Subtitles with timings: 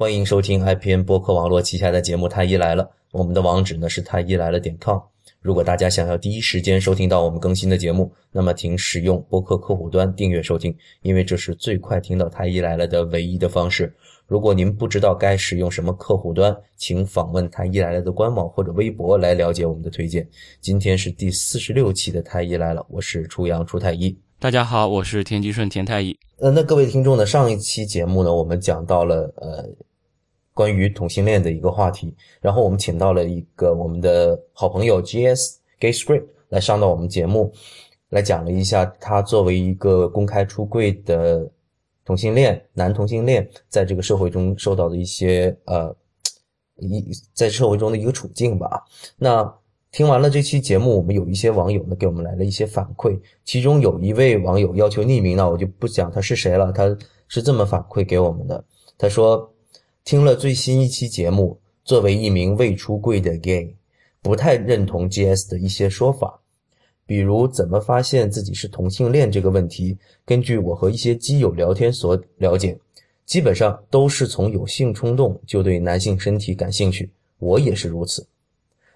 [0.00, 4.98] 欢迎收听 IPN 播客网络旗下的节目《太医来了》，我们的网址呢是太医来了点 com。
[5.42, 13.94] 如果大家想要第一时间收听到我们更新的节目，那么请使用播客客户端订阅收听，因为这是最快听到《太医来了》的唯一的方式。
[14.26, 20.26] 如果您不知道该使用什么客户端，请访问《太医来了》的官网或者微博来了解我们的推荐。
[20.62, 24.16] 今天是第四十六期的《太医来了》，我是初阳初太医。
[24.38, 26.16] 大家好，我是田吉顺田太医。
[26.38, 29.68] 呃，那各位听众呢，上一期节目呢，我们讲到了呃。
[30.60, 35.58] 关于同性恋的一个话题，然后我们请到了一个我们的好朋友 G.S.
[35.78, 37.50] Gay Script 来上到我们节目，
[38.10, 41.50] 来讲了一下他作为一个公开出柜的
[42.04, 45.96] 同性恋男同性恋，在这个社会中受到的一些呃
[46.76, 48.84] 一在社会中的一个处境吧。
[49.16, 49.50] 那
[49.90, 56.94] 听完了这期节目，我们有一些网友呢给我们来了一些反馈，其中有一位网友要求匿名呢，我就不讲他是谁了，他
[57.28, 58.62] 是这么反馈给我们的，
[58.98, 59.49] 他说。
[60.04, 63.76] 听了最新一期节目，作为一名未出柜的 gay，
[64.22, 66.40] 不太认同 GS 的一些说法，
[67.06, 69.96] 比如怎么发现自己是同性恋这个问题。
[70.24, 72.76] 根据我和一些基友聊天所了解，
[73.24, 77.08] 基本上都是从有性冲动就对男性身体感兴趣，
[77.38, 78.26] 我也是如此。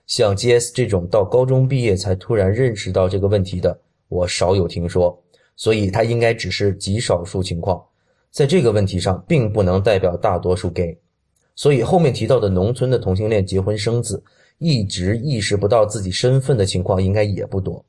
[0.06, 3.78] 像 GS 这种到高中毕业才突然认识到这个问题的，
[4.08, 5.22] 我少有听说，
[5.54, 7.80] 所以他应该只是极少数情况，
[8.30, 10.98] 在这个问题上并不能代表大多数 gay。
[11.56, 14.20] 所以后面提到的农村的同性恋结婚生子，
[14.58, 17.84] 一直意识不到自己身份的情况应该也不多。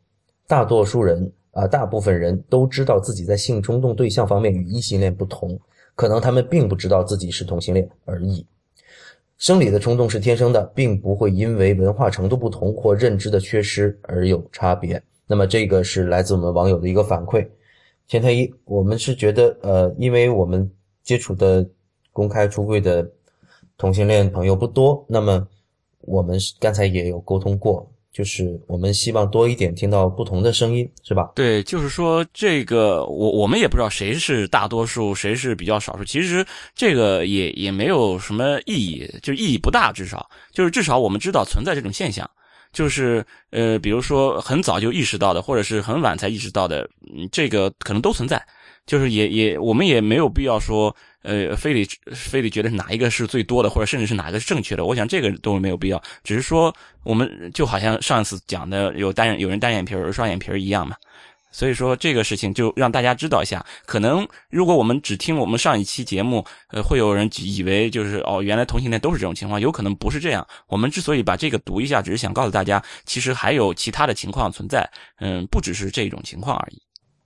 [0.47, 5.59] 大多数人啊，大部分人都知道自己在性冲动对象方面与异性恋不同，
[5.95, 8.45] 可能他们并不知道自己是同性恋而已。
[9.37, 15.01] 生理的冲动是天生的，并不会因为文化程度不同或认知的缺失而有差别。
[15.25, 17.47] 那么这个是来自我们网友的一个反馈。
[18.07, 20.69] 钱太一，我们是觉得呃，因为我们
[21.03, 21.67] 接触的
[22.11, 23.09] 公开出柜的。
[23.77, 25.45] 同性恋朋友不多，那么
[26.01, 31.31] 我们刚才也有沟通过，就是我们希望多一点听到不同的声音，是吧？
[31.35, 36.05] 对，就是说这个，我我们也不知道谁是大多数，谁是比较少数。
[36.05, 42.29] 其实这个也也没有什么意义，就意义不大，至少就是至少我们知道存在这种现象，
[42.71, 46.89] 就是呃，比如说很早就意识到的，或者是很晚才意识到的，
[47.29, 48.41] 这个可能都存在，
[48.85, 50.95] 就是也也我们也没有必要说。
[51.25, 56.01] 呃，非得非得觉得哪一个是最多的，或者甚至是哪个是正确的，我想这个都没有必要。
[56.23, 60.95] 只是说，我们就好像上次讲的有单有人单眼皮，有人双眼皮一样嘛。
[61.51, 63.65] 所以说这个事情就让大家知道一下。
[63.85, 70.45] 可能如果我们只听我们上一期节目，呃，会有人以为就是哦，原来同性恋都是这种情况，有可能不是这样。
[70.67, 74.85] 我们之所以把这个读一下，只是想告诉大家，其实还有其他的情况存在，
[75.21, 76.81] 嗯，不只是这种情况而已。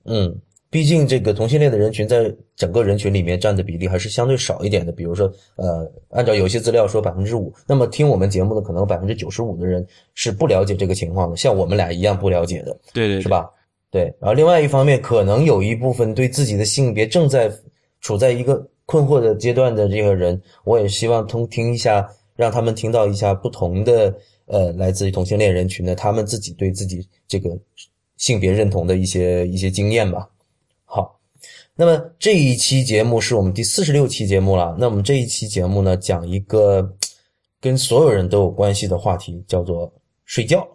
[0.06, 0.40] 嗯。
[0.72, 4.92] 毕竟，这个同性恋的人群在整个人群里面占的比例还是相对少一点的。
[4.92, 13.50] 比如说，呃，按照有些资料说百分之五，那么听我们节目的可能百分之九十五的人是不了解这个情况的，像我们俩一样不了解的，对对，是吧？
[13.90, 14.04] 对。
[14.20, 17.52] 然后另外一方面，可能有一部分对自己的性别正在
[18.00, 24.14] 处在一个困惑的阶段的这个人，我也希望通听一下，让他们听到一下不同的
[24.46, 27.50] 呃，来自于同性恋人群的他们自己对自己这个
[28.18, 30.30] 性别认同的一些一些经验吧。
[31.80, 34.76] 好，那么这一期节目是我们第四十六期节目了。
[34.78, 36.94] 那我们这一期节目呢，讲一个
[37.62, 39.90] 跟所有人都有关系的话题，叫做
[40.26, 40.68] 睡觉。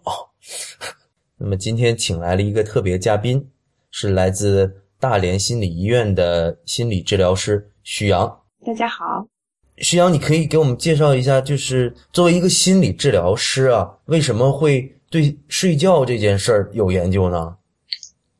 [1.36, 3.46] 那么今天请来了一个特别嘉宾，
[3.90, 8.40] 是来自大连心理医院的心理治疗师徐阳。
[8.64, 9.26] 大家好，
[9.76, 17.54] 徐阳，你可以给我们介绍一下，就是作为一个心理治疗师啊，为什么会对睡觉这件事儿有研究呢？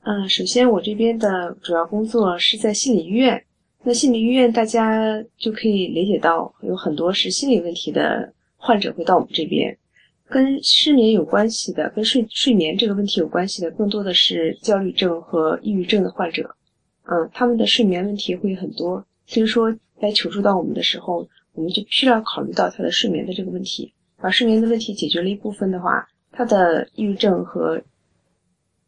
[0.06, 3.42] 嗯，首先我这边的主要工作是在心理医院。
[3.82, 9.74] 那心理医院大家就可以理解到，有很多是心理问题的患者会到我们这边，
[10.28, 16.54] 跟失眠有关系的，跟睡睡眠这个问题有关系的，更多的是焦虑症和抑郁症的患者。
[17.04, 23.90] 嗯，他们的睡眠问题会很多，所以说在求助到我们的时候，我们就必须要考虑到他的睡眠的这个问题。
[24.20, 27.80] 把睡眠的问题解决了一部分的话，他的抑郁症和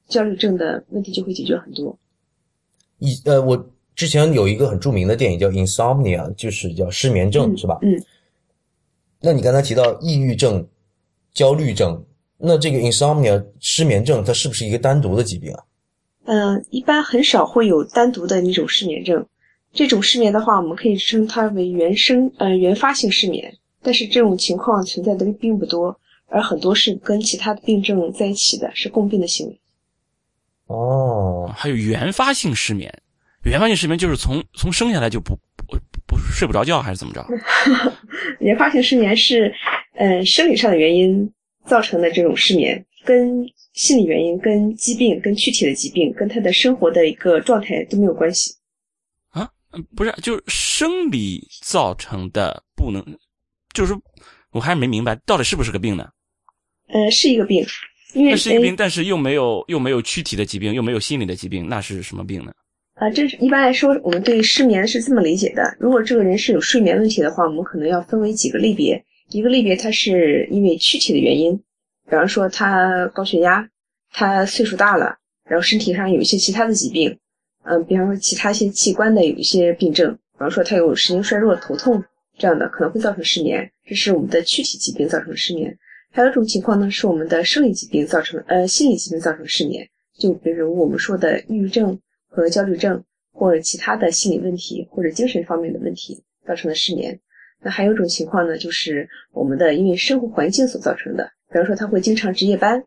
[0.09, 1.97] 焦虑症的问题就会解决很多。
[2.99, 7.79] 一呃，我之前有一个很著名的电影叫《Insomnia》，就是叫失眠症，是吧？
[7.83, 8.03] 嗯。
[9.21, 10.67] 那你刚才提到抑郁症、
[11.33, 12.05] 焦虑症，
[12.39, 15.65] 那这个 Insomnia 失眠症，它是不是一个单独的疾病啊？
[16.25, 19.27] 嗯，一般很少会有单独的那种失眠症。
[19.73, 25.99] 这种失眠的话，我们可以称它为原生呃原发性失眠，但是这种情况存在的并不多，
[26.29, 29.61] 而很多是跟其他的病症在一起的，是共病的行为。
[30.67, 32.93] 哦，还有原发性失眠，
[33.45, 35.77] 原发性失眠就是从从生下来就不不
[36.07, 37.27] 不睡不着觉，还是怎么着？
[38.41, 39.53] 原发性失眠是，
[39.95, 41.33] 呃，生理上的原因
[41.65, 48.53] 造成的这种失眠，跟心理原因、跟疾病、跟躯体的疾病、跟他的生活的一个状态都没有关系。
[49.31, 49.49] 啊，
[49.95, 53.05] 不是，就是生理造成的不能，
[53.73, 53.95] 就是
[54.51, 56.09] 我还是没明白，到底是不是个病呢？
[56.89, 57.65] 呃，是一个病，
[58.17, 62.53] 因为是一个病，但是又没有又没有躯体的疾病，又没有心理的疾病，那是什么病呢？
[62.95, 69.05] 啊，这是一般来说，我们对失眠是这么理解的：如果这个人是有睡眠问题的话，我们可能要分为几个类别。
[69.31, 71.55] 一个类别，它是因为躯体的原因，
[72.09, 73.69] 比方说他高血压，
[74.13, 75.17] 他岁数大了，
[75.49, 77.19] 然后身体上有一些其他的疾病，
[77.65, 82.03] 嗯，比方说其他一些器官的有一些病症，比方说他有神经衰弱、头痛
[82.39, 83.71] 这样的，可能会造成失眠。
[83.85, 85.77] 这是我们的躯体疾病造成的失眠。
[86.17, 89.87] 还有一种情况呢，是我们的生理疾病造成，呃，心理疾病造成失眠。
[90.19, 93.05] 就比如我们说的抑郁症和焦虑症，
[93.35, 97.21] 或者其他的心理问题或者精神方面的问题造成的失眠。
[97.61, 102.83] 那还有一种情况呢，就是我们的因为生活环境所造成的，比方说他会经常值夜班，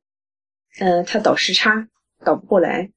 [0.79, 1.87] 嗯，他倒时差
[2.25, 2.89] 倒不过来，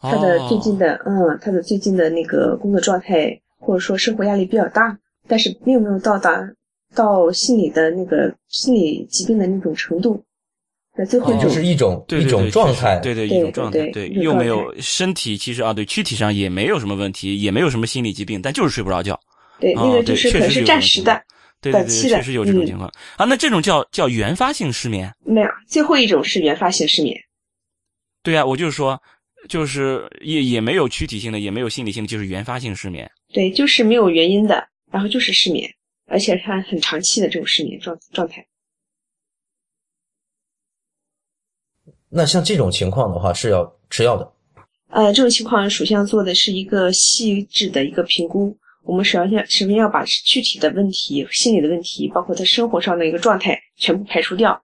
[0.00, 6.54] 他的最近的嗯，他的最近的那个工作状态或者说生活压力比较大，但是并没有到达
[6.94, 10.22] 到心理的那个心理疾病的那种程度。
[10.96, 19.18] 那最后就是一种一种状态，对对一种状态，对又没有身体其实啊，对躯体上也没有什么问题，也没有什么心理疾病，但就是睡不着觉。
[19.60, 21.22] 对，那个就是可能是暂时的、
[21.60, 23.24] 短期的，确实有这种情况啊。
[23.24, 25.12] 那这种叫叫原发性失眠？
[25.24, 27.16] 没有，最后一种是原发性失眠。
[28.24, 29.00] 对啊，我就是说，
[29.48, 33.08] 就是也也没有躯体性的，也没有心理性的，就是原发性失眠。
[33.32, 35.68] 对，就是没有原因的，然后就是失眠，
[36.08, 38.46] 而且他很长期的这种失眠状状态。
[42.08, 44.32] 那像这种情况的话，是要吃药的。
[44.88, 48.56] 呃，这种情况首先要做的是一个细致的一个评估。
[48.82, 54.58] 我们首先首先要把具体的问题、心理的问题，包括他生活上的一个状态全部排除掉，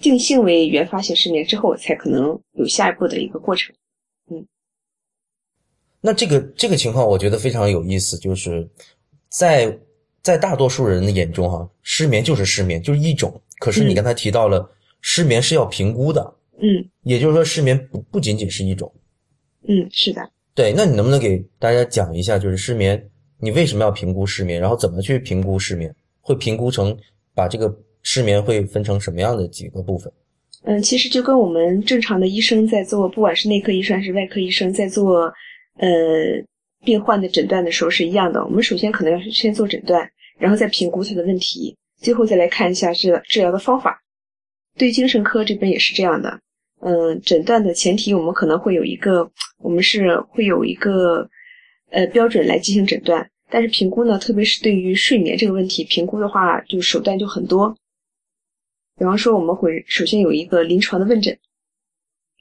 [0.00, 3.72] 定性为原发性失眠之后，才可能有下一步的一个过程。
[4.32, 4.44] 嗯，
[6.00, 8.68] 那这个这个情况我觉得非常有意思，就是
[9.28, 9.78] 在
[10.22, 13.40] 在大多数人的眼中，哈，失眠就是失眠，就是一种。
[13.58, 14.68] 可是你刚才提到了，
[15.00, 18.92] 失眠是要评估的，嗯，也就是说，失眠不不仅仅是一种。
[19.68, 20.30] 嗯，是的。
[20.54, 23.08] 对，那你能不能给大家讲一下，就是失眠？
[23.38, 24.60] 你为什么要评估失眠？
[24.60, 25.94] 然后怎么去评估失眠？
[26.20, 26.96] 会评估成
[27.34, 30.12] 把这个失眠会分成什么样的几个部分？
[30.64, 35.22] 嗯，其实就跟我们正常的医生在做，不管是内科医生还是外科医生在做，
[35.78, 35.88] 呃，
[36.84, 38.44] 病患的诊断的时候是一样的。
[38.44, 44.02] 我们首先可能要先做诊断，然后再评估他的问题，最后再来看一下治治疗的方法。
[44.76, 46.40] 对精神科这边也是这样的。
[46.80, 51.28] 嗯，诊断的前提我们可能会有一个，我们是会有一个
[51.90, 53.28] 呃标准来进行诊断。
[53.48, 57.76] 但是评估呢，特别是对于睡眠这个问题，评估的话就手段就很多。
[58.98, 61.38] 比方说，我们会首先有一个临床的问诊，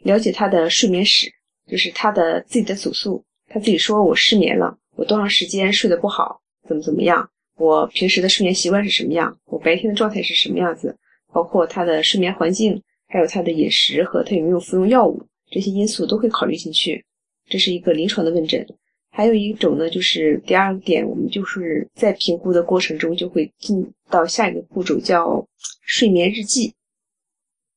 [0.04, 1.32] 了解他的睡眠史，
[1.68, 10.96] 就是他的自己的主诉，他自己说我失眠了，我多长时间睡得不好，怎么怎么样，我平时的睡眠习惯是什么样，我白天的状态是什么样子，
[11.34, 15.22] 包括他的睡眠环境，还有他的饮食和他有没有服用药物，
[15.52, 17.04] 这些因素都会考虑进去。
[17.50, 18.66] 这是一个临床的问诊。
[19.14, 25.46] 还有一种呢，就是第二点，我们就是在评估的过程中就会进到下一个步骤，叫
[25.82, 26.74] 睡眠日记。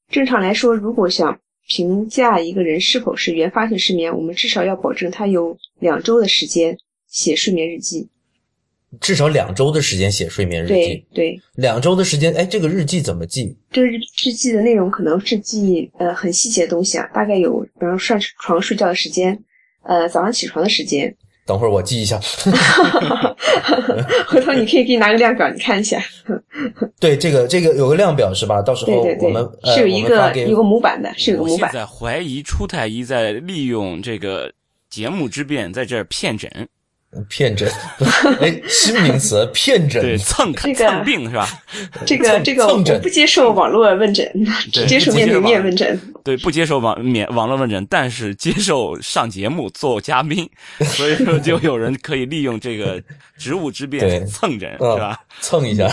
[0.09, 6.77] 正常来说，如果想评价一个人是否是原发性失眠，我们至少要保证他有两周的时间
[7.09, 8.09] 写睡眠日记。
[9.01, 10.73] 至少两周的时间写睡眠日记。
[10.73, 13.57] 对对，两周的时间，哎，这个日记怎么记？
[13.73, 19.37] 这个日日记的内容可能是记呃很细节的东西啊，大概有，比如说上床睡觉的时间，
[19.83, 21.17] 呃早上起床的时间。
[21.47, 22.19] 等会儿我记一下，
[24.27, 26.03] 回头你可以给你拿个量表，你看一下。
[26.99, 28.63] 对，这个这个有个量表是吧？
[28.63, 31.69] 到时候我们是有一个有个模板的，是有个模板。
[31.69, 34.51] 我现在怀疑初太医在利用这个
[34.89, 36.69] 节目之便，在这儿骗诊。
[37.29, 37.71] 骗诊，
[38.41, 41.49] 哎，新名词，骗诊，对，蹭蹭病是吧？
[42.07, 44.31] 这个这个，我不接受网络问诊，
[44.73, 45.99] 只接受面对面问诊。
[46.23, 50.49] 对，不接受网免网络问诊，但是接受上节目做嘉宾，
[50.85, 53.03] 所以说就有人可以利用这个
[53.37, 55.21] 职务之便蹭诊，是吧？
[55.41, 55.87] 蹭一下，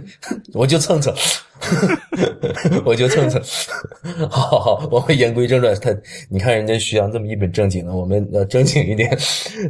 [0.52, 1.14] 我就蹭蹭，
[2.84, 3.40] 我就蹭蹭。
[4.28, 5.74] 好好好，我们言归正传。
[5.80, 5.90] 他，
[6.28, 9.18] 你看人家徐阳这么一本正经的，我们要正经一点。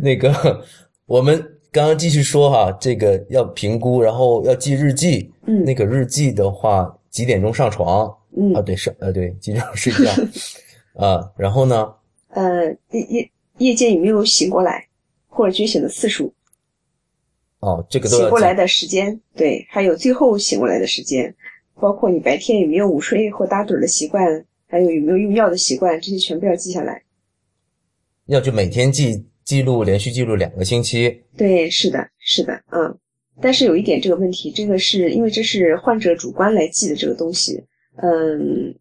[0.02, 0.64] 那个。
[1.08, 5.32] 我们刚刚继续说哈，这个要评估，然后要记日记。
[5.46, 8.14] 嗯，那个日记的话，几点钟上床？
[8.36, 10.12] 嗯，啊，对，上呃对，几点钟睡觉？
[11.02, 11.94] 啊，然后呢？
[12.28, 14.86] 呃，夜夜夜间有没有醒过来？
[15.28, 16.30] 或者觉醒的次数，
[17.60, 21.34] 哦，这个都醒过来的时间，对，还有最后醒过来的时间，
[21.80, 27.02] 包括你白天有没有午睡或打盹的习惯，还有有没有用药的习惯，这些全部要记下来。
[28.26, 31.22] 要就每天记记录，连续记录两个星期。
[31.34, 32.94] 对，是的，是的，嗯。
[33.40, 37.64] 但是有一点这个问题，这个是因为这是患者主观来记的这个东西，
[37.96, 38.74] 嗯，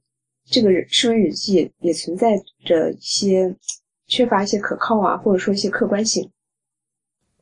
[0.43, 3.55] 这个睡眠日记也存在着一些
[4.07, 6.29] 缺乏一些可靠啊，或者说一些客观性。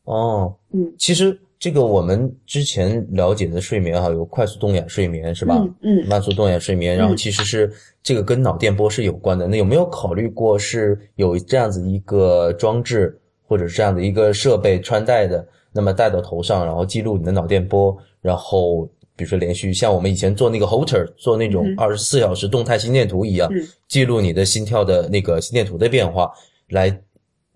[0.03, 5.55] 哦，嗯其实这个我们之前了解的睡眠哈，有快速动眼睡眠是吧？
[5.57, 9.47] 嗯嗯慢速动眼睡眠，然后嗯其实是这个跟脑电波是有关的。
[9.47, 26.31] 那有没有考虑过是有这样子一个装置或者是这样的一个设备穿戴的，那么戴到头上，然后记录你的脑电波，然后比如说连续像我们以前做那个 Holter 做那种嗯二十四小时动态心电图一样，嗯记录你的心跳的那个心电图的变化，
[26.69, 26.95] 来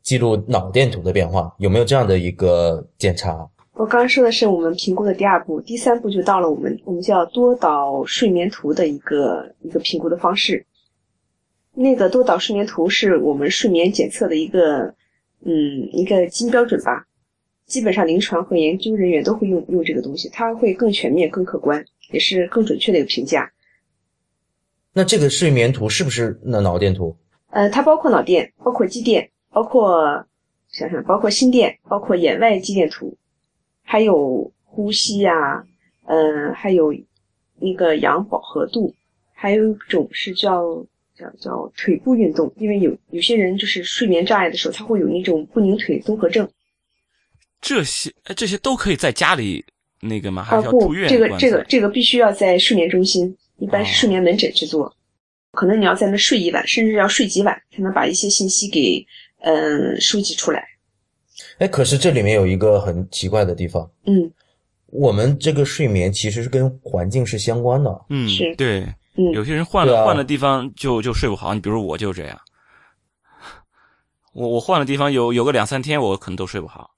[0.01, 3.47] 记录脑电图的变化，有没有这样的一个检查？
[3.79, 10.65] 我刚刚说的是我们评估的第二步，第三步就到了我们我们叫多导睡眠图的一个一个评估的方式。
[11.73, 14.93] 那个多导睡眠图是我们睡眠检测的一个
[15.45, 17.07] 嗯一个金标准吧，
[17.67, 21.81] 基本上临床和研究人员都会用用这个东西，它会更全面、更客观，
[22.11, 23.49] 也是更准确的一个评价。
[24.91, 27.15] 那这个睡眠图是不是那脑电图？
[27.51, 30.25] 呃，它包括脑电，包括肌电，包括
[30.67, 33.15] 想想，包括心电，包括眼外肌电图，
[33.91, 35.65] 还有呼吸呀、
[36.05, 36.93] 呃，还有
[37.59, 38.93] 那个氧饱和度，
[39.33, 40.63] 还有一种是叫
[41.17, 46.47] 叫叫腿部运动，因为有有些人就是睡眠障碍的时候，他会有那种不宁腿综合症
[47.59, 49.65] 这些哎这些都可以在家里
[50.01, 50.43] 那个吗？
[50.43, 54.95] 还啊，是要住不，这个这个这个必须要在睡眠中心，一般是哦睡眠门诊去做，
[55.53, 59.03] 可能你要在那睡一晚，甚至要睡几晚，才能把一些信息给
[59.39, 60.63] 嗯、呃收集出来。
[61.59, 64.31] 哎，可是这里面有一个很奇怪的地方，嗯
[64.87, 68.05] 我们这个睡眠其实是跟环境是相关的。
[68.09, 68.81] 嗯，是对，
[69.15, 72.39] 嗯有些人换了换了地方就就睡不好，你比如我就这样，
[74.33, 76.89] 我我换了地方有有个两三天，我可能都睡不好。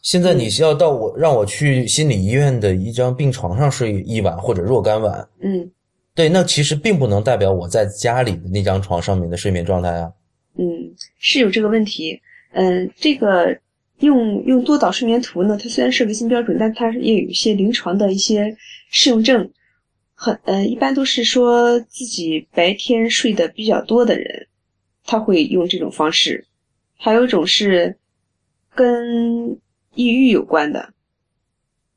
[0.00, 5.70] 现在你是要到我让我去心理医院的一张病床上睡一晚或者若干晚，嗯
[6.14, 10.12] 对，那其实并不能代表我在家里的那张床上面的睡眠状态啊。
[10.56, 10.64] 嗯，
[11.18, 12.20] 是有这个问题。
[12.52, 13.58] 嗯、这个
[14.00, 18.56] 用用多导睡眠图呢，它虽然是个新标准，但它也有一些临床的一些
[18.90, 19.50] 适用症。
[20.16, 24.46] 很呃，一般都是说自己白天睡得比较多的人，
[25.04, 26.46] 他会用这种方式。
[26.96, 27.98] 还有一种是
[28.74, 29.58] 跟
[29.94, 30.94] 抑郁有关的，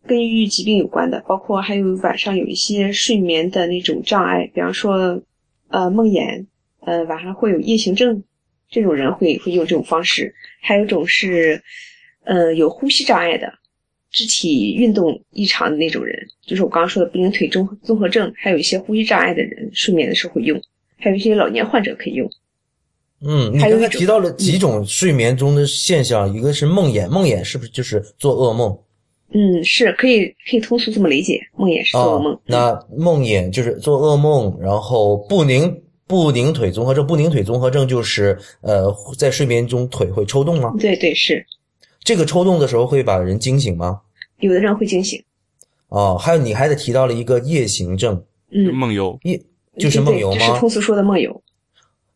[0.06, 5.22] 跟抑郁疾病有关的，包括还有晚上有一些睡眠的那种障碍，比方说
[5.70, 6.48] 呃梦魇，
[6.82, 8.24] 呃晚上会有夜行症，
[8.70, 10.34] 这种人会会用这种方式。
[10.62, 11.62] 还有一种是
[12.24, 13.52] 呃有呼吸障碍的，
[14.12, 20.60] 肢体运动异常的那种人，就是我刚刚说的不宁腿综综合症，还有一些呼吸障碍的人，睡眠的时候会用，
[20.98, 22.30] 还有一些老年患者可以用。
[23.22, 28.78] 嗯，你刚才提到了几种睡眠中的现象，一个是梦魇，梦魇是不是就是做噩梦？
[29.34, 32.34] 嗯，是可以可以通俗这么理解，梦魇是做噩梦。
[32.34, 40.74] 哦、那梦魇就是做噩梦，然后不宁不宁腿综合症，不宁腿综合症就是呃在睡眠中腿会抽动吗？
[40.80, 41.46] 对对是，
[42.04, 44.02] 这个抽动的时候会把人惊醒吗？
[44.40, 45.22] 有的人会惊醒。
[45.90, 49.42] 哦，还有你还得提到了一个夜行症，嗯，梦游，夜
[49.78, 50.70] 就是梦游吗就是通？
[50.70, 51.42] 俗说的梦游。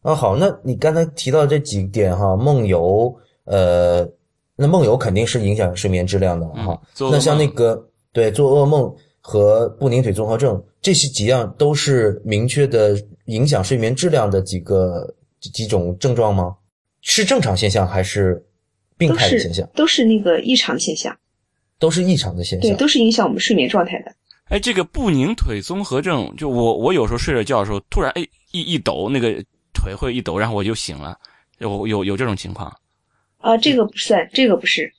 [0.02, 3.14] 啊，好，那你刚才提到这几点哈，梦游，
[3.46, 4.08] 呃，
[4.56, 6.82] 那梦游肯定是影响睡眠质量的嗯哈。
[7.00, 12.98] 那像那个对做噩梦和不宁腿综合症这些几样都是明确的
[13.32, 16.56] 影响睡眠质量的几个几几种症状吗？
[17.02, 18.46] 是正常现象还是
[18.98, 19.68] 病态的现象？
[19.74, 21.18] 都是那个异常现象，
[21.80, 22.78] 都是异常的现象对，象。
[22.78, 24.14] 都是影响我们睡眠状态的。
[24.50, 31.18] 哎，这个不宁腿综合症，就我我有时候睡着觉的时候，突然哎一一抖，那个腿会一抖，然后我就醒了，
[31.60, 32.72] 有有有这种情况。
[33.38, 34.92] 啊，这个不算，这个不是，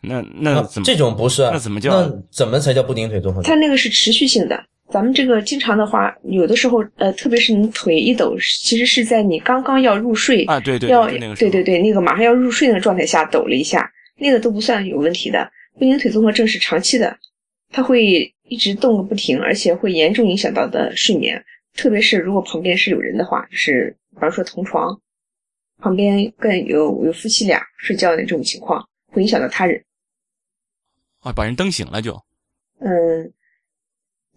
[0.00, 1.52] 那那啊怎么这种不算？
[1.52, 3.50] 那怎么叫那怎么才叫不宁腿综合症？
[3.50, 4.64] 它那个是持续性的。
[4.90, 10.60] 咱们这个经常的话，有的时候，呃，特别是你腿一抖，其实是在你刚刚要入睡，啊？
[10.60, 15.50] 对对要对，对对对，那个马上要入睡那个状态下抖了一下，那个都不算有问题的。
[15.78, 17.18] 不宁腿综合症是长期的，
[17.70, 21.42] 它会一直动个不停，而且会严重影响到的睡眠。
[21.74, 25.00] 特别是如果旁边是有人的话，就是比方说同床，
[25.78, 29.82] 旁边更有有夫妻俩睡觉的这种情况，会影响到他人。
[31.20, 32.14] 啊，把人蹬醒了就。
[32.78, 33.32] 嗯，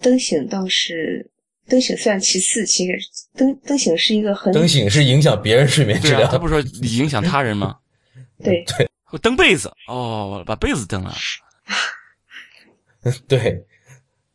[0.01, 1.30] 灯醒倒是
[1.68, 2.94] 灯醒算其次，其实
[3.36, 6.30] 灯灯醒是一个很灯醒是影响别人睡眠质量。
[6.30, 7.75] 他不是说影响他人吗？
[8.44, 8.88] 对对
[9.22, 11.13] 蹬被子哦，把被子蹬了。
[13.27, 13.63] 对，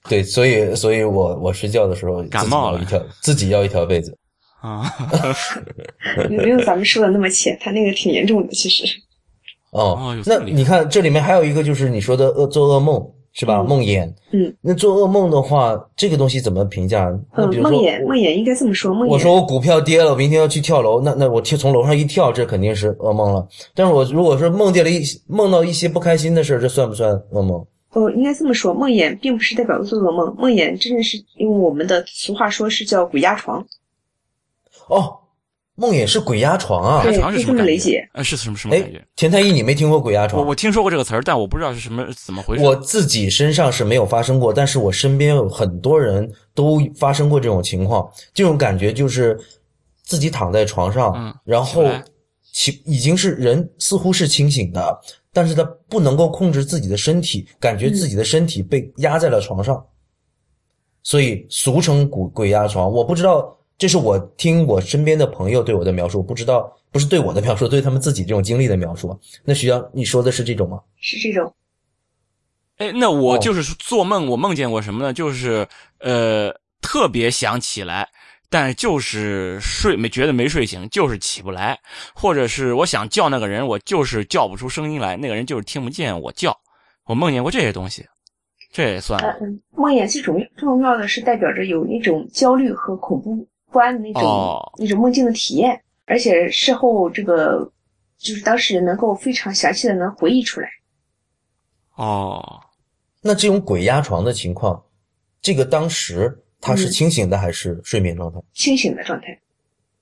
[0.09, 4.17] 对，所以，所以我我睡觉的时候感冒了一条自己要一条被子。
[4.61, 4.83] 啊，
[6.31, 8.85] 没有咱们说的那么浅，他那个挺严重的，其实。
[9.71, 13.03] 哦那你看这里面还有一个就是你说的恶做噩梦
[13.33, 13.59] 是吧？
[13.61, 14.13] 嗯梦魇。
[14.31, 17.11] 嗯那做噩梦的话，这个东西怎么评价？
[17.37, 17.63] 梦魇，
[18.07, 19.11] 梦魇应该这么说，梦魇。
[19.11, 23.47] 我说我股票跌了，我明天要去跳楼，那那我跳从楼上一跳，这肯定是噩梦了。
[23.75, 27.65] 但是我如果说梦见了一梦到一些不开心的事儿，这算不算噩梦？
[27.93, 33.63] 哦，应该这么说，梦魇并不是代表做噩梦，梦魇真的是因为我们的俗话说是叫鬼压床。
[34.89, 35.19] 哦，
[35.75, 37.03] 梦魇是鬼压床啊！
[37.03, 38.07] 对压床是什么感觉理解？
[38.13, 40.43] 呃，是什么什么哎感觉？，田太医，你没听过鬼压床？
[40.43, 42.63] 我我听说过这个词儿，但我不知道是什么怎么回事。
[42.63, 48.07] 我自己身上是没有发生过，但是我身边有很多人都发生过这种情况。
[48.35, 49.39] 这种感觉就是
[50.05, 51.85] 自己躺在床上，嗯然后
[52.85, 55.01] 已经是人似乎是清醒的，
[55.33, 59.83] 但是他不能够控制自己的身体，感觉自己的身体被压在了床上，
[61.03, 62.93] 所以俗称鬼鬼压床。
[62.93, 69.19] 我不知道，这是我听我身边的朋友对我的描述，不知道不是对我的描述，对他们自己这种经历的描述。
[69.45, 70.81] 那徐阳，你说的是这种吗？
[70.97, 71.53] 是这种，
[72.77, 75.13] 哎，那我哦就是做梦，我梦见过什么呢？
[75.13, 75.67] 就是
[75.99, 78.09] 呃，特别想起来，
[78.49, 81.79] 但是就是睡没觉得没睡醒，就是起不来，
[82.15, 86.57] 或者是我想叫那个人，我就是叫不出声音来，那个人就是听不见我叫。
[87.07, 88.07] 我梦见过这些东西，
[88.71, 89.21] 这也算
[89.75, 97.73] 梦魇最重重要的是代表着有那种焦虑和恐怖不安的那种、哦那种梦境的体验，而且事后这个
[98.19, 100.69] 就是当事人能够非常详细的能回忆出来。
[101.97, 102.61] 哦。
[103.25, 104.83] 那这种鬼压床的情况，
[105.41, 108.41] 这个当时他是嗯清醒的还是睡眠状态？
[108.53, 109.41] 清醒的状态，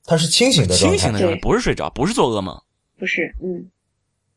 [0.06, 0.96] 他是清醒的状态。
[0.96, 2.58] 清醒的状态不是睡着，不是做噩梦。
[2.98, 3.70] 不是，嗯，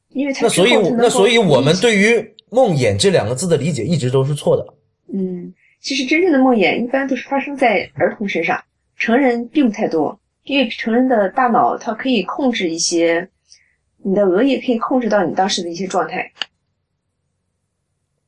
[0.09, 4.73] 因为他那所以那所以我们对于梦魇这两个字的理解一直都是错的。
[5.13, 8.61] 嗯，其实真正的梦魇一般都是发生在儿童身上，
[9.03, 13.27] 成人并不太多，因为成人的大脑它可以控制一些，
[14.01, 16.31] 你的额叶可以控制到你当时的一些状态。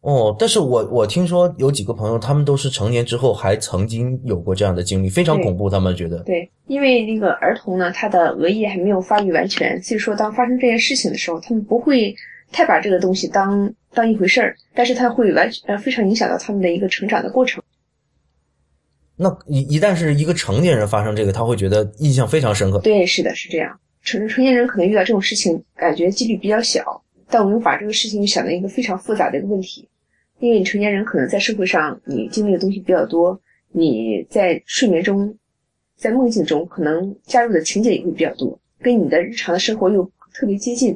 [0.01, 5.69] 哦，但是我我听说有几个朋友，他们都是成年之后还曾经有过这样的经历，非常恐怖。
[5.69, 12.13] 他们觉得，对，因为那个儿童呢，他的额叶还没有发育完全，所以说当发生这件事情的时候，他们不会
[12.51, 17.63] 太把这个东西当当一回事儿，但是他会完全呃非常影响到他们的一个成长的过程。
[19.17, 22.79] 那一一旦是一个成年人发生这个，他会觉得印象非常深刻。
[22.79, 23.79] 对，是的，是这样。
[24.03, 29.87] 成成年人可能遇到这种事情，感觉几率比较小，但我们把这个事情想成一个非常复杂的一个问题，
[30.39, 33.39] 因为你成年人可能在社会上你经历的东西比较多，
[33.71, 35.35] 你在睡眠中，
[35.97, 40.95] 在梦境中可能加入的情节也会比较多，跟你的日常的生活又特别接近。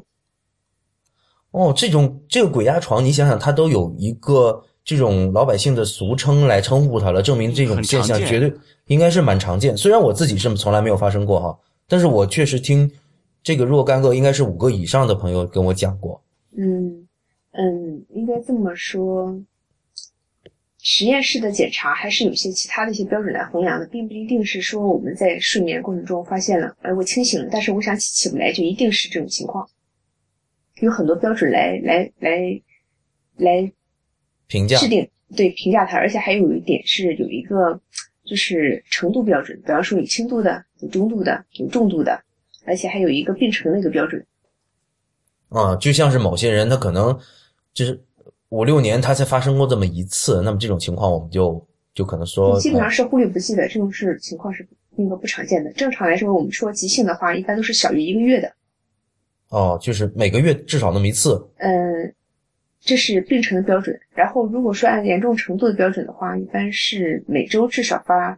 [1.51, 8.51] 哦，这种这个鬼压床，你想想，它都有一个这种老百姓的俗称来称呼它了，证明这种现象绝对
[8.87, 9.77] 应该是蛮常见。
[9.77, 12.91] 虽然我自己是从来没有发生过哈，但是我确实听
[13.43, 16.19] 这个若干个应该是五个以上的朋友跟我讲过。
[16.57, 17.07] 嗯
[17.51, 19.39] 嗯，应该这么说，
[20.81, 29.69] 实验室的检查还是有些其他的一些标准来衡量的，并不一定是说我们在睡眠过程中发现了，哎，我清醒了，但是我想起起不来，就一定是这种情况。
[30.79, 32.61] 有很多标准来来来
[33.37, 33.71] 来
[34.49, 34.77] 评价
[35.37, 37.79] 对评价它，而且还有一点是有一个
[38.25, 42.21] 就是程度标准，比方说有轻度的、有中度的、有重度的，
[42.65, 44.25] 而且还有一个病程的一个标准。
[45.49, 47.17] 啊，就像是某些人他可能
[47.73, 47.99] 就是
[48.49, 55.71] 五六年他才发生过这么一次，那么这种情况我们就就可能说，基本上啊是忽略不计的，这种是情况是那个不常见的。
[55.73, 58.51] 正常来说，我们说急性的话，一般都是小于一个月的。
[59.49, 61.43] 哦，就是每个月至少那么一次。
[61.57, 62.13] 嗯，
[62.79, 63.99] 这是病程的标准。
[64.11, 68.37] 然后，如果说按严重程度的标准的话，一般是每周至少发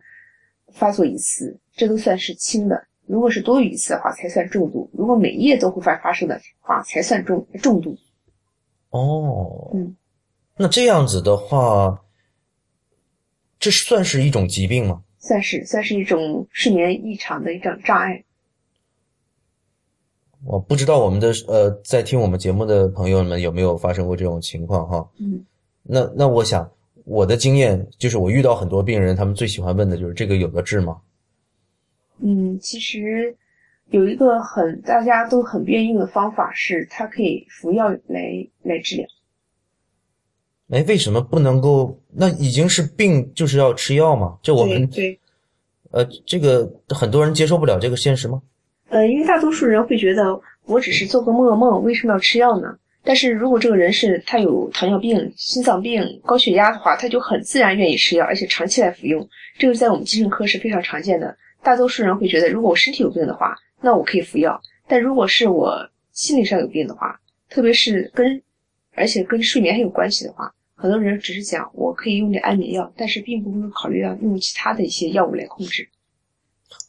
[0.72, 2.88] 发作一次，这都算是轻的。
[3.06, 7.98] 如果是多于一次的话，才算重度；如果每夜都会发发生的话，才算重重度。
[8.90, 9.96] 哦，嗯，
[10.58, 12.02] 那这样子的话，
[13.60, 15.04] 这算是一种疾病吗？
[15.20, 18.24] 算是算是一种睡眠异常的一种障碍。
[20.46, 25.10] 我不知道我们的呃，在听我们节目的朋友们有没有发生过这种情况哈？
[25.20, 25.46] 嗯
[25.84, 26.70] 那那我想
[27.06, 31.02] 我的经验就是，我遇到很多病人，他们最喜欢问的就是这个有的治吗？
[32.20, 33.36] 嗯，其实
[33.90, 39.08] 有一个很大家都很不愿意用的方法是，它可以服药来来治疗。
[40.70, 42.00] 哎，为什么不能够？
[42.14, 44.38] 那已经是病，就是要吃药吗？
[44.44, 45.20] 这我们对，
[45.90, 48.42] 呃，这个很多人接受不了这个现实吗？
[48.92, 52.78] 呃，因为大多数人会觉得我只是做个噩梦，为什么要吃药呢？
[53.04, 59.26] 但是如果这个人是他有糖尿病、心脏病、高血压的话，他就很自然愿意吃药，而且长期来服用。
[59.58, 61.36] 这个在我们精神科是非常常见的。
[61.64, 67.18] 大多数人会觉得，如果我身体有病的话，那我可以服药；但如果是我心理上有病的话，
[67.50, 68.42] 特别是跟
[68.94, 75.88] 而且跟睡眠还有关系的话，很多人只是讲我可以用点安眠药，但是并不会考虑到用其他的一些药物来控制。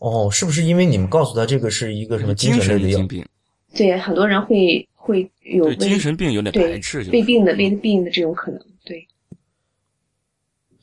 [0.03, 3.07] 哦，是不是因为你们告诉他这个是一个什么精神类的药？
[3.07, 3.25] 病？
[3.73, 8.61] 对，很多人会会有对精神病有点排斥，胃病的胃病的这种可能。
[8.85, 9.07] 对，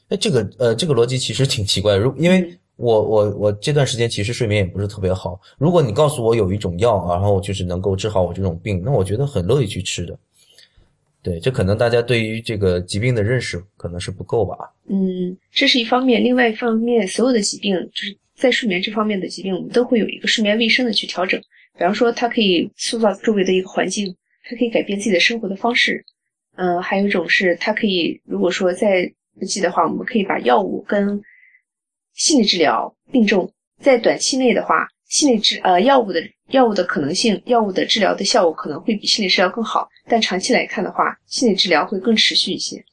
[0.08, 1.97] 哎，这个呃，这个逻辑其实挺奇怪。
[1.97, 5.38] 如因为我我我这段时间其实睡眠也不是特别好。
[5.58, 10.17] 如果你告诉我有一种药，然后就是能够治好我这种病，那我觉得很乐意去吃的。
[11.21, 14.55] 对，这可能大家对于这个疾病的认识可能是不够吧。
[14.88, 16.23] 嗯，这是一方面。
[16.23, 21.39] 另外一方面，所有的疾病就是在睡眠这方面的疾病，我们都会有一个睡眠卫生的去调整。
[21.73, 26.04] 比方说，它可以塑造周围的一个环境，它可以改变自己的生活的方式。
[26.56, 31.21] 嗯，还有一种是，它可以如果说在不济的话，我们可以把药物跟
[32.13, 33.52] 心理治疗并重。
[33.82, 39.88] 在短期内的话，心理治呃药物的药物的可能性，药物的治疗的效果可能会比心理治疗更好。
[40.08, 42.84] 但长期来看的话，心理治疗会更持续一些。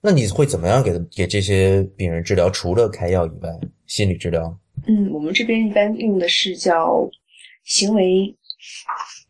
[0.00, 2.48] 那你会怎么样给给这些病人治疗？
[2.48, 3.50] 除了开药以外，
[3.88, 4.56] 心理治疗？
[4.86, 7.10] 嗯，我们这边一般用的是叫。
[7.64, 8.34] 行为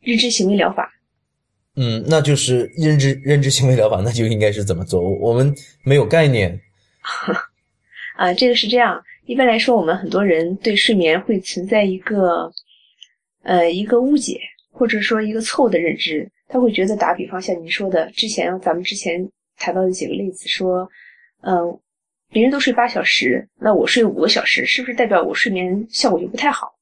[0.01, 0.89] 认知行为疗法，
[1.75, 5.03] 嗯，那就是认知认知行为疗法，那就应该是怎么做？
[5.19, 6.61] 我们没有概念。
[8.17, 9.03] 啊，这个是这样。
[9.27, 12.49] 一般来说，我们很多人对睡眠会存在一个
[13.43, 14.39] 呃一个误解，
[14.71, 16.31] 或者说一个错误的认知。
[16.47, 20.89] 他会觉得，打比方像您说的，之前咱们之前谈到的几个例子，说，
[21.41, 21.77] 嗯，
[22.31, 26.75] 别人都睡八小时，那我睡五个小时，是不是代表我睡眠效果就不太好？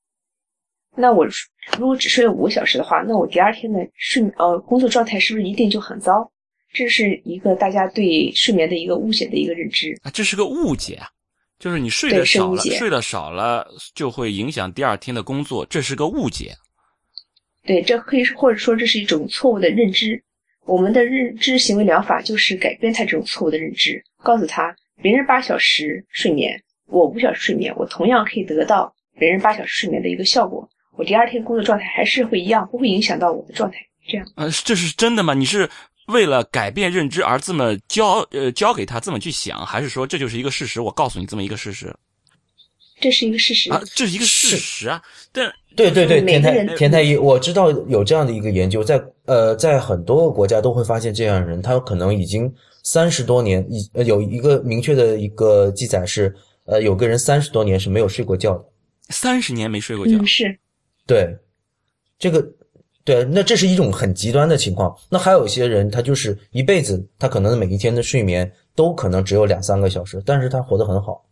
[0.97, 1.27] 那我
[1.79, 6.31] 如果只睡了五个小时的话，那我第二天的睡呃工作状态是不是一定就很糟？
[6.73, 11.09] 这是一个大家对睡眠的一个误解的一个认知啊，这是个误解啊，
[11.59, 16.55] 就是你睡得少了，睡得少了就会影响第二天的工作，这是个误解。
[17.65, 20.23] 对，这可以或者说这是一种错误的认知。
[20.65, 30.69] 我们的认知行为疗法就是改变他这种错误的认知，告诉他别人八小时睡眠，我五小时睡眠，我同样可以得到别人八小时睡眠的一个效果。
[30.97, 33.77] 我第二天工作状态还是会一样，不会影响到我的状态。
[34.09, 35.35] 这样，呃，这是真的吗？
[35.35, 35.69] 你是
[36.07, 40.81] 为了改变认知而这么教，呃，教给他这么去想，还是说这就是一个事实？
[40.81, 41.95] 我告诉你这么一个事实，
[43.01, 45.03] 这是一个事实啊，这是一个事实啊。
[45.33, 52.51] 但对对对，田太田太医，我知道有这样的一个研究，在呃，在很多国家都会发现这样的人，他可能已经
[52.87, 56.33] 三十多年，一呃有一个明确的一个记载是，
[56.67, 58.65] 呃，有个人三十多年是没有睡过觉的，
[59.09, 60.57] 三十年没睡过觉，是。
[61.05, 61.37] 对，
[62.17, 62.47] 这个，
[63.03, 64.97] 对，那这是一种很极端的情况。
[65.11, 71.27] 那还有一些人，他就是一辈子，他可能每一天的睡眠都可能只有两三个小时，但是他活得很好。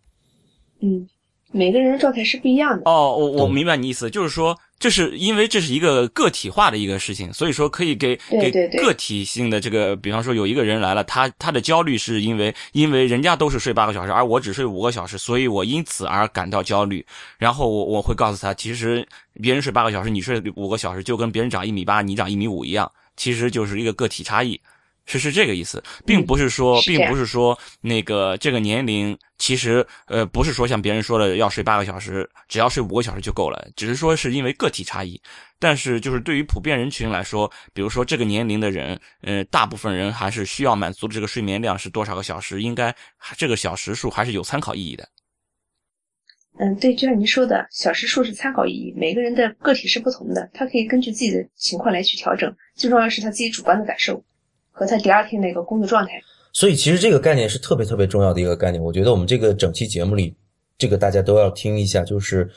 [0.81, 1.09] 嗯。
[1.53, 17.05] 每个人的状态是不一样的哦，我我明白你意思，就是说，这是因为这是一个个体化的一个事情，所以说可以给给个体性的这个，比方说有一个人来了，他他的焦虑是因为因为人家都是睡八个小时，而我只睡五个小时，所以我因此而感到焦虑。
[17.39, 19.07] 然后我我会告诉他，其实
[19.41, 24.61] 别人睡八个小时，你睡五个小时，就跟别人长一米八，你长一米五一样，其实就是一个个体差异。
[25.07, 35.21] 是是这个意思，并不是说，并不是说那个这个年龄其实呃不是说像别人说的要睡八个小时，只要睡五个小时就够了，只是说是因为个体差异。
[35.59, 42.95] 但是就是对于普遍人群来说，比如说这个年龄的人，呃，大部分人还是需要满足的这个睡眠量是多少个小时，应该
[43.39, 45.09] 这个小时数还是有参考意义的。
[46.59, 54.23] 嗯，对，就像您说的，小时数是参考意义，每个人的个体是不同的，他可以根据自己的情况来去调整，最重要是他自己主观的感受。
[54.77, 56.21] 和他第二天的一个工作状态，
[56.53, 58.83] 所以其实这个概念是特别特别重要的一个概念。
[58.83, 60.35] 我觉得我们这个整期节目里，
[60.77, 62.51] 这个大家都要听一下，就是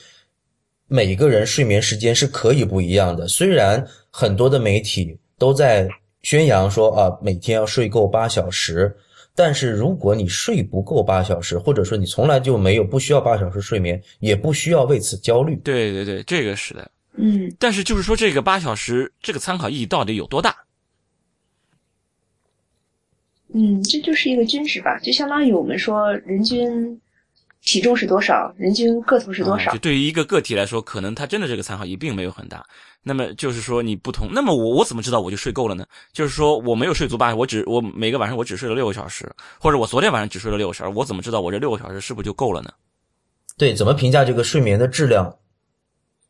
[0.87, 3.27] 每个人睡眠时间是可以不一样的。
[3.27, 5.87] 虽然很多的媒体都在
[6.23, 8.97] 宣扬说啊，每天要睡够八小时，
[9.35, 15.55] 但是如果你睡不够八小时，或者说你从来就没有不需要八小时睡眠，也不需要为此焦虑。
[15.57, 17.55] 对对对，这个是的，嗯。
[17.59, 20.55] 但是就是说，这个八小时这个参考意义到底有多大？
[23.59, 27.01] 嗯，这就是一个均值吧，就相当于我们说人均
[27.63, 29.71] 体重是多少，人均个头是多少。
[29.71, 32.63] 就对于一个个体来说，可能他真的这个参考意义并没有很大。
[33.01, 35.83] 那么就是说你不同，那么我我怎么知道我就睡够了呢？
[36.13, 39.27] 就是说我没有睡足八，我只我每个晚上我只睡了六个小时，
[39.59, 42.71] 或者我昨天晚上只睡了六个小时，我怎么知道我这六个小时是不是就够了呢？
[43.57, 45.35] 对，怎么评价这个睡眠的质量？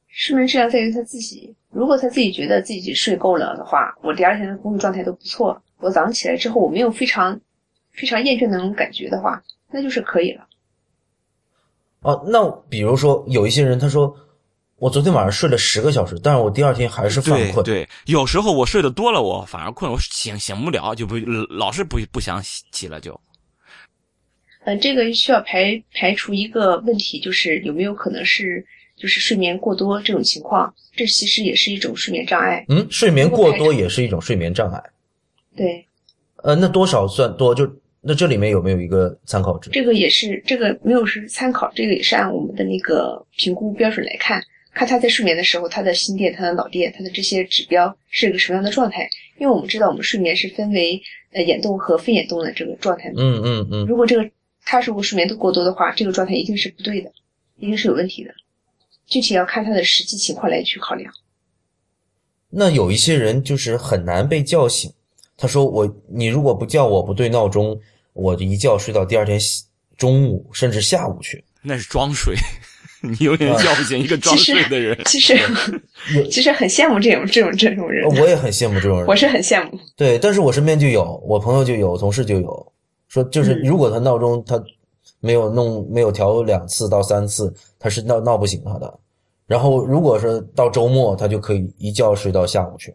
[0.07, 1.53] 睡眠质量在于他自己。
[1.71, 5.61] 如果他自己觉得自己睡够了的话，我第二天的工作状态都不错。
[5.79, 7.39] 我早上起来之后，我没有非常
[7.91, 10.47] 非常厌倦的那种感觉的话，那就是可以了。
[12.01, 14.15] 哦，那比如说有一些人，他说
[14.77, 17.63] 我昨天晚上睡了十个小时，但是我第二天还是犯困。
[17.63, 21.15] 对对，有时候我睡得多了，我反而困，我醒醒不了，就不
[21.49, 23.19] 老是不不想起了就。
[24.65, 28.65] 嗯，这个需要排排除一个问题，就是有没有可能是。
[28.97, 32.65] 就是睡眠过多这种情况，这其实也是一种睡眠障碍。
[32.67, 34.83] 嗯，睡眠过多也是一种睡眠障碍。
[35.57, 35.85] 对。
[36.43, 37.53] 呃，那多少算多？
[37.53, 39.69] 就那这里面有没有一个参考值？
[39.71, 44.41] 这个也是，这个没有是参考，这个也是按我们的那个评估标准来看，
[44.71, 49.09] 看他在睡眠的时候，他的心电、他的脑电、他的这些指标是一个什么样的状态。
[49.39, 53.11] 因为我们知道，我们睡眠是分为呃眼动和非眼动的这个状态。
[53.17, 53.85] 嗯嗯嗯。
[53.85, 54.29] 如果这个
[54.63, 57.11] 他如果睡眠度过多的话，这个状态一定是不对的，
[57.57, 58.31] 一定是有问题的。
[59.05, 61.11] 具体要看他的实际情况来去考量。
[62.49, 64.91] 那有一些人就是很难被叫醒，
[65.37, 67.79] 他说我你如果不叫我不对闹钟，
[68.13, 69.39] 我一觉睡到第二天
[69.95, 71.43] 中午甚至下午去。
[71.61, 72.35] 那是装睡，
[73.01, 74.99] 你有点叫不醒一个装睡的人。
[75.05, 75.37] 其实
[76.29, 78.05] 其实很羡慕这种这种这种人。
[78.19, 79.07] 我也很羡慕这种人。
[79.07, 79.79] 我是很羡慕。
[79.95, 82.73] 对，但是我身边就有，我朋友就有，同事就有，
[83.07, 84.61] 说就是如果他闹钟他。
[85.19, 88.99] 没有弄，没有调两次到三次，他是闹闹不醒他的。
[89.47, 92.93] 然后，如果是到周末，他就可以一觉睡到下午去。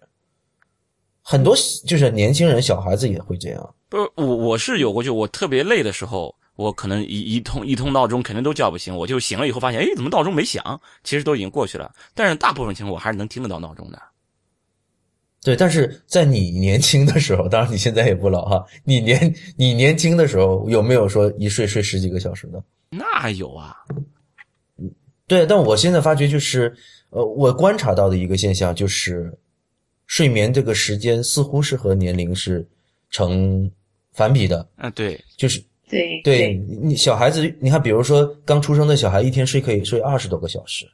[1.22, 1.54] 很多
[1.86, 3.74] 就是年轻人、小孩子也会这样。
[3.88, 10.80] 不是我，我是有过，就我特别累的时候，我可能一一通一通闹钟肯定都叫不醒，我就醒了以后发现，哎，怎么闹钟没响？
[11.04, 11.92] 其实都已经过去了。
[12.14, 14.00] 但是大部分情况我还是能听得到闹钟的。
[15.44, 18.64] 对，但是在你年轻的时候，当然你现在也不老哈。
[18.84, 22.62] 你年你年轻的时候有没有说一睡睡十几个小时的？
[22.90, 23.76] 那有啊，
[25.26, 25.44] 对。
[25.44, 26.72] 但我现在发觉就是，
[27.10, 29.36] 呃，我观察到的一个现象就是，
[30.12, 32.68] 睡眠这个时间似乎是和年龄是
[33.08, 33.70] 成
[34.12, 34.68] 反比的。
[34.76, 36.54] 啊，对，就是对对。
[36.82, 40.84] 你小孩子，你看，比如说刚出生的小孩，一天睡可以睡二十多个小时，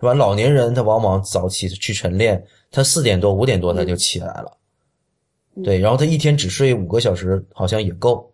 [0.00, 0.14] 是吧？
[0.14, 2.42] 老年人他往往早起去晨练。
[2.70, 4.56] 他四点多五点多他就起来了，
[5.62, 8.32] 对，然后他一天只睡五个小时，好像也够。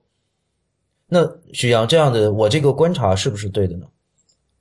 [1.08, 3.88] 那徐阳这样的，我这个观察是不是对的呢？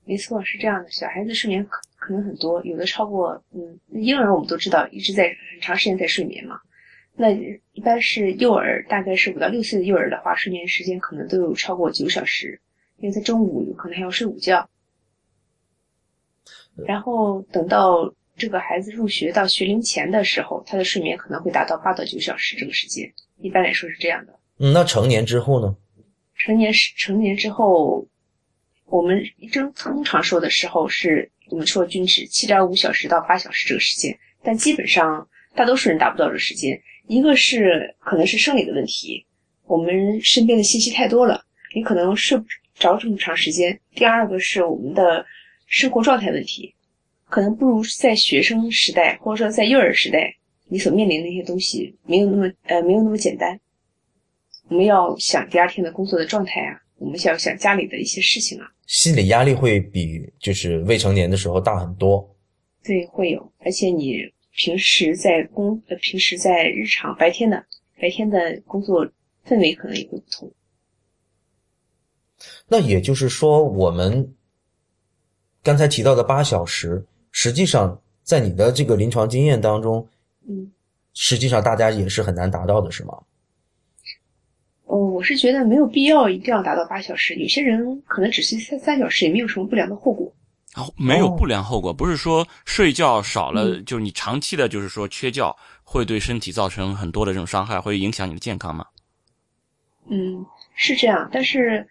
[0.05, 0.89] 没错，是这样的。
[0.89, 1.63] 小孩子睡眠
[2.11, 6.59] 可可能很多，有的超过嗯，婴儿我们都知道一直在很长时间在睡眠嘛。
[7.15, 7.29] 那
[7.71, 12.59] 一般是幼儿，大概是五到六岁的幼儿的话，睡眠时间可能都有超过九小时，
[12.97, 14.69] 因为他中午有可能还要睡午觉，
[16.85, 18.13] 然后等到。
[18.37, 24.33] 这个孩子入学到学龄前的时候，他的睡眠可能会达到八到九小时这个时间，一般来说是这样的。
[24.57, 25.75] 嗯，那成年之后呢？
[26.33, 28.07] 成年是成年之后，
[28.85, 36.81] 我们一正通常说的时候是我们说均值七点五小时到八小时这个时间，但基本上大多数人达不到这个时间。
[37.07, 39.25] 一个是可能是生理的问题，
[39.65, 41.43] 我们身边的信息太多了，
[41.75, 43.77] 你可能睡不着这么长时间。
[43.93, 45.25] 第二个是我们的
[45.67, 46.73] 生活状态问题。
[47.29, 50.33] 可能不如在学生时代，或者说在幼儿时代，
[50.67, 53.59] 你所面临的那些东西没有那么呃没有那么简单。
[54.69, 62.29] 我们要想第二天的工作的状态啊，我们想想家里的一些事情啊，心理压力会比就是未成年的时候大很多。
[62.83, 64.19] 对，会有，而且你
[64.55, 67.65] 平时在工呃平时在日常白天的
[67.99, 69.03] 白天的工作
[69.47, 70.53] 氛围可能也会不同。
[72.67, 74.35] 那也就是说，我们
[75.63, 77.03] 刚才提到的八小时。
[77.31, 80.07] 实际上，在你的这个临床经验当中，
[80.47, 80.71] 嗯，
[81.13, 83.23] 实际上大家也是很难达到的，是吗？
[84.91, 90.29] 哦，我是觉得没有必要一定要达到八小时，有些人可能只睡三三小时也没有什么不良的后果。
[90.75, 98.85] 哦，没有不良后果，不是说睡觉少了，就是你长期的，就是说缺觉会对身体造成很多的这种伤害，会影响你的健康吗？
[100.09, 101.87] 嗯，是这样，但是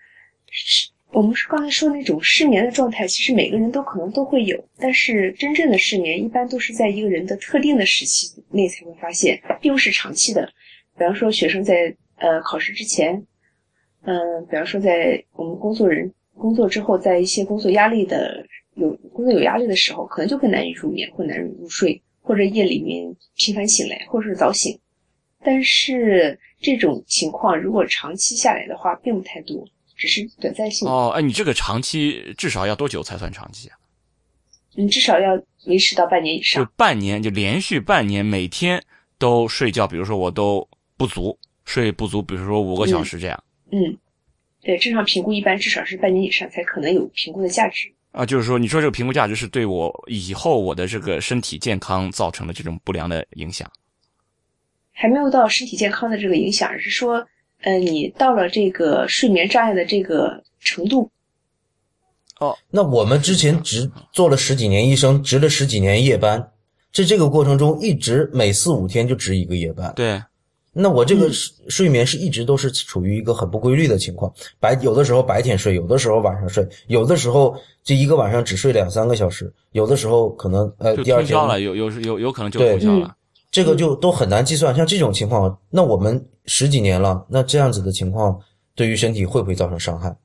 [0.50, 0.90] 是。
[1.12, 10.48] 我们是刚才说那种失眠的状态，其实每个人都可能都会有，但是真正的失眠一般都是在一个人的特定的时期内才会发现，并不是长期的。
[10.96, 13.26] 比方说学生在呃考试之前，
[14.02, 23.04] 嗯，比方说在我们工作人工作之后，在一些工作压力的有工作有压力的时候，可能就更难以入眠或难以入睡，或者夜里面
[23.37, 24.78] 频繁醒来，或者是早醒。
[25.42, 29.66] 但是这种情况如果长期下来的话，并不太多。
[29.96, 33.76] 只是短暂性哦，哎，你这个长期至少要多久才算长期啊？
[34.74, 36.64] 你至少要维持到半年以上。
[36.64, 38.83] 就半年，就连续半年，每天
[39.18, 41.38] 都睡觉，比如说我都不足，
[41.70, 43.44] 睡不足，比如说五个小时这样。
[43.70, 43.96] 嗯，
[44.61, 47.87] 对，正常评估一般至少是半年以上才可能有评估的价值。
[48.11, 53.70] 啊，就是说，你说这个评估价值是对我以后我的这个身体健康造成的这种不良的影响，
[54.90, 57.24] 还没有到身体健康的这个影响，而是说，
[57.61, 61.09] 呃，你到了这个睡眠障碍的这个程度。
[62.40, 66.50] 哦，那我们之前值做了十几年医生，值了十几年夜班，
[66.92, 69.92] 在这个过程中一直每四五天就值一个夜班。
[69.94, 70.20] 对，
[70.72, 83.16] 那我这个睡睡眠是一直都是处于一个很不规律的情况，白有的时候白天睡，有的时候晚上睡，有的时候这一个晚上只睡两三个小时，有的时候可能呃就第二天了，有有有有可能就对通宵了。
[83.50, 84.72] 这个就都很难计算。
[84.72, 88.40] 像这种情况，那我们十几年了，那这样子的情况
[88.76, 90.16] 对于身体会不会造成伤害？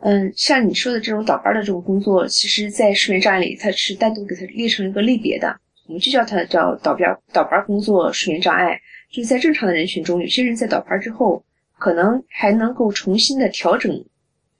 [0.00, 8.78] 嗯，像你说的这种倒班的这种工作，其实，在睡眠障碍里，它是单独给它列成一个类别的，我们就叫它叫倒班倒班工作睡眠障碍。
[9.10, 11.42] 就是在正常的人群中，有些人在倒班之后，
[11.78, 14.04] 可能还能够重新的调整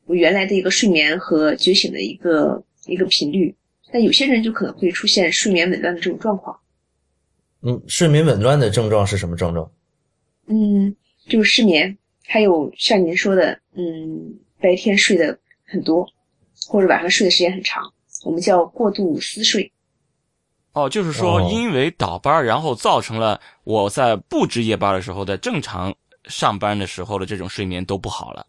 [0.06, 3.54] 我原来的一个睡眠和觉醒的一个一个频率，
[3.92, 6.58] 但有些人就可能会出现睡眠紊乱的这种状况。
[7.60, 9.70] 嗯，睡眠紊乱的症状是什么症状？
[10.46, 16.08] 嗯，就是失眠，还有像您说的，嗯，白天睡的很多，
[16.68, 17.82] 或者晚上睡的时间很长，
[18.24, 19.70] 我们叫过度思睡。
[20.72, 25.94] 哦，就是说，哦因为倒班儿，然后造成了我在不值夜班的时候的正常
[26.26, 28.46] 上班的时候的这种睡眠都不好了。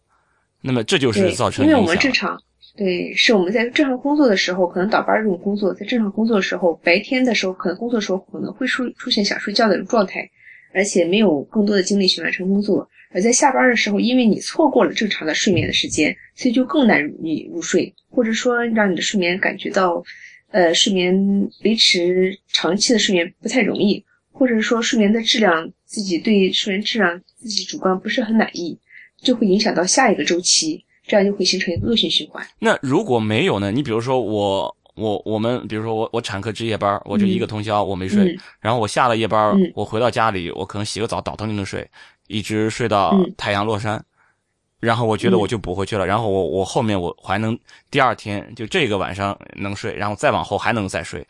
[0.60, 1.86] 那么这就是造，成因为我。
[1.86, 2.38] 们正常，
[2.76, 10.28] 对，是我们在正常工作的时候，可能倒班这种工作，在正常工作的时候，白天的时候，可能工作的时候可能会出出现想睡觉的这种状态，
[10.74, 12.88] 而且没有更多的精力去完成工作。
[13.12, 20.00] 而在下班的时候，因为你错过了正常的睡眠的时间，所以就更难以入睡，或者说让你的睡眠感觉到，
[20.50, 28.78] 呃，睡眠维持长期的睡眠不太容易，或者说睡眠的质量自己对睡眠质量自己主观不是很满意，
[29.22, 32.44] 就会影响到下一个周期，这样就会形成一个恶性循环。
[32.58, 33.70] 那如果没有呢？
[33.70, 41.88] 你比如说我我我们，比如说我我产科值夜班，我就一个通宵我没睡，嗯然后我下了夜班，嗯我回到家里，我可能洗个澡，倒头就能睡，
[42.26, 44.04] 一直睡到嗯太阳落山。
[44.80, 45.40] 然后我觉得嗯。
[45.40, 47.58] 我就补回去了，然后我我后面我还能
[47.90, 51.26] 第二天就这个晚上能睡，然后再往后还能再睡，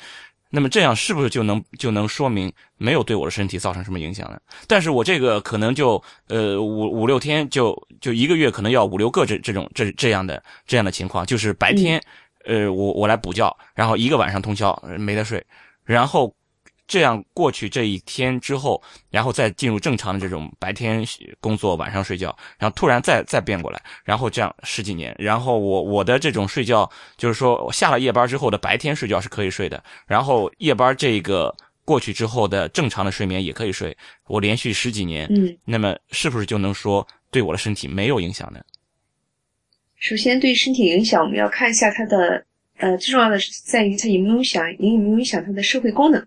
[0.51, 4.41] 那么这样是不是就能就能说明没有对我的身体造成什么影响呢？
[4.67, 12.03] 但是我这个可能就呃五五六天就就一个月可能要五六个这这种这这样的这样的情况，就是白天、
[12.47, 15.45] 呃我我来补觉，然后一个晚上通宵呃没得睡，
[15.85, 16.35] 然后
[16.91, 21.07] 这样过去这一天之后，然后再进入正常的这种白天
[21.39, 38.61] 工作，晚上睡觉，然后突然再再变过来，然后这样十几年，然后我我的这种睡觉，就是说我下了夜班之后的白天睡觉是可以睡的，然后夜班这个过去之后的正常的睡眠也可以睡，我连续十几年，嗯，那么是不是就能说对我的身体没有影响呢？
[40.01, 42.45] 首先对身体影响，我们要看一下它的，
[42.79, 46.27] 呃，最重要的是在于它有没有影响，有没有影响它的社会功能，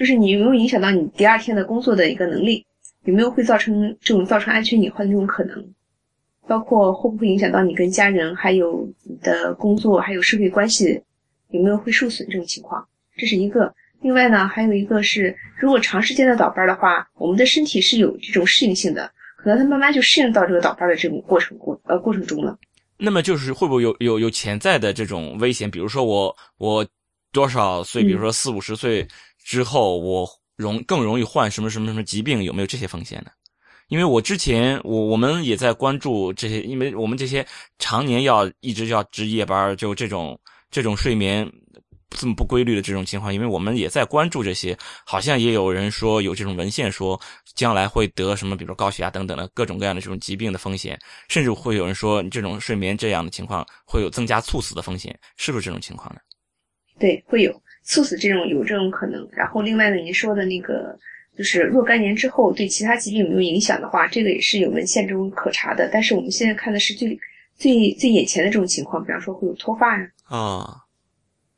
[0.00, 2.64] 就是你有没有影响到你第二天的工作的一个能力，
[3.04, 5.62] 有没有会造成这种造成安全隐患的这种可能，
[6.48, 10.98] 包括会不会影响到你跟家人，还有你的工作，还有社会关系
[11.50, 12.82] 有没有会受损这种情况，
[13.14, 13.70] 这是一个。
[14.00, 22.58] 另外呢，还有一个是，如果长时间的倒班的话，我们的身体是有这种适应性的，可能它慢慢就适应到这个倒班的这种过程过呃过程中了。
[22.96, 25.70] 那么就是会不会有有有潜在的这种危险？
[25.70, 26.86] 比如说我我
[27.32, 29.06] 多少岁，嗯比如说四五十岁
[29.44, 33.30] 之后，我容更容易患什么什么什么疾病，有没有这些风险呢？
[33.88, 37.44] 因为我之前我我们也在关注这些，因为我们这些
[37.78, 40.38] 常年要一直要值夜班，就这种
[40.70, 41.50] 这种睡眠
[42.10, 47.20] 这么不规律的这种情况，因为我们也在关注这些，好像也有人说有这种文献说
[47.56, 50.96] 将来会得什么，比如说高血压等等的各种各样的这种疾病的风险，
[51.28, 56.20] 甚至会有人说这种睡眠这样的情况会有增加猝死的风险，是不是这种情况呢？
[56.98, 57.52] 对，会有
[57.90, 59.28] 猝死这种有这种可能。
[59.32, 60.96] 然后另外呢，您说的那个
[61.36, 65.90] 就是若干年之后对其他疾病有没有影响的话，这个也是有文献中可查的。
[65.92, 67.18] 但是我们现在看的是最
[67.56, 70.64] 最最眼前的这种情况，比方说会有脱发呀、啊、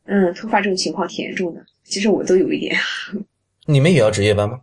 [0.07, 1.63] 嗯，脱发这种情况挺严重的。
[1.85, 2.75] 其实我都有一点。
[3.67, 4.61] 你们也要值夜班吗？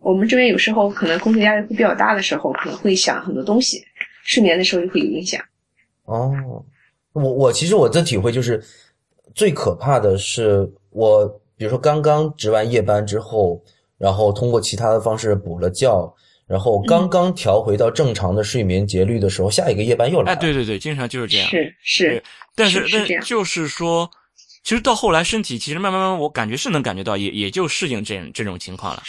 [0.00, 3.82] 我们这边有时候可能工作压力会比较大的时候，可能会想很多东西，
[4.24, 5.42] 睡眠的时候就会有影响。
[6.04, 6.64] 哦，
[7.12, 8.62] 我我其实我的体会就是，
[9.36, 13.62] 最可怕的是我，比如说刚刚值完夜班之后，
[13.98, 16.12] 然后通过其他的方式补了觉，
[16.46, 21.46] 然后刚刚调回到正常的睡眠节律的时候，下一个夜班又来了哎，对对对，经常就是这样。
[21.48, 22.24] 是是，
[22.54, 24.10] 但是是是但就是说，
[24.64, 29.02] 其实到后来身体其实慢慢慢慢，我感觉是能感觉到，也也就适应这这种情况了。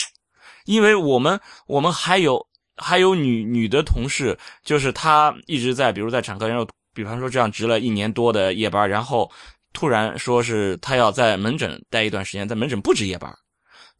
[0.65, 9.31] 因为我们我们还有还有女女的同事，就是她一直在，比如在产科，然后比方说这样值了一年多的夜班，然后
[9.77, 13.31] 突然说是他要在门诊待一段时间，在门诊不值夜班，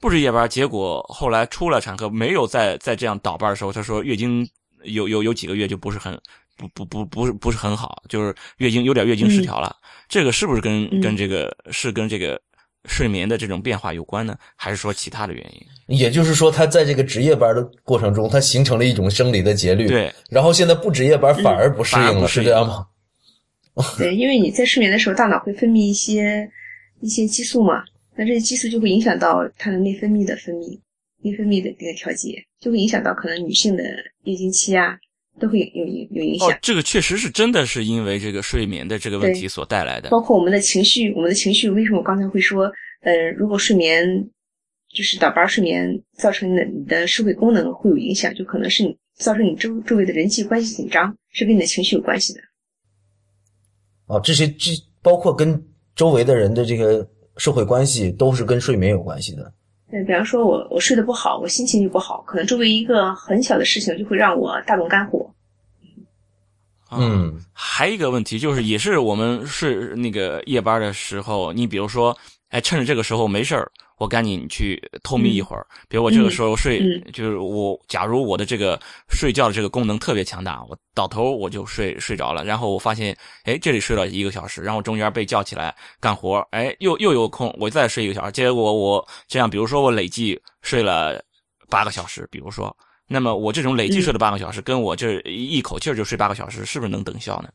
[0.02, 4.50] 不值夜班，结果后来出了产科，没有再再这样倒班的时候，他说月经
[4.86, 6.20] 有有有几个月就不是很
[6.58, 9.76] 不不不不是不是很好，就是月经有点月经失调了，
[10.10, 12.42] 这个是不是跟跟这个是跟这个？
[12.86, 15.44] 睡眠的这种变化有关呢，还是说其他的原
[15.88, 15.98] 因？
[15.98, 19.90] 也就是说，他在这个值夜班的过程中，他形成了一种生理的节律。
[19.90, 22.86] 对，然后现在不值夜班反而不适应了，是这样吗？
[23.98, 26.50] 对，因为你在睡眠的时候，大脑会分泌一些
[27.02, 27.84] 一些激素嘛，
[28.16, 30.80] 那这些激素就会影响到它的内分泌的分泌，
[31.24, 33.84] 内分泌的这个调节，就会影响到可能女性的
[34.24, 34.98] 月经期啊。
[35.40, 36.50] 都会有有有影响。
[36.50, 40.10] 哦，这个确实是真的是因为这个睡眠的这个问题所带来的。
[40.10, 42.64] 包括我们的情绪，我们的情绪为什么我刚才会说，
[43.02, 44.04] 呃，如果睡眠
[44.92, 52.40] 就是倒班睡眠造成的你的社会功能会有影响，就可能是你造成你周周围的人际关系紧张，是跟你的情绪有关系的。
[54.08, 55.64] 哦，这些这包括跟
[55.96, 59.54] 周围的人的这个社会关系都是跟睡眠有关系的。
[59.90, 65.30] 对，比方说我我睡得不好，我心情就不好，可能周围一个很小的事情就会让我大动肝火。
[66.92, 72.18] 嗯，还有一个问题就是，也是我们睡那个夜班的时候，你比如说，
[72.50, 73.72] 哎，趁着这个时候没事儿。
[73.98, 78.80] 我赶紧去偷眯一会儿，比如我这个时候睡，就是我假如我的这个
[79.10, 91.20] 睡觉的这个功能特别强大，我倒头我就睡睡着了，然后我发现，哎，这里睡了一个小时，然后中间被叫起来干活，哎，又又有空，我再睡一个小时，结果我这样，比如说我累计睡了
[91.68, 92.76] 八个小时，比如说，
[93.08, 97.50] 那么我这种累计睡了八个小时，跟我这一口气儿就睡八个小时，是不是能等效呢？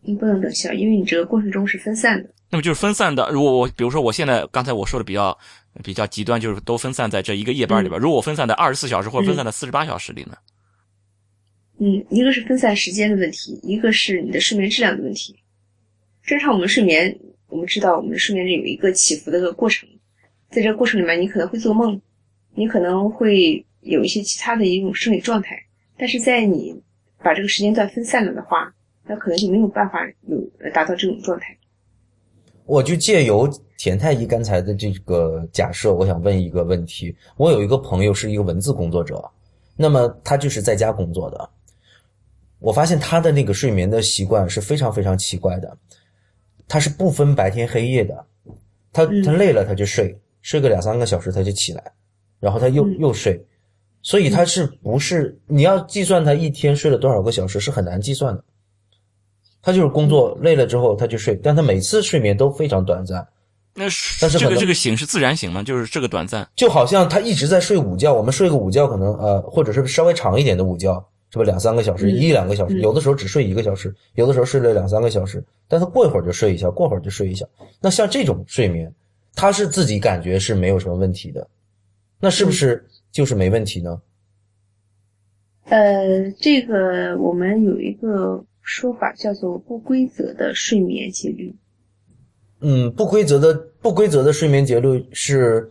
[0.00, 2.30] 你不能等效，因为你这个过程中是分散的。
[2.50, 3.28] 那么就是分散的。
[3.30, 5.36] 如果我比如说我现在刚才我说的比较
[5.84, 8.00] 比较极端，就是都分散在这一个夜班里边。
[8.00, 10.36] 如果我分散在二十四小时或者分散在四十八小时里呢？
[11.78, 15.34] 嗯，一个是分散时间的问题，一个是你的睡眠质量的问题。
[16.22, 19.88] 正常我们睡眠，我们知道我们的睡眠有一个起伏的一个过程，
[20.50, 21.98] 在这个过程里面，你可能会做梦，
[22.54, 25.56] 你可能会有一些其他的一种生理状态。
[25.96, 26.74] 但是在你
[27.22, 28.70] 把这个时间段分散了的话，
[29.06, 30.38] 那可能就没有办法有
[30.74, 31.56] 达到这种状态。
[32.70, 37.12] 我就借由田太医刚才的这个假设，我想问一个问题。
[37.36, 39.28] 我有一个朋友是一个文字工作者，
[39.74, 41.50] 那么他就是在家工作的。
[42.60, 45.76] 我发现他的那个睡眠的习惯是非常非常奇怪的，
[46.68, 48.24] 他是不分白天黑夜的。
[48.92, 51.92] 他他累了他就睡，睡个两三个小时他就起来，
[52.38, 53.44] 然后他又又睡，
[54.00, 58.44] 所以他是不是你要计算他一天睡了多少个小时是很难计算的。
[59.62, 63.26] 他就是工作累了之后他就睡，但他每次睡眠都非常短暂。
[63.72, 63.84] 那
[64.20, 65.62] 但是这个这个醒是自然醒吗？
[65.62, 68.12] 就是这个短暂，就好像他一直在睡午觉。
[68.12, 70.92] 我们睡个午觉可能呃，或者是稍微长一点的午觉，
[71.30, 75.42] 是不两三个小时，一两个小时，有的时候只睡一个小时，有的时候睡了两三个小时。
[75.68, 77.46] 但他过一会儿就睡一下，过会儿就睡一下。
[77.80, 78.92] 那像这种睡眠，
[79.36, 81.46] 他是自己感觉是没有什么问题的，
[82.18, 84.02] 那是不是就是没问题呢？
[85.66, 88.44] 呃，这个我们有一个。
[88.62, 91.54] 说法叫做不规则的睡眠节律。
[92.60, 95.70] 嗯，不规则的不规则的睡眠节律是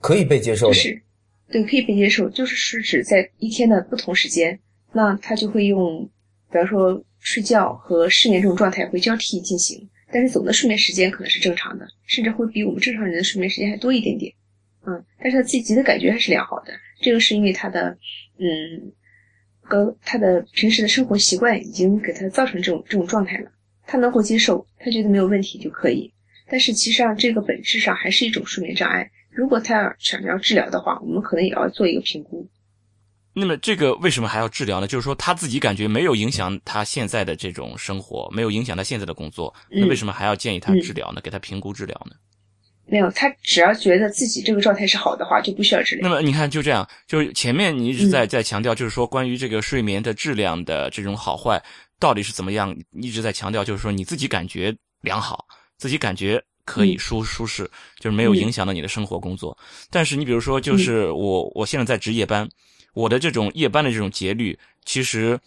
[0.00, 0.74] 可以被接受的。
[0.74, 1.02] 是，
[1.50, 4.58] 对，可以被接受，就是是指在一天的不同时间，
[4.92, 6.08] 那他就会用，
[6.50, 14.32] 比方说睡觉和失眠这种状态会交替进行，但是总的睡眠时间可能是正常的，甚至会比我们正常人的睡眠时间还多一点点。
[14.86, 16.72] 嗯，但是他自己的感觉还是良好的，
[17.02, 17.98] 这个是因为他的，
[18.38, 18.92] 嗯。
[19.70, 23.48] 和他的平时的生活习惯已经给他造成这种这种状态了，
[23.86, 26.12] 他能够接受，他觉得没有问题就可以。
[26.50, 29.08] 但是其实上这个本质上还是一种睡眠障碍。
[29.30, 32.44] 如果他要想要治疗的话，我们可能也要做一个评估。
[33.32, 34.88] 那么这个为什么还要治疗呢？
[34.88, 41.20] 就是说他自己感觉没有影响他现在的这种生活，没有影响他现在的工作，那为什么还要建议他治疗呢？
[41.20, 42.16] 给他评估治疗呢？
[42.90, 46.08] 没有，他只要觉得自己这个状态是好的话，就不需要治疗。
[46.08, 51.62] 那么你看，就这样，就是前面你一直在在强调，就是说关于这个睡眠的质量的这种好坏
[52.00, 55.46] 到底是怎么样，一直在强调，就是说你自己感觉良好，
[55.78, 57.70] 自己感觉可以舒舒适，
[58.00, 59.56] 就是没有影响到你的生活工作。
[59.88, 62.48] 但是你比如说，就是我我现在在值夜班，
[62.92, 65.38] 我的这种夜班的这种节律，其实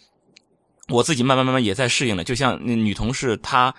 [0.88, 2.24] 我自己慢慢慢慢也在适应了。
[2.24, 3.74] 就像那女同事，她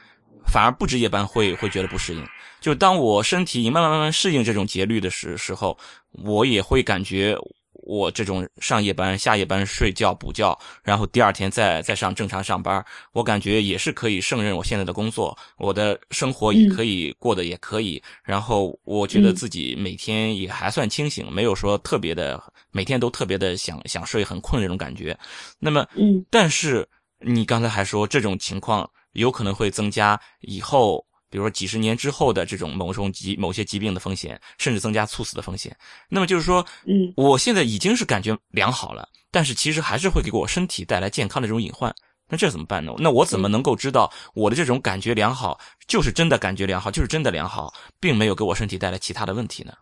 [0.48, 2.26] 反而不值夜班会会觉得不适应。
[2.62, 5.78] 就当我身体慢慢慢慢适应这种节律的时时候，
[6.12, 7.38] 我也会感觉
[7.74, 18.02] 我这种上夜班、下夜班、睡觉补觉，然后第二天再再上正常上班，我感觉也是可以胜任我现在的工作，我的生活也可以过得也可以。
[18.24, 22.42] 然后我觉得自己每天也还算清醒，没有说特别的
[22.72, 25.16] 每天都特别的想想睡很困这种感觉。
[25.60, 26.88] 那么，嗯，但是
[27.20, 35.76] 你刚才还说这种情况有可能会增加以后，比如说几十年之后的这种某种疾某些疾病的风险，甚至增加猝死的风险。
[36.08, 41.94] 那么就是说，嗯，我现在已经是感觉良好了，但是其实还是会给我身体带来健康的这种隐患。
[42.28, 42.92] 那这怎么办呢？
[42.98, 49.74] 那我怎么能够知道我的这种感觉良好就是真的感觉良好，就是真的良好，并没有给我身体带来其他的问题呢？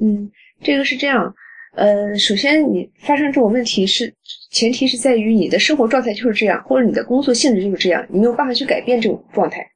[0.00, 0.30] 嗯，
[0.62, 1.34] 这个是这样。
[1.76, 4.10] 呃，首先你发生这种问题是
[4.50, 9.70] 前提是在于你的生活状态就是这样，或者你的工作性质就是这样，你没有办法去改变这种状态。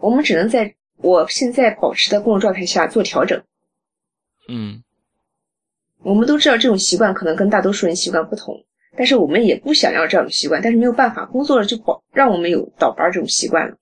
[0.00, 3.42] 我们只能在我现在保持的工作状态下做调整。
[4.48, 4.80] 嗯，
[6.04, 8.54] 我们都知道这种习惯可能跟大多数人习惯不同，
[8.96, 13.76] 但是我们也不想要这样的习惯，但是没有办法，工作了就保让我们有倒班这种习惯了，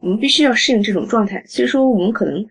[0.00, 1.44] 我们必须要适应这种状态。
[1.46, 2.42] 所以说，我们可能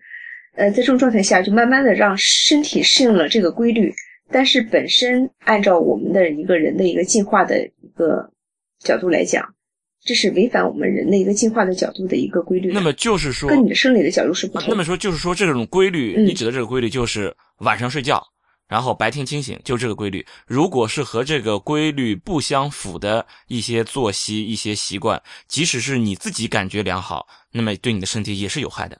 [0.54, 3.92] 呃在这种状态下，就慢慢的让身体适应了这个规律。
[4.30, 8.30] 但是本身按照我们的一个人的一个进化的一个
[8.78, 9.54] 角度来讲，
[10.02, 12.72] 这是违反我们人的一个进化的角度的一个规律。
[12.72, 14.68] 那么就是说，跟你的生理的角度是不同。
[14.68, 18.24] 那么说就是说，这种规律，嗯你指的这个规律就是晚上睡觉，
[18.68, 20.24] 然后白天清醒，就这个规律。
[20.46, 28.98] 如果是和这个规律不相符的一些作息、一些习惯，即使是你自己感觉良好，那么对你的身体也是有害的。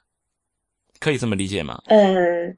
[0.99, 1.81] 可以这么理解吗？
[1.87, 2.53] 呃，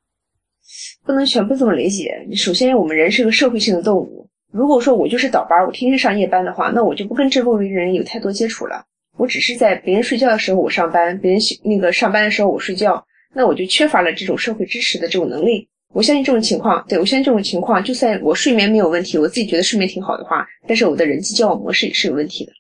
[1.06, 2.16] 不能全部这么理解。
[2.36, 4.30] 首先，我们人是个社会性的动物。
[4.52, 8.86] 如果说我就是倒班，我天天上夜班的话，那我就不跟这部分人有太多接触了。
[9.18, 13.04] 我只是在别人睡觉的时候我上班，别人那个上班的时候我睡觉，
[13.34, 15.68] 那我就缺乏了这种社会支持的这种能力。
[15.94, 22.52] 我相信这种情况，对我相信这种情况，就算我睡眠没有问题，我自己觉得睡眠挺好的话，但是我的人际交往模式也是有问题的。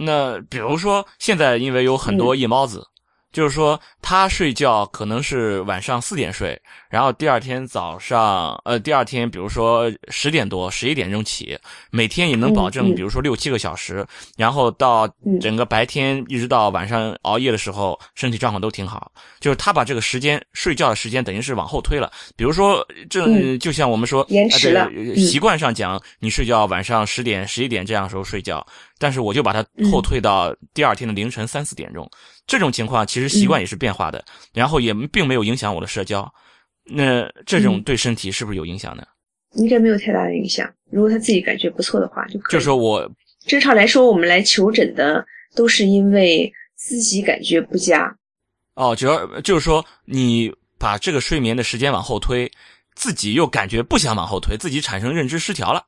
[0.00, 2.82] 那比如说，现在因为有很多夜猫子，
[3.32, 6.58] 就是说他睡觉可能是晚上四点睡，
[6.88, 11.58] 然后第二天早上，呃，第二天比如说十点多、十一点钟起，
[11.90, 14.06] 每天也能保证，比如说六七个小时，
[14.36, 19.12] 然后到嗯整个白天一直到晚上熬夜的时候，身体状况都挺好。
[19.40, 23.58] 就是他把这个时间睡觉的时间等于是往后推了，比如说这嗯。
[23.58, 24.88] 就像我们说延迟了。
[25.16, 28.64] 习惯上讲，你睡觉晚上十点、十一点这样时候睡觉，
[28.98, 32.08] 但是我就把它后退到第二天的凌晨三四点钟。
[32.46, 36.30] 这种情况其实习惯也是变化的，然后也并没有影响我的社交。
[36.84, 39.02] 那这种嗯对身体是不是有影响呢？
[39.54, 40.70] 应该没有太大的影响。
[40.90, 42.52] 如果他自己感觉不错的话，就可以。
[42.52, 43.10] 就是说我
[43.46, 45.24] 正常来说，我们来求诊的
[45.54, 48.14] 都是因为自己感觉不佳。
[48.74, 52.50] 哦，主要就是说你把这个睡眠的时间往后推，
[52.94, 55.84] 自己又感觉不想往后推，自己产生认知失调了，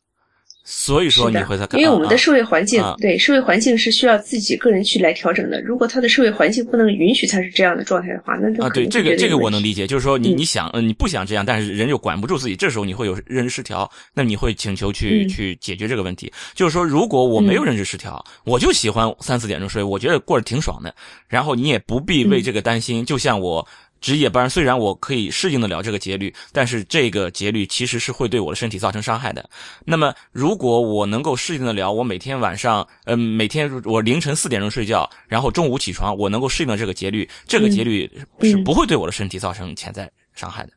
[0.62, 5.61] 所以说你会在看，因为我们的啊社会环境，啊对社会环境是需要自己个人去来调整的。
[5.62, 16.32] 如果他的社会环境不能允许他是这样的状态的话，那就啊，对这个这个我能理解，就是说你嗯你想，呃，你不想这样，但是人又管不住自己，这时候你会有认知失调，那你会请求去嗯去解决这个问题。
[16.54, 20.94] 就是说，如果我没有嗯认知失调，我就喜欢三四点钟睡，我觉得过得挺爽的，
[21.26, 23.04] 然后你也不必为嗯这个担心。
[23.04, 23.66] 就像我
[24.01, 29.48] 值夜班，虽然我可以适应得了这个节律，但是这个节律其实是会对我的身体造成伤害的。
[29.84, 40.70] 那么，如果我能够适应得了，我每天晚上，嗯、每天我凌晨四点钟睡觉，然后中午起床，我能够适应了这个节律，这个节律是嗯不会对我的身体造成潜在伤害的。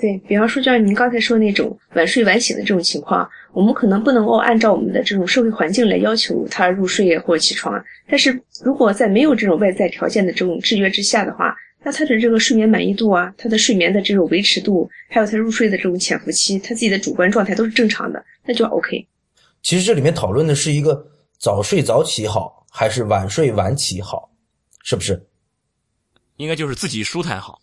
[0.00, 7.80] 对比方说，就像您刚才说那种晚睡晚醒的这种情况，我们可能不能够按照我们的这种社会环境来要求他入睡或者起床。
[8.08, 11.54] 但是如果在没有这种外在条件的这种制约之下的话，
[11.84, 19.06] 那他的这个睡眠满意度啊，他的睡眠的这种维持度，还有他入睡的这种潜伏期，他自己的主观状态都是正常的，那就 OK。
[19.62, 21.06] 其实这里面讨论的是一个
[21.38, 24.30] 早睡早起好，还是晚睡晚起好，
[24.82, 25.26] 是不是？
[26.36, 27.60] 应该就是自己舒坦好。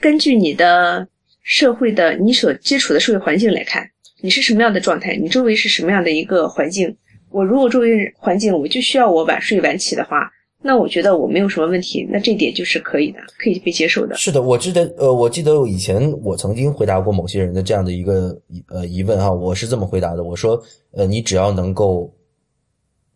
[0.00, 1.06] 根据你的
[1.42, 3.88] 社会的你所接触的社会环境来看，
[4.22, 6.96] 你是什么样的状态，你周围是什么样的一个环境。
[7.28, 10.30] 我如果周围环境我就需要我晚睡晚起的话，
[10.62, 14.14] 那我觉得我没有什么问题，那这点就是可以的，可以被接受的。
[14.16, 18.38] 是的，我记得，呃，我记得以前我曾经回答过某些人的这样的一个
[18.68, 22.12] 呃疑问哈，我是这么回答的，我说，呃，你只要能够，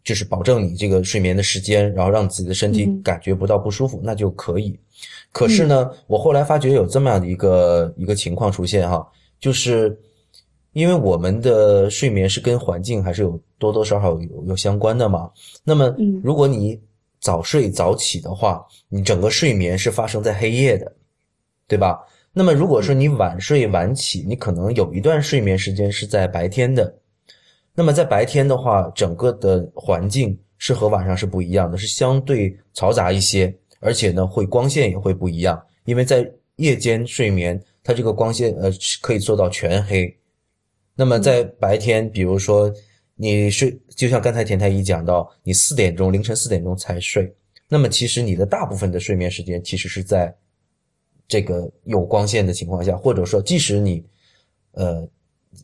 [0.03, 4.79] 就是保证你这个睡眠的时间，然后让自己的身体嗯感觉不到不舒服，那就可以。
[5.31, 9.07] 可是呢，我后来发觉有这么样的一个一个情况出现哈，
[9.39, 9.95] 就是
[10.73, 15.31] 因为我们的睡眠是跟环境还是有多多少少有有相关的嘛。
[15.63, 16.81] 那么嗯，如果你
[17.25, 20.95] 早睡早起的话，你整个睡眠是发生在黑夜的，
[21.67, 21.99] 对吧？
[22.35, 26.95] 那么如果说你晚睡晚起，你可能有一段睡眠时间是在白天的。
[27.75, 38.71] 那么在白天的话，整个的环境是和晚上是不一样的，是相对嘈杂一些，而且呢，会光线也会不一样，因为在夜间睡眠，它这个光线呃
[39.01, 40.15] 可以做到全黑。
[40.95, 42.71] 那么在白天，比如说
[43.17, 47.33] 你睡，就像刚才田太医讲到，你四点钟凌晨四点钟才睡，
[47.69, 50.35] 那么其实你的大部分的睡眠时间其实是在
[51.29, 54.05] 这个有光线的情况下，或者说即使你
[54.73, 55.09] 呃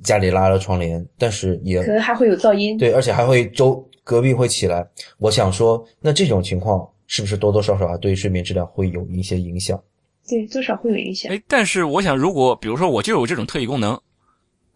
[0.03, 2.79] 家里拉了窗帘，但是也可能还会有噪音。
[2.79, 4.89] 对，而且还会周隔壁会起来。
[5.19, 9.83] 我想说，那这种情况是不是多多少少啊对睡眠质量会有一些影响？
[10.29, 11.33] 对，多少会有影响。
[11.33, 14.01] 哎，但是我想，如果比如说我就有这种特异功能，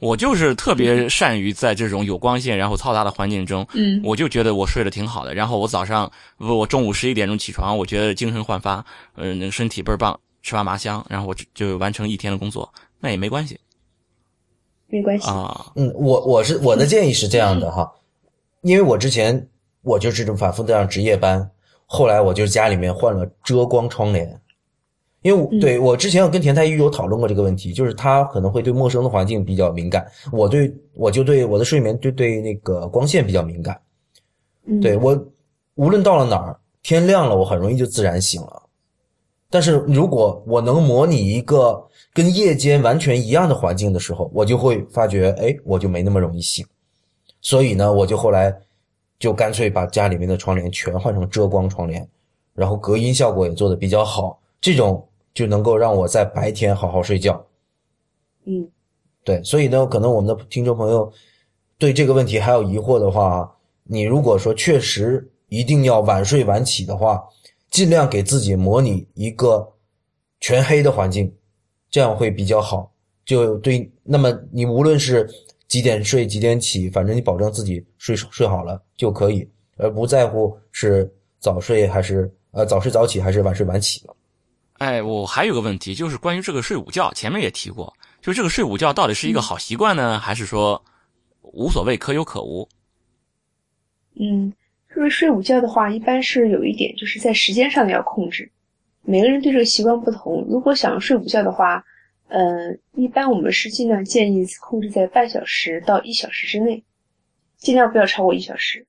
[0.05, 5.35] 我就是特别善于在这种有光线然后嘈杂的环境中，嗯，我就觉得我睡得挺好的。
[5.35, 8.85] 然后我早上不，我中午十一点钟起床，我觉得精神焕发，
[9.17, 13.59] 嗯、那身体倍儿棒，吃完麻香，然后我就就完成一天的工作，那也没关系
[14.89, 15.27] 没关系。
[15.27, 15.73] 啊。
[15.75, 17.91] 嗯，我我是我的建议是这样的哈，
[18.61, 19.49] 因为我之前
[19.81, 21.51] 我就是这种反复这样值夜班，
[21.87, 24.39] 后来我就家里面换了遮光窗帘，
[25.25, 33.81] 因为我嗯对我之前有跟田太医有讨论过这个问题，就是他可能会对陌生的环境比较敏感，我对我就对我的睡眠就对那个光线比较敏感，
[34.67, 35.19] 嗯，对我
[35.77, 38.63] 无论到了哪儿，天亮了我很容易就自然醒了。
[39.49, 46.67] 但是如果我能模拟一个跟夜间完全一样的环境的时候，我就会发觉，哎，我就没那么容易醒。
[47.41, 48.55] 所以呢，我就后来
[49.19, 52.07] 就干脆把家里面的窗帘全换成遮光窗帘，
[52.55, 57.45] 然后隔音效果也做得比较好，这种就能够让我在白天好好睡觉。
[58.47, 58.71] 嗯，
[59.25, 61.13] 对，所以呢，可能我们的听众朋友
[61.77, 67.23] 对这个问题还有疑惑的话，你如果说确实一定要晚睡晚起的话，
[67.71, 69.73] 尽量给自己模拟一个
[70.41, 71.35] 全黑的环境，
[71.91, 72.93] 这样会比较好。
[73.25, 75.29] 就对，那么你无论是
[75.67, 81.11] 几点睡几点起，反正你保证自己睡睡好了就可以，而不在乎是
[81.41, 84.15] 早睡还是呃早睡早起还是晚睡晚起了。
[84.85, 90.85] 哎，我还有个问题，就是关于这个睡午觉，前面也提过，就这个睡午觉到底是一个好习惯呢，还是说
[91.41, 92.69] 无所谓，可有可无？
[94.21, 94.53] 嗯，
[94.95, 98.53] 就是睡午觉的话，一般是有一点就是在时间上要控制，
[99.01, 100.47] 每个人对这个习惯不同。
[100.51, 101.83] 如果想睡午觉的话，
[102.29, 106.85] 呃，一般我们是尽量建议控制在半小时到一小时之内，
[107.57, 108.87] 尽量不要超过一小时。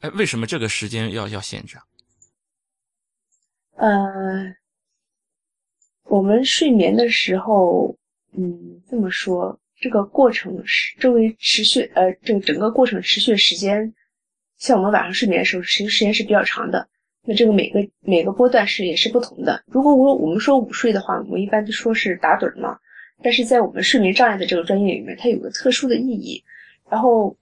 [0.00, 1.84] 哎，为什么这个时间要要限制啊？
[3.76, 4.54] 呃，
[6.14, 7.92] 我们睡眠的时候，
[8.36, 13.92] 嗯，这么说，这个过程是周围持续，呃，这个整个过程持续的时间，
[14.56, 16.88] 像我们晚上睡眠的时候，持续时间是比较长的。
[17.24, 19.60] 那这个每个每个波段是也是不同的。
[19.66, 22.78] 如果我我们说午睡的话，我们一般就说是打盹嘛。
[23.20, 26.40] 但是在我们睡眠障碍的这个专业里面，它有个特殊的意义。
[26.88, 27.36] 然后，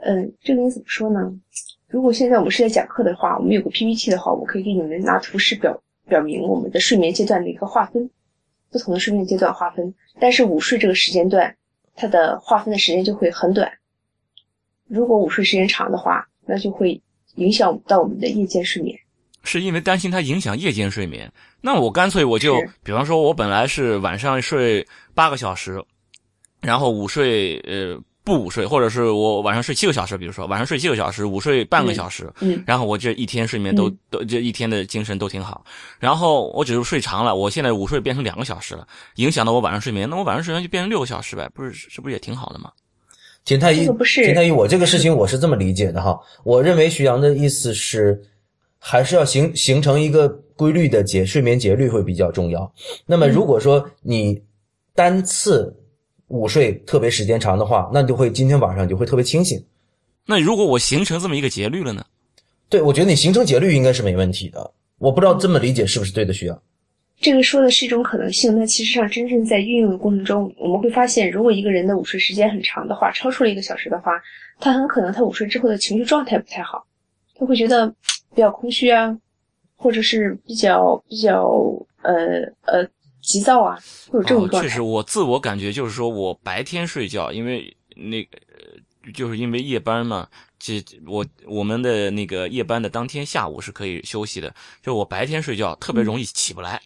[0.00, 1.32] 嗯，这个你怎么说呢？
[1.86, 8.08] 如果现在我们是在讲课的话，我们有个 PPT 的话，我可以给你们拿图示表表明我们的睡眠阶段的一个划分，
[8.70, 9.94] 不同的睡眠阶段划分。
[10.18, 11.56] 但是午睡这个时间段，
[11.94, 13.70] 它的划分的时间就会很短。
[14.88, 17.00] 如果午睡时间长的话，那就会
[17.34, 18.98] 影响到我们的夜间睡眠。
[19.42, 25.84] 是因为担心它影响夜间睡眠，那我干脆我就，比方说，我本来是晚上睡八个小时，
[26.60, 35.64] 然后午睡呃不午睡，或者是我晚上睡七个小时，比如说晚上睡七个小时，午睡半个小时，嗯，然后我这一天睡眠都、嗯都这一天的精神都挺好，
[36.00, 42.72] 然后我只是睡长了，我现在午睡变成两个小时了，影响到我晚上睡眠，那我晚上睡眠就变成六个小时呗，不是这不是也挺好的吗？
[43.44, 46.18] 田太医这个不是田太医，我这个事情我是这么理解的哈。
[46.42, 48.20] 我认为徐阳的意思是，
[48.80, 52.68] 还是要形形成一个规律的节睡眠节律会比较重要。
[53.06, 54.42] 那么如果说你
[54.96, 55.72] 单次
[56.28, 59.64] 午睡特别时间长的话，那就会今天晚上就会特别清醒。
[60.26, 62.04] 那如果我形成这么一个节律了呢？
[62.68, 64.72] 对，我觉得你形成节律应该是没问题的。
[64.98, 66.62] 我不知道这么理解是不是对的，徐阳。
[67.20, 74.12] 这个说的是一种可能性，那其实上真正在运用的过程中，我们会发现，如果一个人的午睡时间很长的话，超出了一个小时的话，
[74.58, 76.84] 他很可能他午睡之后的情绪状态不太好，
[77.38, 77.86] 他会觉得
[78.34, 79.16] 比较空虚啊，
[79.76, 81.72] 或者是比较比较
[82.02, 82.86] 呃呃
[83.26, 83.76] 急躁啊，
[84.08, 84.68] 会有这种哦，状态。
[84.68, 90.28] 确实，我自我感觉就是说我白天睡觉，因为那个呃就是因为夜班嘛，
[90.60, 96.80] 这我我们的那个夜班的当天下午是可以休息的，就我白天睡觉特别容易起不来，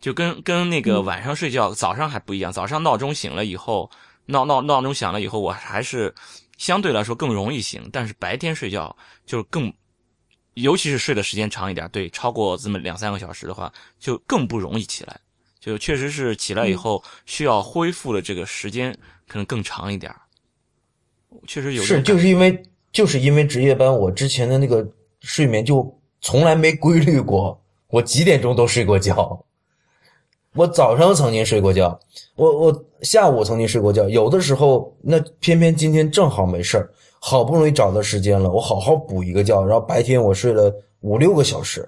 [0.00, 3.90] 就跟跟那个嗯晚上睡觉早上还不一样，早上闹钟醒了以后，
[4.24, 6.14] 闹闹闹钟响了以后，我还是
[6.56, 9.70] 相对来说更容易醒，但是白天睡觉就是更。
[10.54, 15.20] 尤其是睡的时间长一点，对，超过这么两三个小时的话，就更不容易起来。
[15.66, 18.96] 就确实是起来以后需要恢复的这个时间
[19.26, 20.20] 可能更长一点儿。
[21.46, 22.62] 确实有是，就是因为
[22.92, 24.86] 就是因为值夜班，我之前的那个
[25.20, 29.44] 睡眠就从来没规律过，我几点钟都睡过觉。
[30.54, 31.98] 我早上曾经睡过觉，
[32.36, 41.86] 我我下午曾经睡过觉，有的时候那偏偏今天正好没事儿，好不容易找到时间了，我好好补一个觉，然后白天我睡了五六个小时，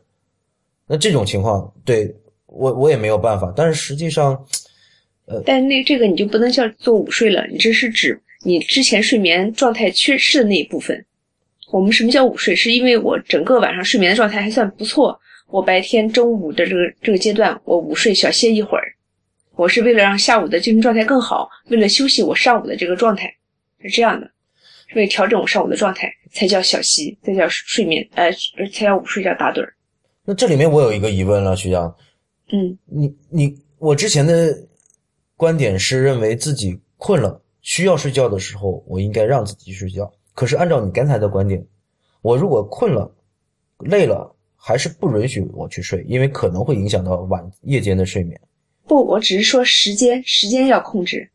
[0.87, 2.15] 那这种情况对
[2.49, 4.33] 我我也没有办法，但是实际上，
[5.27, 11.05] 呃但那这个你就不能叫做午睡了，你这是指你之前睡眠状态缺失的那一部分。
[11.71, 12.57] 我们什么叫午睡？
[12.57, 15.21] 是因为我整个晚上睡眠的状态还算不错。
[15.49, 18.85] 我白天中午的这个这个阶段，我午睡小歇一会儿，
[19.57, 23.35] 我是为了让下午的精神状态更好，为了休息我上午的这个状态，
[23.83, 24.27] 是这样的，
[24.89, 28.31] 是为了调整我上午的状态，才叫小息，才叫睡眠，呃，
[28.73, 29.75] 才叫午睡叫打盹儿。
[30.25, 31.95] 那这里面我有一个疑问了，徐江，
[32.51, 34.57] 嗯，你你我之前的
[35.37, 40.13] 观点是认为自己困了需要睡觉的时候，我应该让自己睡觉。
[40.35, 41.67] 可是按照你刚才的观点，
[42.23, 43.15] 我如果困了、
[43.79, 44.35] 累了。
[44.61, 48.39] 还是不允许我去睡，因为可能会影响到晚夜间的睡眠。
[48.89, 51.31] 不，我只是说时间，时间要控制。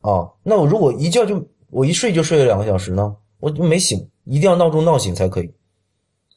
[0.00, 3.14] 哦，那我如果一觉就我一睡就睡了两个小时呢？
[3.38, 5.52] 我就没醒，一定要闹钟闹醒才可以。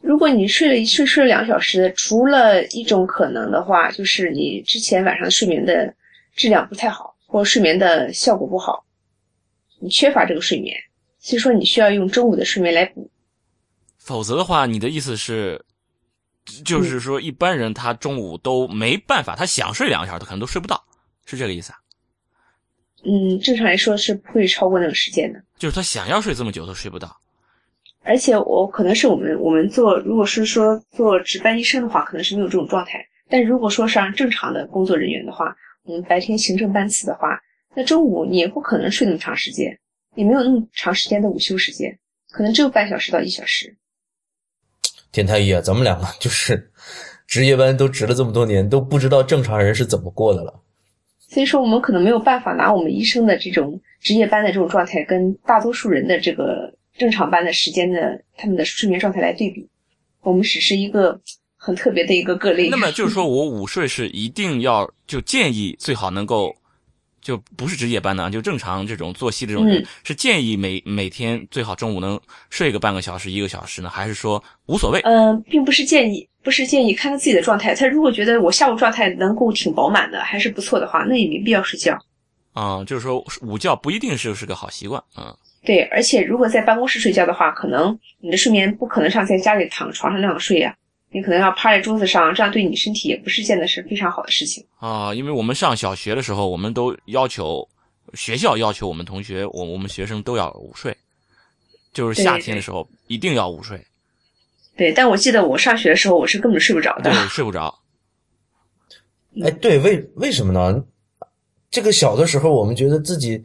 [0.03, 5.95] 如果你睡了一睡睡了两个小时，除了一种可能的话，就是你之前晚上睡眠的
[6.35, 8.83] 质量不太好，或者睡眠的效果不好，
[9.79, 10.75] 你缺乏这个睡眠，
[11.19, 13.09] 所以说你需要用中午的睡眠来补。
[13.97, 15.63] 否则的话，你的意思是，
[16.65, 20.83] 就是说一般人他中午都没办法，他想睡两个小时，他可能都睡不到，
[21.25, 21.79] 是这个意思啊？
[23.05, 25.41] 嗯，正常来说是不会超过那个时间的。
[25.57, 27.17] 就是他想要睡这么久都睡不到。
[28.03, 33.05] 而且我可能是我们我们做，如果是说做值班医生的话，可能是没有这种状态。
[33.29, 37.39] 但如果说是让正常的工作人员的话，我们白天行政班次的话，
[37.73, 39.79] 那中午你也不可能睡那么长时间，
[40.15, 41.97] 也没有那么长时间的午休时间，
[42.31, 43.75] 可能只有半小时到一小时。
[45.11, 46.71] 田太医啊，咱们两个就是
[47.25, 50.61] 值夜班都值了这么多年，都不知道正常人是怎么过的了。
[51.19, 59.67] 所以说，我们可能没有办法拿我们医生的这种值夜班的这种状态，跟大多数人的这个正常班的时间的他们的睡眠状态来对比。
[60.21, 61.19] 我们只是一个
[61.55, 62.69] 很特别的一个个例。
[62.69, 66.55] 那么就是说我午睡是一定要就建议最好能够。
[67.23, 72.19] 就不是值夜班的，就正常这种作息的这种人，是建议每每天最好中午能
[72.49, 74.99] 睡个半个小时、一个小时呢，还是说无所谓？
[75.05, 77.73] 嗯，并不是建议，不是建议，看他自己的状态。
[77.73, 81.97] 他如果觉得我下午状态能够挺饱满的，还是不错的话，那也没必要睡觉。
[82.51, 85.01] 啊，就是说午觉不一定是是个好习惯。
[85.17, 85.33] 嗯，
[85.65, 90.75] 对，而且如果在办公室睡觉的话，可能你的睡眠不可能像在家里躺床上那样睡呀。
[91.15, 95.13] 你可能要趴在桌子上，这样对你身体也不是件的是非常好的事情啊。
[95.13, 97.69] 因为我们上小学的时候，我们都要求
[98.15, 100.97] 学校要求我们同学，我我们学生都要午睡，
[101.93, 103.79] 就是夏天的时候一定要午睡。
[104.75, 107.73] 对，但我记得我上学的时候，我是根本睡不着的，对，睡不着。
[109.43, 110.83] 哎，对，为为什么呢？
[111.69, 113.43] 这个小的时候，我们觉得自己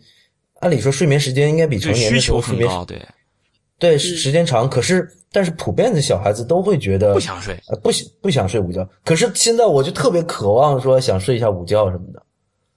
[0.60, 3.00] 按理说睡眠时间应该比成年的时候睡眠对。
[3.78, 8.84] 对，时间长，可是但是普遍的小孩子都会觉得不想睡，呃，不想不想睡午觉。
[9.04, 12.20] 可是现在我就特别渴望说想睡一下午觉什么的。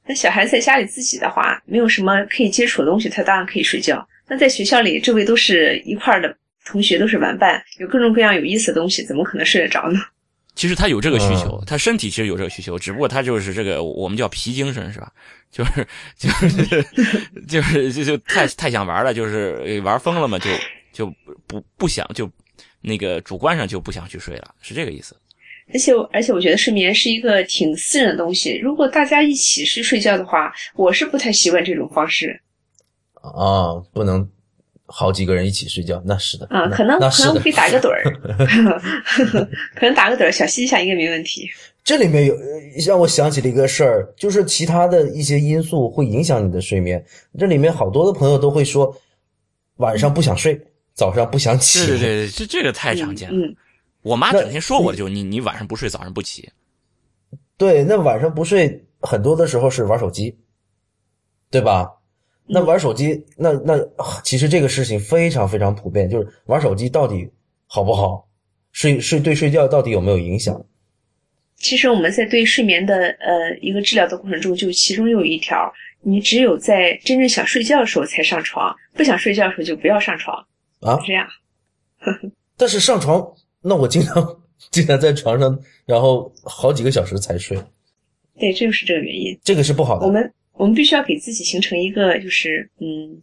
[0.06, 4.08] 那小孩子在家里自己的话，没有什么可以接触的东西，他当然可以睡觉。
[4.28, 6.32] 那在学校里，周围都是一块的
[6.66, 10.00] 同学，都是玩伴，有各种各样有意思的东西，怎么可能睡得着呢？
[10.56, 15.12] 其实他有这个需求，他身体其实有这个需求，只不过他就是这个我们叫皮精神，是吧？
[15.52, 15.88] 就是
[16.18, 16.86] 就是
[17.48, 20.50] 就是就就太太想玩了，就是玩疯了嘛，就。
[20.94, 21.10] 就
[21.48, 22.30] 不不想就
[22.82, 25.16] 那个主观上就不想去睡了，是这个意思。
[25.74, 28.58] 而且而且，我觉得睡眠是一个挺私人的东西。
[28.58, 32.38] 如果大家一起去睡觉的话，我是不太习惯这种方式。
[33.14, 34.30] 啊，不能
[34.92, 36.46] 好几个人一起睡觉，那是的。
[36.50, 38.04] 啊，可能可能可以打个盹儿，
[39.76, 41.50] 可能打个盹儿，小息一下应该没问题。
[41.84, 42.36] 这里面有
[42.86, 47.04] 让我想起了一个事儿，就是其他的一些因素会影响你的睡眠。
[47.40, 48.96] 这里面好多的朋友都会说
[49.78, 50.62] 晚上不想睡。
[50.94, 53.48] 早上不想起，对对对，这这个太常见了。
[53.48, 53.56] 嗯，
[54.02, 56.50] 我妈整天说我，就你你晚上不睡，早上不起。
[57.58, 60.38] 对，那晚上不睡，很多的时候是玩手机，
[61.50, 61.90] 对吧？
[62.48, 63.78] 那玩手机，那那
[64.24, 67.30] 其实这个事情非常非常普遍，就是玩手机到底
[67.68, 68.28] 好不好？
[68.72, 70.66] 睡睡对睡觉到底有没有影响？
[71.58, 75.72] 其实我们在对睡眠的呃一个治疗的过程中，就其中有一条，
[76.02, 80.36] 你只有在真正想睡觉的时候才上床，不想睡觉的时候就不要上床。
[80.80, 81.28] 啊，这样。
[82.58, 83.24] 但是上床，
[83.62, 87.56] 那我经常经常在床上，然后好几个小时才睡。
[88.40, 89.40] 对，这就是这个原因。
[89.44, 90.08] 这个是不好的。
[90.08, 93.22] 我们我们必须要给自己形成一个，就是嗯，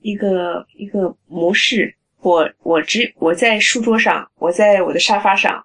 [0.00, 1.94] 一个一个模式。
[2.20, 5.64] 我我只我在书桌上，我在我的沙发上，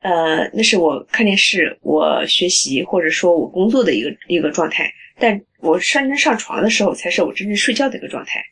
[0.00, 4.92] 呃，那是我看电视、我学习或者说我工作的一个一个状态。
[5.18, 8.44] 但我真正上床的时候，才是我真正睡觉的一个状态。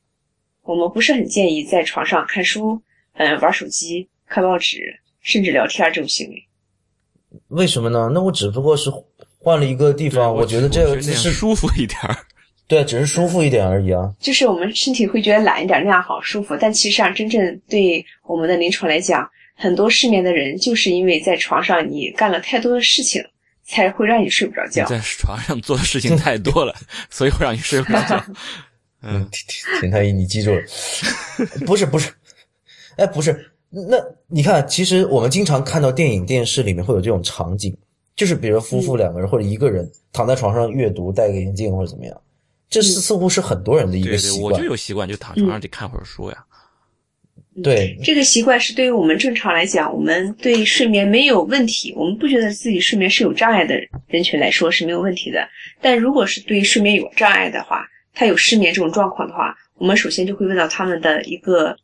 [0.63, 2.81] 我们不是很建议在床上看书、
[3.13, 6.43] 嗯玩手机、看报纸，甚至聊天这种行为。
[7.49, 8.11] 为什么呢？
[8.15, 8.91] 那我只不过是
[9.45, 12.17] 换了一个地方，我觉得这个是是舒服一点儿。
[12.67, 14.11] 对，只是舒服一点而已啊。
[14.19, 16.57] 就是我们身体会觉得懒一点，那样好舒服。
[16.59, 23.23] 但其实上，真正对我们的临床来讲，很多失眠的人就是因为在床上你干了太多的事情。
[23.67, 24.85] 才会让你睡不着觉。
[24.85, 26.75] 在床上做的事情太多了，
[27.09, 28.23] 所以会让你睡不着觉。
[29.01, 30.61] 嗯，田田太医，你记住了？
[31.65, 32.13] 不是不是，
[32.99, 33.51] 哎，不是。
[33.71, 33.97] 那
[34.29, 37.75] 你看，其实我们经常看到电影、电视里面会有这种场景，
[38.17, 42.21] 就是比如夫妇两个人或者一个人躺在床上阅读，戴个眼镜或者怎么样，
[42.69, 44.53] 这是似乎是很多人的一个习惯。
[44.53, 46.45] 我就有习惯，就躺床上得看会儿书呀。
[47.63, 53.77] 对，这个习惯是对于我们正常来讲，我们对睡眠没有问题，我们不觉得自己睡眠是有障碍的
[54.09, 55.39] 人群来说是没有问题的。
[55.81, 61.77] 但如果是对睡眠有障碍的话，他有失眠这种状况的话，我们首先就会问到他们的一个，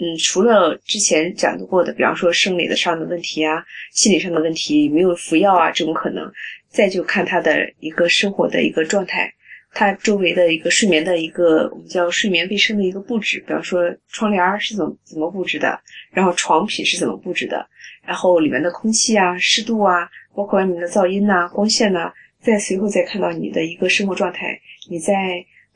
[0.00, 6.32] 嗯，除了之前讲过的，比方说生理的上的问题啊，心理上的问题，有没有服药啊这种可能，
[6.68, 9.30] 再就看他的一个生活的一个状态。
[9.72, 15.78] 他周围的一个睡眠的一个我们叫睡眠卫生的一个布置，比方说窗帘是怎么怎么布置的，
[16.10, 17.64] 然后床品是怎么布置的，
[18.04, 24.58] 然后里面的空气啊、湿度啊，包括外面的噪音呐、光线呐，再随后再看到你的一个生活状态。
[24.88, 25.14] 你在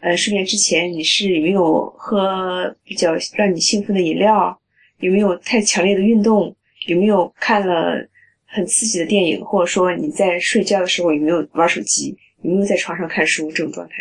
[0.04, 4.60] 呃睡眠之前，你是有没有喝比较让你兴奋的饮料？
[4.98, 6.54] 有没有太强烈的运动？
[6.88, 8.06] 有没有看了
[8.44, 9.42] 很刺激的电影？
[9.42, 12.14] 或者说你在睡觉的时候有没有玩手机？
[12.42, 13.94] 有没有在床上看书这种状态？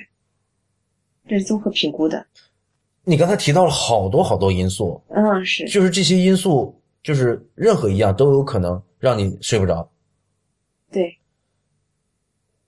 [1.25, 2.27] 这是综合评估的。
[3.05, 9.89] 你刚才提到了好多好多因素，嗯，是，就是这些因素，就是任何一样都有可能让你睡不着。
[10.91, 11.17] 对。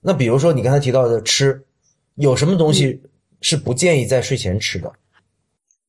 [0.00, 1.66] 那比如说你刚才提到的吃，
[2.14, 3.02] 有什么东西
[3.48, 4.92] 是不建议在睡前吃的？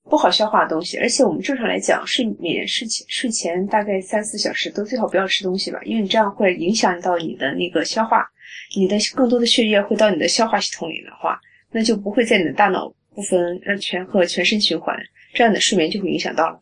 [0.04, 8.30] 不好消化的东西，而且我们正常来讲，睡眠睡前睡前大概三四小时都最好不要吃东西吧，因为你这样会影响到你的那个消化。
[8.76, 11.42] 你的更多的血液会到你的消化系统里的话，
[11.72, 14.96] 那就不会在你的大脑部分让全和全身循环，
[15.34, 16.62] 这样的睡眠就会影响到了。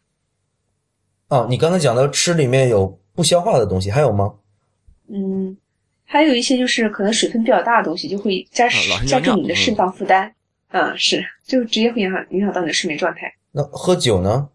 [1.28, 4.34] 哦，你刚才讲到吃里面有不消化的东西，还有吗？
[5.10, 5.58] 嗯，
[6.06, 8.70] 还有一些就是可能水分比较大的东西，就会加
[9.06, 10.34] 加重你的肾脏负担。
[10.76, 13.34] 嗯，是，就直接会影响影响到你的睡眠状态。
[13.54, 14.50] 那喝酒呢？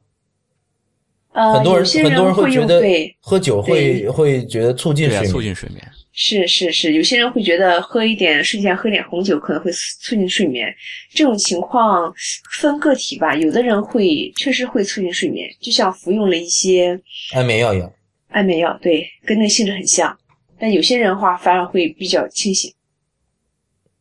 [1.32, 2.82] 呃，很多人很多人会觉得
[3.20, 5.80] 喝酒会会觉得促进睡眠，促进睡眠。
[6.12, 10.68] 是是是，有些人会觉得喝一点睡前喝点红酒可能会促进睡眠，
[11.14, 12.12] 这种情况
[12.58, 13.34] 分个体吧。
[13.34, 17.00] 有的人会确实会促进睡眠，就像服用了一些
[17.32, 17.90] 安眠药一样。
[18.28, 20.14] 安眠药对，跟那个性质很像。
[20.58, 22.70] 但有些人的话反而会比较清醒。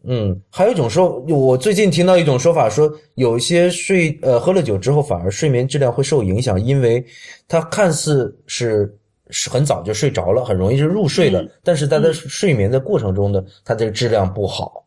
[0.03, 7.05] 嗯，还有一种说，我最近听到一种说法，说有一些睡呃喝了酒之后反而睡眠质量会受影响，因为
[7.47, 8.95] 它看似是。
[9.31, 11.47] 是很早就睡着了，很容易就入睡了。
[11.63, 14.83] 但是他在睡眠的过程中呢，他这个质量不好。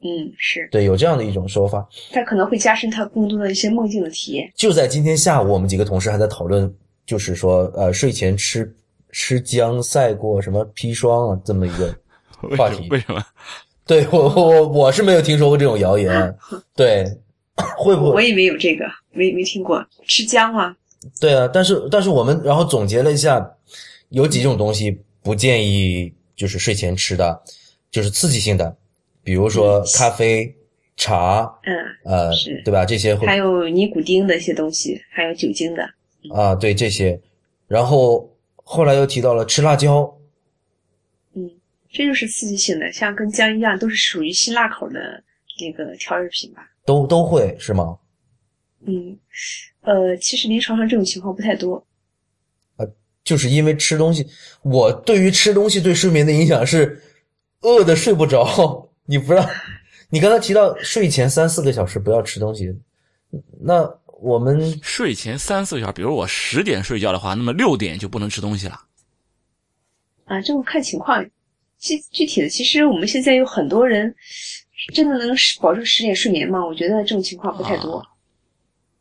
[0.00, 1.88] 嗯，是对，有这样的一种说法。
[2.10, 4.50] 他可能会加深他更多的一些梦境的体验。
[4.56, 6.68] 就在今天下午，我们几个同事还在讨论，
[7.06, 8.68] 就是说，呃，睡前吃
[9.12, 11.94] 吃姜赛过什么砒霜啊，这么一个
[12.58, 12.88] 话题。
[12.90, 13.22] 为什么？
[13.88, 16.36] 对我我我是没有听说过这种谣言。
[16.76, 17.04] 对，
[17.76, 18.14] 会不会？
[18.14, 20.76] 我以为有这个，没没听过吃姜吗？
[21.20, 23.54] 对啊，但是但是我们然后总结了一下。
[24.10, 27.42] 有几种东西不建议就是睡前吃的，
[27.90, 28.74] 就是刺激性的，
[29.22, 30.50] 比如说咖啡、
[30.96, 31.76] 茶，嗯，
[32.06, 32.86] 呃，是，对吧？
[32.86, 35.82] 这些还有尼古丁的一些东西，还有酒精的。
[36.34, 37.20] 啊，对这些，
[37.66, 38.34] 然后
[38.64, 40.10] 后来又提到了吃辣椒。
[41.88, 45.22] 嗯，这就是刺激性的，像跟姜一样，都是属于辛辣口的
[45.60, 46.68] 那个调味品吧？
[46.84, 47.98] 都都会是吗？
[48.86, 49.18] 嗯，
[49.80, 51.84] 呃，其实临床上这种情况不太多。
[53.24, 54.26] 就是因为吃东西，
[54.62, 57.02] 我对于吃东西对睡眠的影响是
[57.60, 58.90] 饿的睡不着。
[59.04, 59.46] 你不让，
[60.08, 62.74] 你刚才提到睡前三四个小时不要吃东西，
[63.60, 63.86] 那
[64.20, 68.80] 我们睡前三四个小时，比如我十点睡觉的话，那么六点就不能吃东西了。
[70.24, 71.22] 啊，这个看情况，
[71.78, 74.14] 具具体的，其实我们现在有很多人
[74.92, 76.64] 真的能保证十点睡眠吗？
[76.64, 78.04] 我觉得这种情况不太多。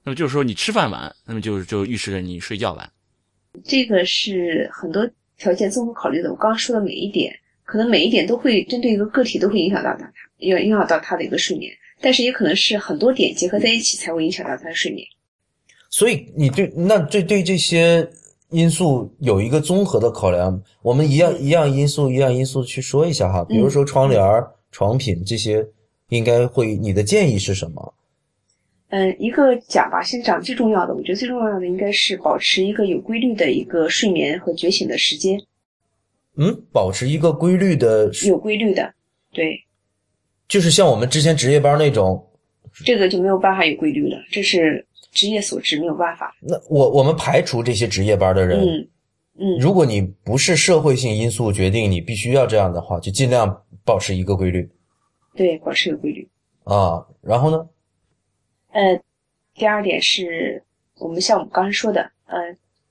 [0.04, 2.90] 那么就是说，你吃饭晚，那么就就预示着你睡觉晚。
[3.66, 6.32] 这个是很多条件综合考虑的。
[6.32, 11.72] 我刚刚说的每一点，可能每一点都会针对一个个体都会影响到他，影影响到他的一个睡眠。
[12.00, 15.06] 但是也可能是很多点结合在一起才会影响到他的睡眠。
[15.90, 18.08] 所以你对那对对这些
[18.50, 25.68] 因素有一个综合的考量，我们一样一样因素一样因素去说一下哈，比如说窗帘儿、床品这些，
[26.10, 27.94] 应该会你的建议是什么？
[28.90, 30.96] 嗯，一个讲吧，先讲最重要的。
[30.96, 35.38] 我觉得最重要的应该是保持一个有规律的一个睡眠和觉醒的时间。
[36.38, 38.94] 嗯，保持一个规律的，有规律的，
[39.34, 39.60] 对，
[40.48, 42.26] 就是像我们之前值夜班那种，
[42.86, 44.87] 这个就没有办法有规律了，这是
[45.18, 46.32] 职业所致，没有办法。
[46.42, 48.88] 那我我们排除这些值夜班的人，嗯
[49.40, 54.70] 嗯，如果你不是社会性因素决定你必须要这样的话，就尽量保持一个规律
[55.36, 56.30] 对，保持一个规律。
[56.64, 57.04] 啊。
[57.22, 57.68] 然后呢？
[58.72, 59.02] 呃，
[59.56, 60.64] 第二点是
[61.00, 62.38] 我们像我们刚才说的，呃，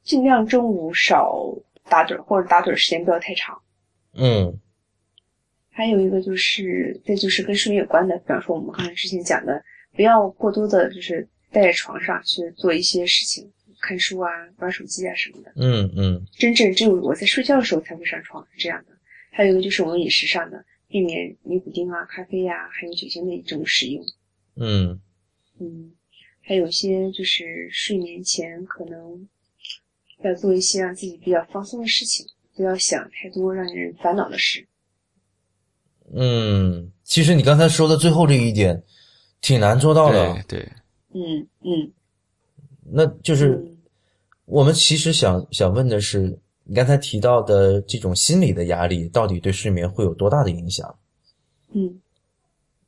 [0.03, 1.55] 尽量中午少
[1.89, 3.57] 打盹儿，或者打盹儿时间不要太长。
[4.15, 4.59] 嗯
[5.71, 9.63] 还有一个就是，这就是跟睡眠有关的，比方说我们刚才之前讲的，
[9.95, 13.51] 不要过多的就是待在床上去做一些事情，
[13.81, 14.29] 看书啊、
[14.59, 15.51] 玩手机啊什么的。
[15.57, 18.93] 嗯嗯真正只有我在睡觉的时候才会上床，是这样的。
[19.33, 24.05] 还有一个就是我们饮食上的，避免尼古丁啊、咖啡呀、还有酒精的这种使用。
[24.57, 25.01] 嗯
[25.59, 25.93] 嗯，
[26.43, 29.27] 还有一些就是睡眠前可能
[30.23, 34.69] 要做一些让自己比较放松的事情，不要想太多让人烦恼的事。
[36.15, 38.83] 嗯，其实你刚才说的最后这一点
[39.41, 40.73] 挺难做到的对，对，
[41.17, 41.91] 嗯嗯，
[42.83, 43.77] 那就是嗯
[44.45, 50.95] 我们其实想想问的是，你刚才提到的这种心理的压力，到底对睡眠会有多大的影响？
[51.73, 52.01] 嗯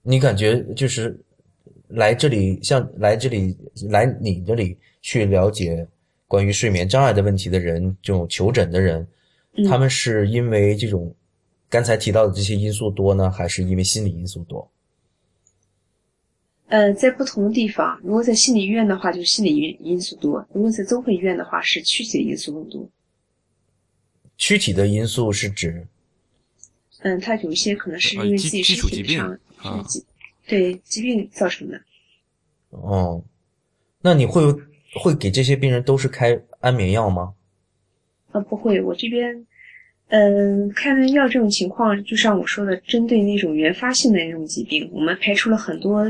[0.02, 1.18] 你感觉就是
[1.88, 3.56] 来这里，像来这里
[3.88, 5.86] 来你这里去了解
[6.26, 9.06] 关于睡眠障碍的问题的人，这种求诊的人，
[9.54, 11.14] 嗯，他们是因为这种
[11.68, 14.70] 刚才提到的这些因素多呢，还是因为心理因素多？
[16.68, 22.88] 呃，在不同的地方，如果在心理医院的话，就是心理因因素多；如果在综合医院的话，是躯体的因素更多。
[24.36, 25.86] 躯体的因素是指，
[27.00, 29.86] 嗯，它有一些可能是因为自己基础疾病身体上
[30.46, 31.80] 对疾病造成的。
[32.70, 33.24] 哦，
[34.02, 34.42] 那你会
[34.94, 37.34] 会给这些病人都是开安眠药吗？
[38.32, 39.46] 啊，不会，我这边，
[40.08, 46.04] 嗯，开完药这种情况，就像我说的，针对那种原发性的那种疾病，我们排除了很多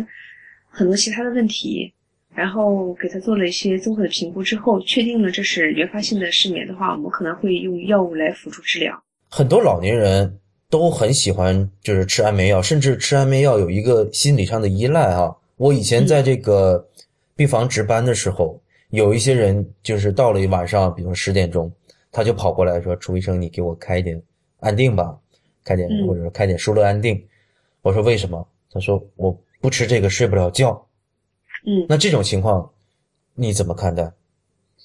[0.69, 1.93] 很多其他的问题，
[2.35, 9.03] 然后给他做了一些综合的评估之后，确定了这是原发性的失眠的话，我们可能会用药物来辅助治疗。
[9.29, 10.39] 很多老年人
[10.71, 15.35] 都很喜欢就是吃安眠药，甚至吃安眠药有一个心理上的依赖啊。
[15.57, 16.87] 我以前在这个
[17.35, 18.61] 病房值班的时候，
[18.91, 21.71] 有一些人就是到了晚上，比如十点钟，
[22.13, 24.23] 他就跑过来说：“楚医生，你给我开一点
[24.61, 25.19] 安定吧，
[25.65, 27.21] 开点嗯或者说开点舒乐安定。”
[27.83, 30.89] 我说：“为什么？”他说：“我不吃这个睡不了觉。”
[31.67, 32.73] 嗯，那这种情况
[33.35, 34.13] 你怎么看待？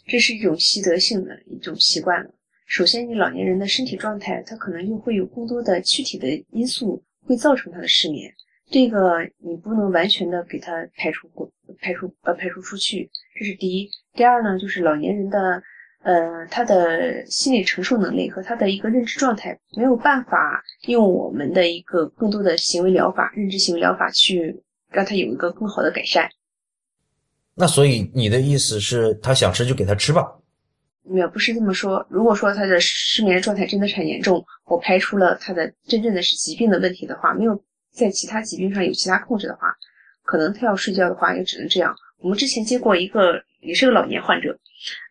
[0.08, 2.30] 这是一种习得性的一种习惯了。
[2.66, 8.34] 首先，你老年人的身体状态，他可能又会有更多的躯体的因素会造成他的失眠，
[8.70, 11.50] 这个你不能完全的给他排除过
[11.80, 13.90] 排除呃排除出去，这是第一。
[14.14, 15.62] 第二呢，就是老年人的
[16.04, 26.30] 呃他的心理承受能力和他的一个认知状态没有办法用我们的一个更多的行为疗法、认知行为疗法去让他有一个更好的改善。
[27.56, 30.40] 那所以你的意思是，他想吃就给他吃吧？
[31.04, 32.06] 没有，不是这么说。
[32.10, 39.68] 如果说他的失眠状态真的是很严重，我排除了他的真正的是疾病的问题的话，没有在其他疾病上有其他控制的话，
[40.24, 41.96] 可能他要睡觉的话也只能这样。
[42.20, 44.58] 我们之前接过一个也是个老年患者，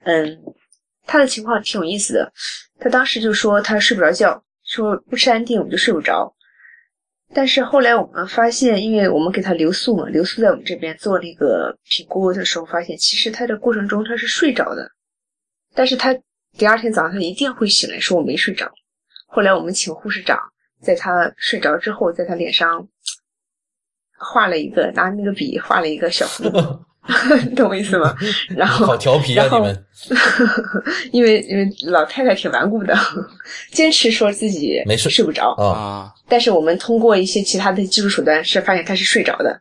[0.04, 0.42] 嗯，
[1.06, 2.32] 他的情况挺有意思的。
[2.78, 6.34] 他当时就说他睡不着觉，说不吃安定我就睡不着。
[7.34, 14.90] 但是后来我们发现，因为我们给他留宿嘛，留宿在我们这边做了一个评估的时候，发现其实他的过程中他是睡着的。
[15.74, 16.14] 但是他
[16.58, 18.70] 第二天早上他一定会醒来说我没睡着。
[19.26, 20.38] 后来我们请护士长
[20.82, 22.86] 在他睡着之后，在他脸上
[24.18, 26.50] 画了一个拿那个笔画了一个小符，你
[27.56, 28.14] 懂我意思吗？
[28.56, 29.84] 然后好调皮啊你们！
[31.12, 32.96] 因为因为老太太挺顽固的，
[33.72, 35.50] 坚持说自己没睡睡不着。
[35.52, 39.60] 啊啊，但是我们通过一些其他的技术手段是发现她是睡着的。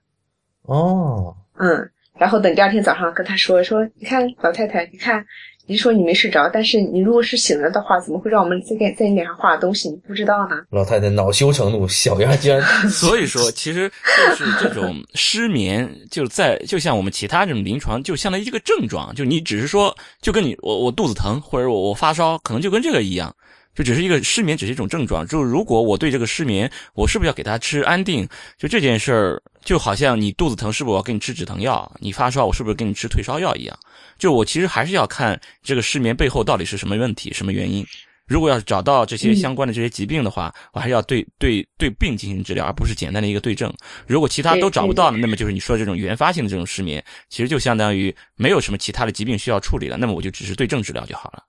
[0.64, 5.26] 哦，嗯，然后等第二天早上跟她说说，你看老太太，你看
[5.72, 9.88] 你说你没睡着，但是你如果是醒了的话，怎么会让我们再给在你脸上画东西？
[9.90, 10.58] 你不知道呢？
[10.70, 12.62] 老太太恼羞成怒，小丫竟然
[12.92, 23.34] 所以说，其实就是这种失眠，就在就像我们其他这种临床，就相当于一个症状，就你只是说，就跟你我我肚子疼或者我我发烧，可能就跟这个一样，
[23.74, 25.26] 就只是一个失眠，只是一种症状。
[25.26, 28.28] 就如果我对这个失眠，我是不是要给他吃安定？
[28.58, 31.90] 就这件事儿，就好像你肚子疼，是不是我要给你吃止疼药？
[32.02, 33.80] 你发烧，我是不是给你吃退烧药一样？
[34.22, 37.84] 就我其实还是要看这个失眠背后到底是什么问题、什么原因。
[38.28, 43.74] 如果要是找到这些相关的这些疾病的话，我还是要对对对病进行治疗，而不是简单的一个对症。
[44.06, 51.44] 如果其他都找不到了，那么就是你说的这种原发性的这种失眠，其实就相当于没有什么其他的疾病需要处理了，那么我就只是对症治疗就好了。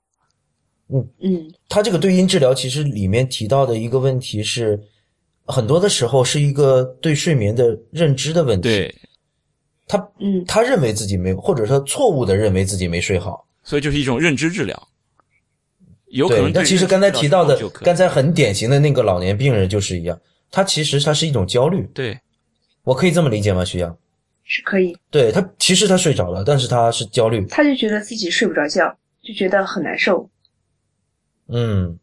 [0.89, 4.81] 嗯嗯，他这个对因治疗其实里面提到的一个问题是，
[5.45, 8.69] 很多的时候是一个对睡眠的认知的问题。
[8.69, 8.95] 对，
[9.93, 13.47] 他嗯，他认为自己没，或者说错误的认为自己没睡好。
[13.63, 14.89] 所以就是一种认知治疗。
[16.07, 20.19] 有可能对，那其实刚才提到的刚才很典型的那个老年病人就是一样，
[20.51, 22.19] 他其实他是一种焦虑，对
[22.85, 23.65] 我可以这么理解吗？
[23.65, 23.95] 徐阳？
[24.45, 24.97] 是可以。
[25.11, 27.47] 对他其实他睡着了，但是他是焦虑。
[27.47, 30.29] 他就觉得自己睡不着觉，就觉得很难受。
[31.49, 31.99] 嗯，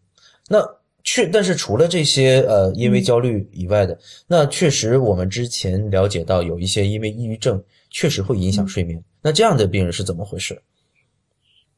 [0.48, 0.64] 那
[1.04, 9.04] 确，但是除了这些呃，因为焦虑以外的，那确实我们之前了解到有一些因为抑郁症确实会影响睡眠。
[9.22, 10.62] 那这样的病人是怎么回事？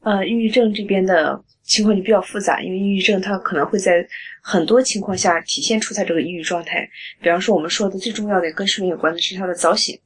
[0.00, 4.04] 呃，抑郁症这边的情况就比较复杂，因为抑郁症它可能会在
[4.42, 6.88] 很多情况下体现出它这个抑郁状态。
[7.20, 9.96] 比方说，我们说的最重要的跟睡眠有关的是它的早醒。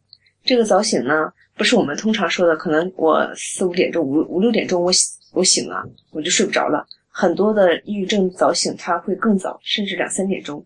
[0.44, 6.86] 这个早醒呢，不是我们通常说的，可能我四五点钟、五五六点钟我醒我醒了，我就睡不着了。
[7.08, 10.62] 很多的抑郁症早醒，它会更早，甚至两三点钟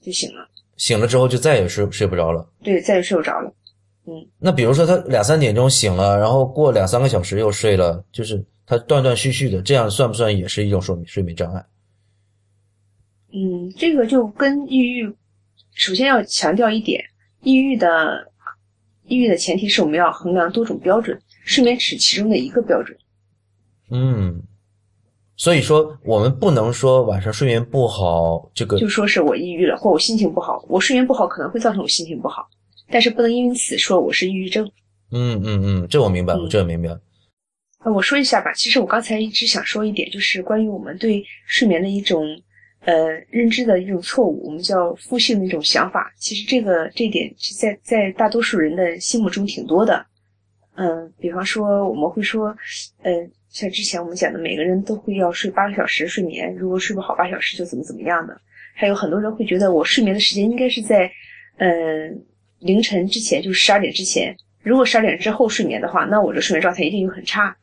[0.00, 2.48] 就醒了，醒了之后就再也睡睡不着了。
[2.62, 3.52] 对，再也睡不着了。
[4.38, 11.64] 那比如说他两三点钟醒了，然后过两三个小时又睡了，就是他断断续续的，这样算不算也是一种睡眠睡眠障碍？
[13.32, 15.12] 嗯，这个就跟抑郁，
[15.74, 17.04] 首先要强调一点，
[17.42, 18.32] 抑郁的
[19.04, 22.96] 抑郁的前提是我们要衡量多种标准，睡眠只是其中的一个标准。
[23.90, 24.42] 嗯，
[25.36, 32.48] 所以说我们不能说晚上睡眠不好，这个就说是我抑郁了，或我心情不好，我睡眠不好可能会造成我心情不好，
[32.90, 34.70] 但是不能因此说我是抑郁症。
[35.12, 37.00] 嗯嗯嗯，这我明白了，嗯这我明白了。
[37.84, 42.24] 呃，我说一下吧，其实我刚才一直想说一点，就是关于我们对睡眠的一种
[42.80, 46.12] 呃认知的一种错误，我们叫负性的一种想法。
[46.18, 50.04] 其实这个这一点是在在大多数人的心目中挺多的。
[50.74, 52.48] 嗯、比方说我们会说，
[53.02, 53.12] 呃，
[53.48, 58.38] 像之前我们讲的，每个人都会要睡八个小时睡眠，如果睡不好八小时就怎么怎么样的。
[58.74, 61.10] 还有很多人会觉得我睡眠的时间应该是在
[61.56, 61.68] 呃
[62.66, 64.36] 凌晨之前，就是十二点之前。
[64.62, 67.56] 如果十二点之后睡眠的话，那我这睡眠状态一定就很差。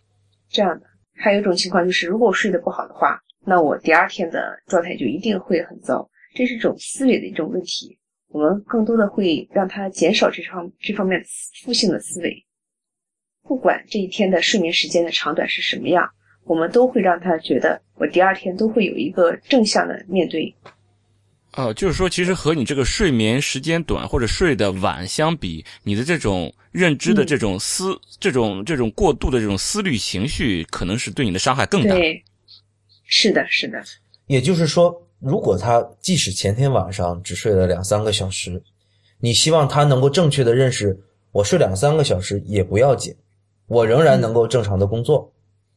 [0.50, 0.86] 这样的。
[1.16, 6.10] 还有一种情况就是，如果我睡得不好的话，那我第二天的状态就一定会很糟。
[6.34, 8.00] 这是一种思维的一种问题，
[8.30, 11.26] 我们更多的会让他减少这方这方面的
[11.64, 12.44] 负性的思维。
[13.44, 16.10] 不管这一天的睡眠时间的长短是什么样，
[16.46, 20.56] 我们都会让他觉得我第二天都会有一个正向的面对。
[21.56, 31.94] 呃，就是说，其实和你这个睡眠时间短或者睡得晚相比，你的这种认知的嗯这种思、这种这种过度的这种思虑情绪，可能是对你的伤害更大。
[31.94, 32.24] 对，
[33.06, 33.84] 是的，是的，
[34.26, 38.62] 也就是说，如果他即使前天晚上只睡了两三个小时，
[39.20, 41.00] 你希望他能够正确的认识，
[41.32, 43.16] 我睡两三个小时也不要紧，
[43.68, 45.32] 我仍然能够正常的工作。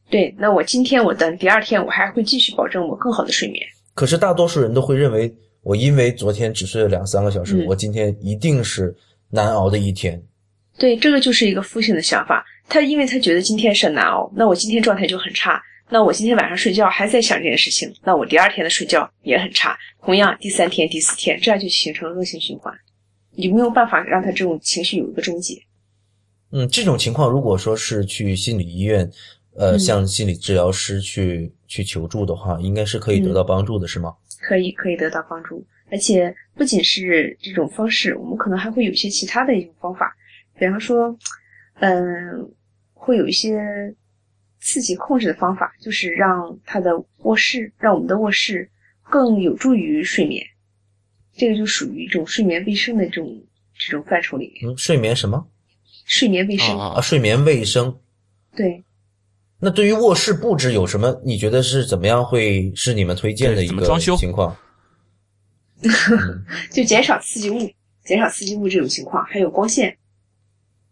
[0.09, 0.33] 对。
[0.39, 3.63] 那我今天我等第二天，我还会继续保证我更好的睡眠。
[3.93, 5.31] 可是大多数人都会认为，
[5.67, 8.95] 我因为昨天只睡了两三个小时，嗯我今天一定是
[9.29, 10.23] 难熬的一天。
[10.77, 12.45] 对，这个就是一个负性的想法。
[12.69, 15.61] 他因为他觉得今天是难熬，那我今天状态就很差。
[15.89, 19.77] 那我今天晚上睡觉还在想这件事情，那我第二天的睡觉也很差。
[20.05, 22.73] 同样，第三天、第四天，这样就形成恶性循环，
[23.35, 25.55] 你没有办法让他这种情绪有一个终结。
[26.53, 29.09] 嗯，这种情况如果说是去心理医院，
[29.57, 34.13] 呃，嗯向心理治疗师去去求助的话，应该是可以得到帮助的，是吗？
[34.47, 35.61] 可以可以得到帮助，
[35.91, 40.15] 而且不仅是这种方式，我们可能还会有一些其他的一种方法，
[40.57, 41.13] 比方说，
[41.81, 42.49] 嗯，
[42.93, 43.59] 会有一些
[44.61, 46.91] 刺激控制的方法，就是让他的
[47.23, 48.69] 卧室，让我们的卧室
[49.03, 50.41] 更有助于睡眠，
[51.35, 53.43] 这个就属于一种睡眠卫生的这种
[53.77, 54.71] 这种范畴里面。
[54.71, 55.45] 嗯，睡眠什么
[56.05, 57.01] 睡眠卫生，啊啊？
[57.01, 57.99] 睡眠卫生。
[58.55, 58.81] 对，
[59.59, 61.19] 那对于卧室布置有什么？
[61.25, 64.55] 你觉得是怎么样会是你们推荐的一个装修情况？
[66.71, 67.59] 就减少刺激物，
[68.03, 69.95] 减少刺激物这种情况，还有光线。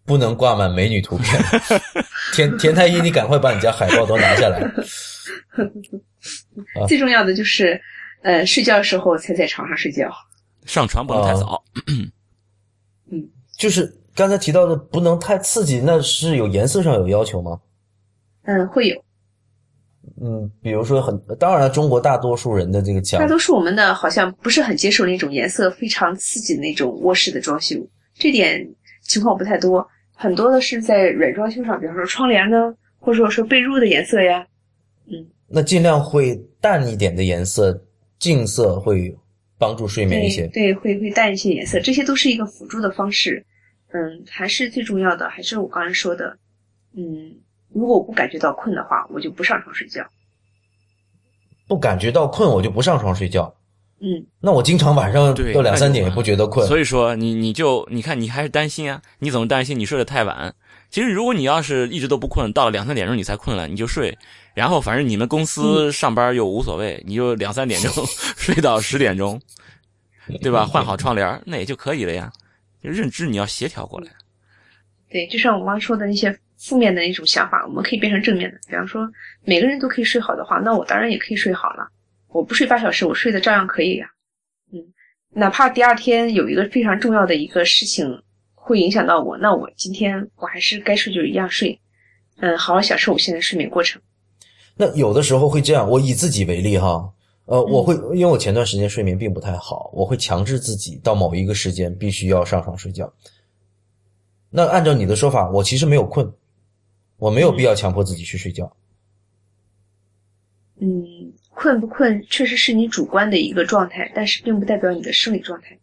[0.06, 1.42] 不能挂满美女图片。
[2.34, 4.60] 田田太医，你赶快把你家海报都拿下来。
[6.80, 7.80] 啊最重要的就是，
[8.22, 10.12] 呃，睡觉的时候才在床上睡觉。
[10.66, 11.64] 上床不能太早。
[13.12, 17.60] 嗯就是刚才提到的，不能太刺激，那是有颜色上有要求吗？
[18.46, 19.04] 嗯，会有。
[20.22, 27.76] 嗯，比如说很，当然了，中国大多数人的这个墙大多数我们的好像不是很接受那种颜色非常刺激的那种卧室的装修，
[28.14, 28.66] 这点
[29.02, 29.86] 情况不太多。
[30.14, 34.48] 很多的是在软装修上，比方说窗帘呢，或者说被褥的颜色呀，
[35.08, 37.84] 嗯，那尽量会淡一点的颜色，
[38.18, 39.14] 净色会
[39.58, 40.48] 帮助睡眠一些。
[40.48, 43.46] 对，会会淡一些颜色，这些都是一个辅助的方式。
[43.92, 46.38] 嗯，还是最重要的，还是我刚才说的，
[46.96, 47.36] 嗯，
[47.76, 50.02] 如果我不感觉到困的话，我就不上床睡觉。
[51.68, 53.54] 不感觉到困，我就不上床睡觉。
[54.00, 56.66] 嗯，那我经常晚上对到两三点也不觉得困。
[56.68, 60.56] 所以说你你就你看你还是担心啊，你总担心你睡得太晚。
[60.90, 64.18] 其实如果你要是一直都不困，到了两三点钟你才困了，你就睡，
[64.54, 67.92] 然后反正你们公司上班又无所谓，你就两三点钟
[68.38, 69.42] 睡到十点钟，
[70.42, 70.66] 对吧？
[70.66, 72.32] 换好窗帘那也就可以了呀。
[72.82, 74.08] 就认知你要协调过来。
[75.10, 78.58] 对，就像我刚刚说的那些负面的那种想法，我们可以变成正面的。
[78.68, 79.08] 比方说，
[79.44, 81.88] 每个人都可以睡好的话，那我当然也可以睡好了。
[82.30, 84.08] 我不睡八小时，我睡的照样可以呀。
[84.74, 84.80] 嗯，
[85.30, 88.24] 哪怕第二天有一个非常重要的一个事情
[88.56, 91.80] 会影响到我，那我今天我还是该睡就一样睡。
[92.38, 94.02] 嗯，好好享受我现在睡眠过程。
[94.76, 97.14] 那有的时候会这样，我以自己为例哈，
[97.46, 103.14] 呃，我会因为我前段时间睡眠并不太好，我会强制自己到某一个时间必须要上床睡觉。
[104.50, 106.30] 那按照你的说法，我其实没有困，
[107.18, 108.76] 我没有必要强迫自己去睡觉。
[110.82, 115.78] 嗯，困不困确实是你主观的一个状态，但是并不代表你的生理状态。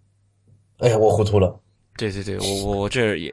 [0.79, 1.61] 哎呀，我糊涂了。
[1.97, 3.33] 对对对，我我我这也，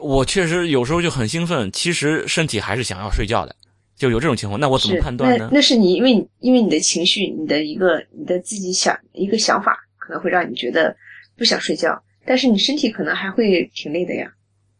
[0.00, 3.54] 我确实有时候就很兴奋，其实身体还是想要睡觉的，
[3.94, 4.58] 就有这种情况。
[4.58, 5.56] 那我怎么判断呢那？
[5.56, 10.96] 那是你因为你因为你的情绪，你的一个你的自己想一个想法，可能会让你觉得
[11.36, 14.33] 不想睡觉，但是你身体可能还会挺累的呀。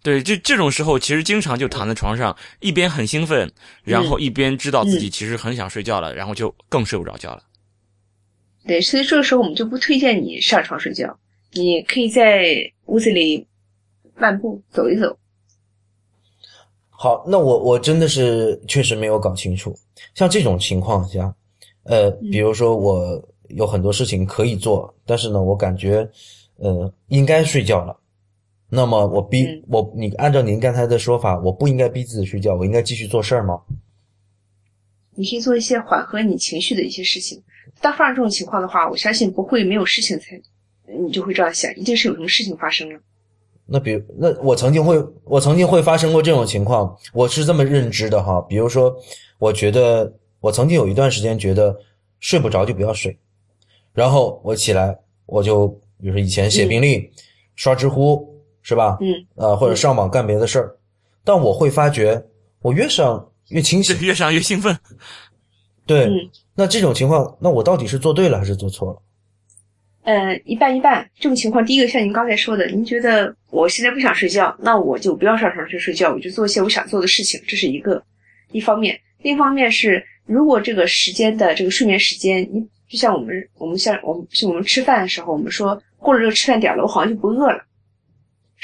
[0.05, 3.51] 对，这这种时候其实经常就躺在床上，一边很兴奋，
[3.85, 7.43] 然后一边知道自己其实很想睡觉了，然后就更睡不着觉了。
[8.67, 11.19] 对，所以这个时候我们就不推荐你上床睡觉，
[11.53, 13.47] 你可以在屋子里
[14.15, 15.17] 漫步走一走。
[16.91, 19.75] 好，那我我真的是确实没有搞清楚，
[20.15, 21.35] 像这种情况下，
[21.85, 26.07] 呃，比如说我有很多事情可以做，但是呢，我感觉，
[26.57, 27.99] 呃，应该睡觉了。
[28.75, 33.61] 那么我逼、嗯我，你按照您刚才的说法，我不应该逼自己睡觉，我应该继续做事儿吗？
[35.15, 37.41] 你可以做一些缓和你情绪的一些事情。
[37.81, 40.41] 当发生这种情况的话，我相信不会没有事情才
[40.87, 43.01] 你就会这样想，一定是有什么事情发生了。
[43.67, 48.41] 那比如，那我曾经会，我曾经会发生过这种情况，我是这么认知的哈。
[48.49, 48.95] 比如说，
[49.39, 51.75] 我觉得我曾经有一段时间觉得
[52.19, 53.17] 睡不着就不要睡，
[53.93, 55.69] 然后我起来我就，
[56.01, 57.11] 比如说以前写病历、
[57.55, 58.34] 刷知乎
[58.65, 58.99] 是吧？
[59.01, 60.74] 嗯，呃，或者上网干别的事儿，
[61.23, 62.20] 但我会发觉
[62.62, 63.97] 我越上越清醒，。
[64.01, 64.77] 越想越兴奋。
[65.86, 69.03] 对，嗯那这种情况，那我到底是做对了还是做错了？
[70.05, 71.09] 呃，一半一半。
[71.15, 78.03] 这种情况，第一个像您刚才说的，您觉得我现在不想睡觉，那我就不要上床去睡觉，我就做一些我想做的事情，这是一个
[78.53, 78.99] 一方面。
[79.23, 87.65] 另一方面是，如果这个时间的这个睡眠时间，你就像我们我们像我们就我们吃饭的时候，我们说过了这个吃饭点儿了，我好像就不饿了，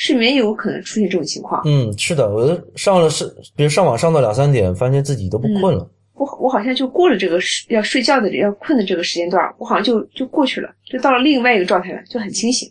[0.01, 1.60] 睡眠也有可能出现这种情况。
[1.66, 5.86] 嗯，是的，我都上了是，比如上网上到两三点，发现自己都不困了。
[6.14, 12.66] 我我好像就过了这个时要睡觉的要困的这个时间段，我好像就就过去了，就到了另外一个状态了，就很清醒。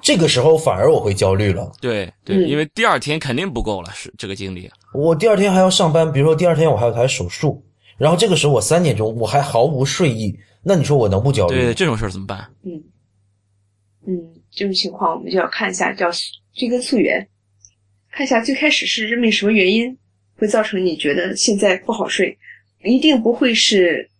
[0.00, 1.68] 这个时候反而我会焦虑了。
[1.80, 4.70] 对对，嗯因为第二天肯定不够了，是这个精力。
[4.94, 7.60] 我第二天还要上班，比如说第二天我还有台手术，
[7.96, 11.62] 然后这个时候我三点钟我还毫无睡意，那你说我能不焦虑吗？
[11.64, 12.48] 对这种事儿怎么办？
[12.62, 12.80] 嗯，
[14.06, 14.14] 嗯，
[14.52, 16.08] 这种情况我们就要看一下叫
[16.58, 17.26] 追根溯源，
[18.10, 19.96] 看一下最开始是因为什么原因
[20.36, 22.36] 会造成你觉得现在不好睡，
[22.82, 24.10] 一定不会是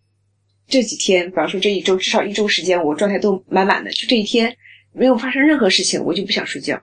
[0.69, 4.57] 这几天，比方说这一周至少一周时间我状态都满满的，就这一天
[4.93, 6.81] 没有发生任何事情，我就不想睡觉。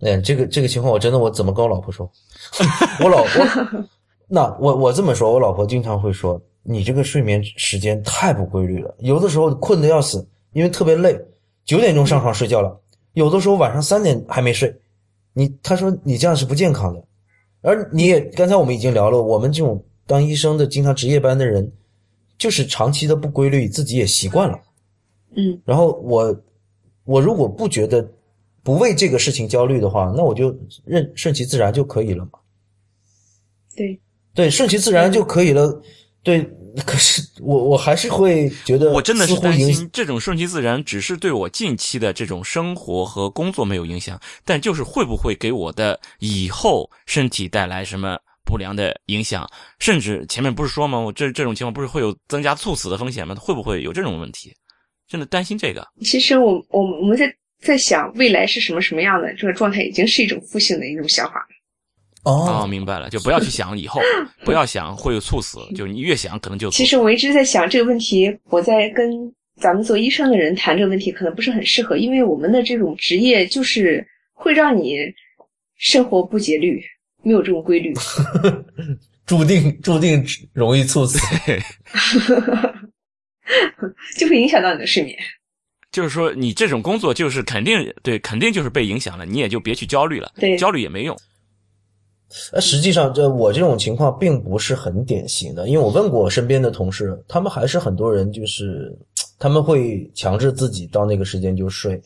[0.00, 2.10] 嗯，这个这个情况我真的我怎么跟我老婆说？
[3.04, 3.86] 我老婆
[4.28, 11.18] 那我我这么说，我老婆经常会说你这个睡眠时间太不规律了，有的时候困得要死，因为特别累，
[11.64, 12.80] 九点钟上床睡觉了，
[13.12, 14.74] 有的时候晚上三点还没睡，
[15.32, 17.04] 你他说你这样是不健康的，
[17.60, 21.70] 而你也刚才我们已经聊了，我们这种当医生的经常值夜班的人，
[22.38, 24.58] 就是长期的不规律，自己也习惯了。
[25.36, 26.42] 嗯然后我
[27.04, 28.08] 我如果不觉得
[28.62, 32.32] 不为这个事情焦虑的话，那我就任顺其自然就可以了嘛。
[33.76, 34.00] 对，
[34.34, 35.82] 对，顺其自然就可以了。
[36.22, 36.50] 对，
[36.86, 49.48] 可是我我还是会觉得，我真的是担心这种顺其自然，只是对我近期的这种生活和工作没有影响，但就是会不会给我的以后身体带来什么不良的影响？
[49.78, 50.98] 甚至前面不是说吗？
[50.98, 53.34] 我这这种情况不是会有增加猝死的风险吗？
[53.34, 54.54] 会不会有这种问题？
[55.08, 55.86] 真的担心这个。
[56.02, 61.46] 其实我我我们在在想未来是什么什么样的这个状态，已经是一种负性的一种想法了。
[62.24, 64.00] 哦哦，明白了，就不要去想以后，
[64.44, 69.10] 不要想会有猝死，就是你越想可能就其实我一直在想这个问题，我在跟
[69.56, 74.98] 咱们做医生的人谈这个问题，可能不是很适合，因为我们的这种职业就是会让你
[75.76, 76.82] 生活不节律，
[77.22, 77.94] 没有这种规律。
[79.26, 81.18] 注定注定容易猝死。
[84.16, 85.16] 就会影响到你的睡眠。
[85.92, 91.16] 就是说你这种工作就是肯定对，肯定就是被影响了，你也就别去焦虑了，对焦虑也没用。
[92.52, 98.96] 呃，实际上，这我这种情况并不是很典型的，因为我问过我身边的同事，他们还是很多人就是
[99.36, 102.00] 他们会强制自己到那个时间就睡，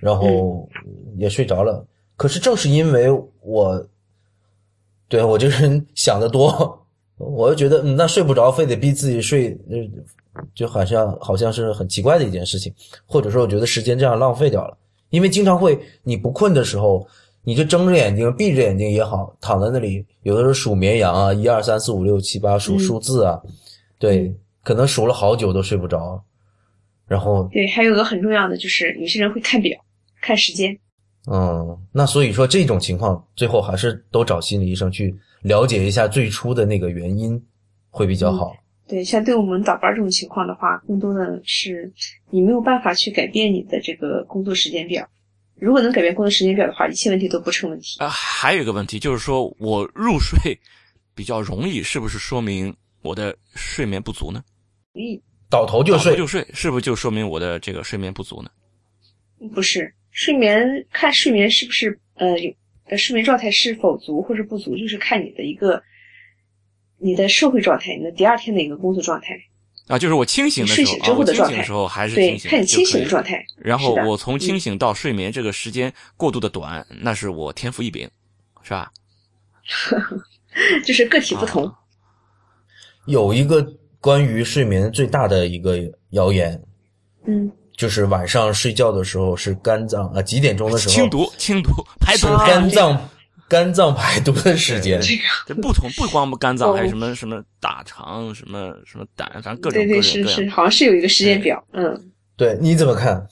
[0.00, 0.68] 然后
[1.16, 1.82] 也睡着了。
[2.18, 3.08] 可是正是因为
[3.40, 3.82] 我，
[5.08, 6.86] 对我这个人想得多，
[7.16, 9.78] 我就觉得、嗯、那睡不着，非得逼自己睡，呃，
[10.54, 12.70] 就好像好像是很奇怪的一件事情，
[13.06, 14.76] 或者说我觉得时间这样浪费掉了，
[15.08, 17.06] 因为经常会你不困的时候。
[17.44, 23.40] 你就睁着眼睛、闭着眼睛也好，躺在那里，有的时候数绵羊啊，一二三四五六七八，数嗯数字啊，
[23.98, 26.24] 对，可能数了好久都睡不着，
[27.06, 29.78] 然后，对，还有个很重要的就是，有些人会看表、
[30.22, 30.76] 看时间。
[31.30, 37.42] 嗯，那所以说这种情况，最后还是都找心理医生去了解一下最初的那个原因，
[37.90, 38.54] 会比较好。
[38.86, 41.90] 对，像对我们倒班这种情况的话，更多的是
[42.30, 45.06] 你没有办法去改变你的这个工作时间表。
[45.56, 47.98] 如果能改变工作时间表的话，一切问题都不成问题。
[48.00, 50.58] 啊，还有一个问题就是说我入睡
[51.14, 54.42] 比较容易，是不是说明我的睡眠不足呢？
[55.48, 58.50] 倒头就睡，倒头就睡，是不是就说明我的这个睡眠不足呢？
[59.54, 62.52] 不是睡眠，看睡眠是不是呃有
[62.86, 65.82] 呃睡眠状态是否足或者不足，就是看你的一个
[66.98, 69.38] 你的社会状态，你的第二天的一个工作状态。
[69.86, 73.08] 啊，就是我清醒的时候，睡醒之后的啊、我清状态醒的时候还是对清，醒，看你清醒的。
[73.08, 73.44] 状态。
[73.56, 78.08] 然后我从清醒到睡眠这个时间过渡的短，那是我天赋异禀，
[78.62, 78.90] 是吧？
[80.84, 81.66] 就是个体不同。
[81.66, 81.72] 啊
[83.06, 83.62] 有一个
[84.00, 85.78] 关于睡眠最大的一个
[86.12, 86.58] 谣言，
[87.26, 91.70] 嗯，就是晚上睡觉的时候是肝脏啊几点钟的时候清毒，清毒，
[92.00, 92.98] 排毒肝脏
[93.48, 95.00] 肝脏排毒的时间。
[95.00, 101.62] 这个这不同不光肝脏，哦还有什么什么大肠，什么什么胆，反正各种对对各种各样是是，好像是有一个时间表。
[101.72, 101.98] 嗯，
[102.36, 103.26] 对，你怎么看？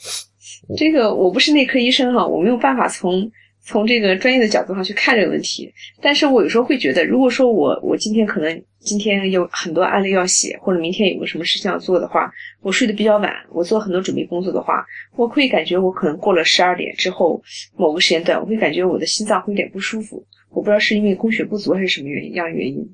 [0.77, 3.31] 这个我不是内科医生哈，我没有办法从
[3.65, 5.73] 从这个专业的角度上去看这个问题。
[6.01, 14.85] 但是我有时候会觉得，如果说我我今天可能今天有很多案例要写，或者明天有个什么事情要做的话，我睡得比较晚，我做很多准备工作的话，
[15.17, 17.41] 我会感觉我可能过了十二点之后
[17.77, 20.25] 某个时间段，我会感觉我的心脏会有点不舒服。
[20.51, 22.87] 我不知道是因为供血不足还是什么原因样原因。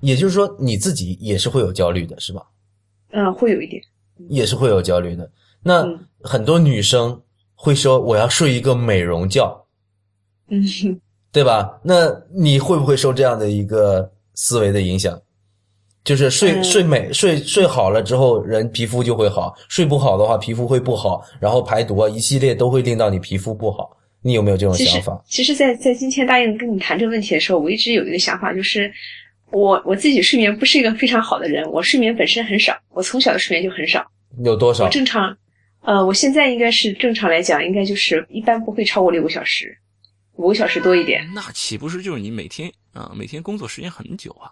[0.00, 2.42] 也就是说你自己也是会有焦虑的，是吧？
[3.10, 3.82] 嗯，会有一点。
[4.28, 5.28] 也是会有焦虑的。
[5.64, 7.20] 那嗯很多女生
[7.54, 9.66] 会说我要睡一个美容觉，
[10.48, 10.62] 嗯，
[11.32, 11.78] 对吧？
[11.84, 15.20] 那你会不会受这样的一个思维的影响？
[16.04, 23.94] 就是睡嗯睡美睡睡好了之后，人皮肤就会好；睡不好的话，皮肤会不好，然后排毒啊，一系列都会令到你皮肤不好。
[24.22, 28.90] 你有没有这种其实想法？，其实在，在今天答应跟你谈这个问题的时候，我一直有一个想法，就是
[29.50, 34.04] 我我自己睡眠不是一个非常好的人，我睡眠本身很少，我从小的睡眠就很少，
[34.42, 34.88] 有多少我？
[34.90, 35.36] 正常，
[35.82, 39.76] 呃，我现在应该是正常来讲，应该就是一般不会超过六个小时，
[40.38, 41.30] 五个小时多一点。
[41.34, 44.50] 那岂不是就是你每天啊、每天工作时间很久啊？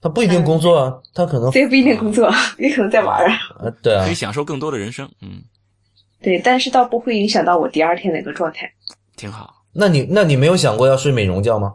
[0.00, 3.32] 他不一定工作啊，他可能 这也不一定工作，也可能在玩啊。
[3.58, 5.42] 啊，对啊可以，享受更多的人生，嗯，
[6.20, 8.70] 对，但是倒不会影响到我第二天的一个状态。
[9.16, 9.62] 挺好。
[9.72, 11.74] 那你那你没有想过要睡美容觉吗？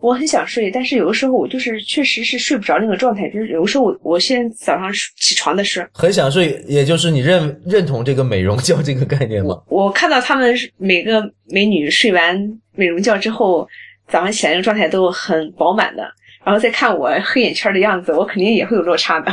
[0.00, 9.58] 我很想睡，但是有的时候我就是确实是睡不着那个状态，就是有的时候我我现在早上起床的时候，很想睡，也就是你认认同这个美容觉这个概念吗？
[9.68, 12.38] 我看到他们每个美女睡完
[12.74, 13.66] 美容觉之后，
[14.08, 16.02] 早上起来那个状态都很饱满的，
[16.44, 19.32] 然后再看我黑眼圈的样子，我肯定也会有落差的。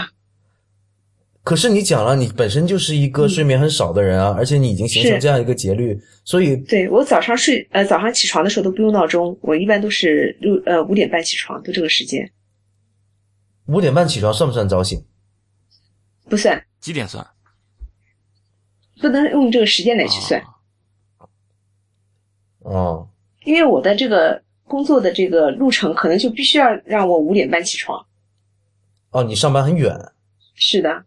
[1.44, 12.32] 可是你讲了，你本身就是一个睡眠很少的人啊，而且你已经形成这样一个节律，所以对我早上睡呃早上起床的时候都不用闹钟，我一般都是六呃五点半起床，都这个时间，
[13.66, 15.04] 五点半起床算不算早醒？
[16.30, 16.64] 不算。
[16.80, 17.26] 几点算？
[19.02, 21.26] 不能用这个时间来去算，啊
[22.60, 23.10] 哦，
[23.46, 28.06] 因为我的这个工作的这个路程可能就必须要让我五点半起床。
[29.10, 30.00] 哦，你上班很远。
[30.54, 31.04] 是的，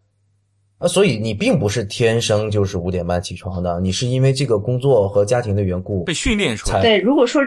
[0.77, 6.81] 啊，所以你并不是天生就是五点半起床的，你是因为这个工作和家庭的缘故被训练出来。
[6.81, 7.41] 对，如果说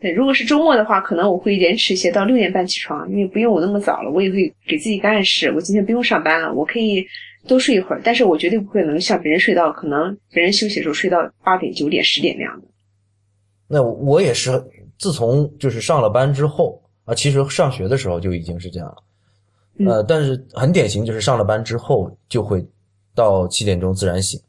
[0.00, 7.06] 对，如果是周末的话，可能我会延迟一些，到六点半起床，因为不用我那么早了，我也会给自己个暗示，我今天不用上班了，我可以
[7.46, 12.66] 多睡一会儿，但是我绝对不会能像别人睡到可能别人休息的时候睡到八点、九点、十点那样的。
[13.68, 14.50] 那我也是
[14.98, 18.96] 自从就是上了班之后啊，其实上学的时候就已经是这样了。
[19.82, 22.66] 嗯呃，但是很典型，就是上了班之后就会
[23.14, 24.40] 到七点钟自然醒，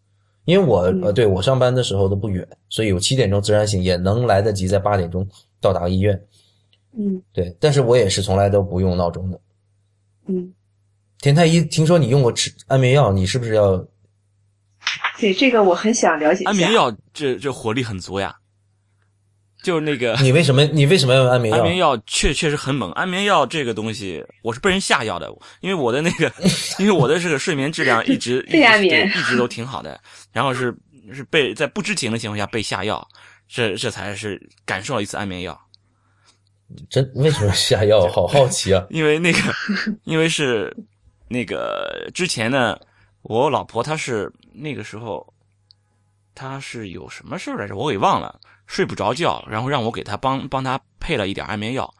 [0.45, 5.27] 因为我嗯呃，对我上班的时候都不远，所以我七点钟自然醒也能来得及在八点钟
[5.60, 6.22] 到达医院。
[6.97, 9.39] 嗯对，但是我也是从来都不用闹钟的。
[10.27, 10.53] 嗯，
[11.19, 13.85] 田太医，听说你用过吃安眠药，你是不是要？
[15.19, 16.49] 对这个我很想了解一下。
[16.49, 18.35] 安眠药这这火力很足呀，
[19.64, 21.57] 就是那个你为什么你为什么要用安眠药？
[21.57, 22.91] 安眠药确确实很猛。
[22.91, 26.31] 安眠药这个东西，我是被人下药的，因为我的那个，
[26.77, 29.99] 因为我的这个睡眠质量 一直被安眠一直对一直都挺好的，
[30.31, 30.76] 然后是
[31.14, 33.07] 是被在不知情的情况下被下药，
[33.48, 35.60] 这这才是感受了一次安眠药。
[36.90, 38.07] 真为什么下药？
[38.07, 38.84] 好 好奇啊！
[38.90, 39.40] 因为那个，
[40.06, 40.76] 因为是
[41.30, 42.77] 那个之前呢，
[43.22, 45.34] 我老婆她是那个时候，
[46.34, 51.94] 她是有什么事儿来着，我给忘了，睡不着觉，然后让我给他帮帮他配了一点安眠药，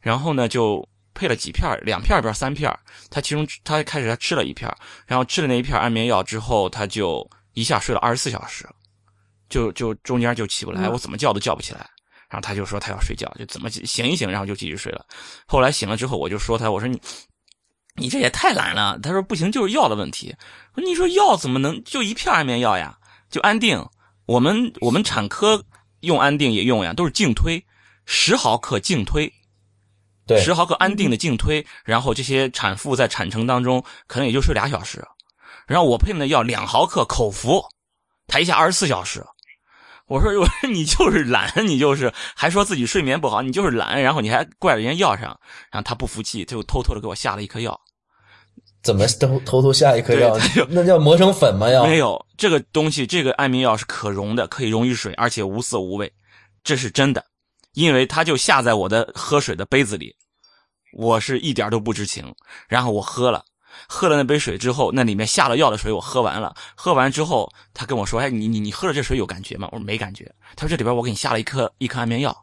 [0.00, 2.70] 然后呢就配了几片，两片儿边三片
[3.10, 4.70] 他，其中他开始他吃了一片，
[5.06, 8.68] 然后吃了那一片安眠药之后，他就一下睡了二十四小时，
[9.48, 11.88] 就就中间就起不来，嗯我怎么叫都叫不起来。
[12.28, 15.04] 然后他就说他要睡觉，就怎么醒一醒，然后就继续睡了。
[15.46, 16.98] 后来醒了之后，我就说他，我说你，
[17.96, 18.98] 你这也太懒了。
[19.02, 20.34] 他说不行，就是药的问题。
[20.74, 22.98] 我说你说药怎么能就一片安眠药呀？
[23.30, 23.78] 就安定，
[24.24, 25.62] 我们我们产科
[26.02, 27.64] 用安定也用呀，都是静推，
[28.04, 29.32] 十毫克静推，
[30.26, 35.04] 对，十毫克安定的静推，然后这些产妇在产程当中可能也就睡俩小时，
[35.66, 37.64] 然后我配的药两毫克口服，
[38.26, 39.24] 他一下二十四小时。
[40.06, 45.28] 我说我说 你就是懒，你就是还说自己睡眠不好，你就是懒，然后你还怪人家药上，
[45.70, 47.80] 然后他不服气，就偷偷的给我下了一颗药。
[48.82, 50.36] 怎么偷偷偷下一颗药？
[50.68, 51.70] 那叫磨成粉吗？
[51.70, 56.12] 要没有这个东西，这个安眠药是可溶的，可以溶于水，而且无色无味，
[56.64, 57.24] 这是真的，
[57.74, 60.14] 因为它就下在我的喝水的杯子里，
[60.92, 62.34] 我是一点都不知情，
[62.68, 63.44] 然后我喝了。
[63.88, 66.54] 喝了那杯水之后，那里面下了药的水我喝完了。
[66.74, 72.36] 喝完之后，他跟我说：“哎，你你你喝了这水有感觉吗？”我说：“没感觉。”他说：“这里边我给你下了一颗一颗安眠药。”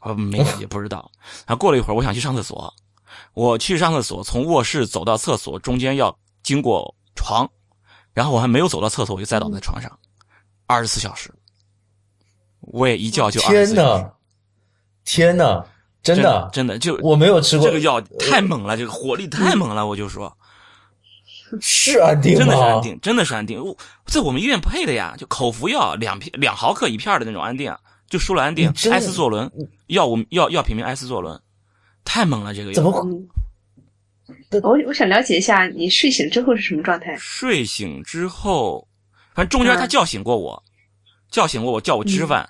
[0.00, 1.10] 我说：“没感觉，不知道。”
[1.46, 2.72] 然后过了一会儿，我想去上厕所，
[3.34, 7.50] 我去上厕所，从卧室走到厕所中间要经过床，
[8.12, 9.90] 然后我还没有走到厕所，我就栽倒在床上，
[10.66, 11.32] 二十四小时，
[12.60, 14.12] 我也一觉就二十天四小时，哪，
[15.04, 15.66] 天哪，
[16.02, 20.34] 真真的，真的就我没有吃过这个药太猛了，这个火力太猛了，我就说。
[21.60, 22.38] 是安定？
[22.38, 23.60] 真的是安定，真的是安定。
[23.60, 23.76] 我
[24.06, 27.76] 在我们医院配的呀，就口服药两片两毫克一片的那种安定，
[28.08, 29.50] 就舒乐安定你、真埃斯唑仑，
[29.88, 31.42] 药物药药品名埃斯唑仑，
[32.12, 32.74] 太猛了这个药。
[32.74, 32.90] 怎么
[34.50, 37.16] 嗯，我我想了解一下，你睡醒之后是什么状态？
[37.16, 38.88] 睡醒之后，
[39.32, 40.60] 反正中间他嗯叫醒过我，
[41.30, 42.48] 叫醒过我，叫我吃饭，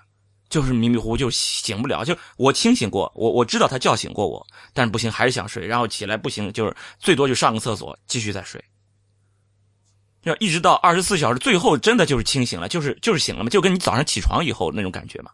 [0.48, 2.02] 就是迷迷糊糊就醒不了。
[2.02, 5.66] 就我清醒过，我我知道他叫醒过我，但是不行，还是想睡。
[5.66, 8.64] 然后起来不行，就是最多就上个厕所，继续再睡。
[10.22, 15.30] 要一直到二十四小时，最后真的就是清醒了，就是就是醒了嘛，就跟你早上起床以后那种感觉嘛。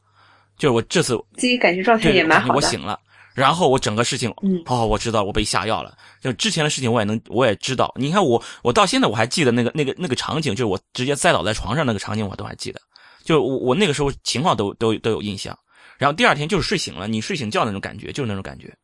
[0.58, 2.54] 就是我这次自己感觉状态也蛮好的。
[2.54, 2.98] 我醒了，
[3.36, 5.94] 然后我整个事情，嗯哦，我知道我被下药了。
[6.22, 7.92] 就之前的事情我也能，我也知道。
[7.96, 12.80] 你看我，我到现在我还记得那个那个那个场景，就是我直接栽倒在床上那个场景，我都还记得。
[13.22, 15.56] 就我我那个时候情况都都都有印象。
[15.98, 18.74] 然后第二天就是睡醒了，你睡醒觉那种感觉，就是那种感觉。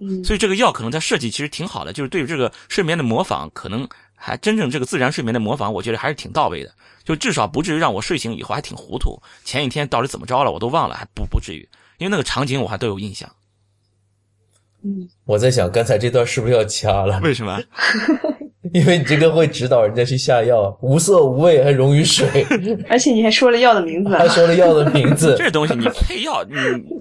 [0.00, 6.72] 嗯，所以这个药可能它设计其实挺好的，就是对于这个睡眠的模仿，可能还真正这个自然睡眠的模仿，我觉得还是挺到位的。
[7.04, 11.68] 就至少不至于让我睡醒以后还挺糊涂，前一天到底怎么着了我都忘了，还不不至于，
[11.98, 13.30] 因为那个场景我还都有印象。
[14.82, 17.20] 嗯，我在想，刚才这段是不是要掐了？
[17.20, 17.60] 为什么？
[18.74, 22.44] 因为你这个会指导人家去下药，无色无味，还溶于水，
[22.88, 25.34] 而且你还说了药的名字啊还，说了药的名字。
[25.38, 26.54] 这东西你配药，你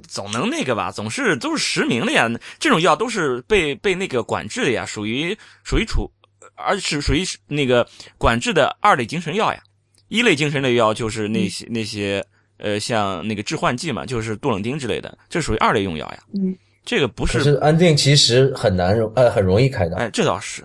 [0.07, 0.91] 总能那个吧？
[0.91, 2.29] 总是都是实名的呀。
[2.57, 6.09] 这种药都是被被那个管制的呀，属于属于处，
[6.55, 7.85] 而是属于那个
[8.17, 9.61] 管制的二类精神药呀。
[10.07, 12.25] 一类精神类药就是那些、那些
[12.57, 16.19] 呃，像那个致幻剂嘛，就是杜冷丁之类的，这属于二类用药呀。
[16.33, 19.95] 嗯，这个不是，是安定其实很难容，呃，很容易开的。
[19.97, 20.63] 哎，这倒是。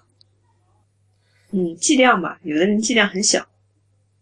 [1.51, 3.47] 嗯，剂量嘛，有的人剂量很小，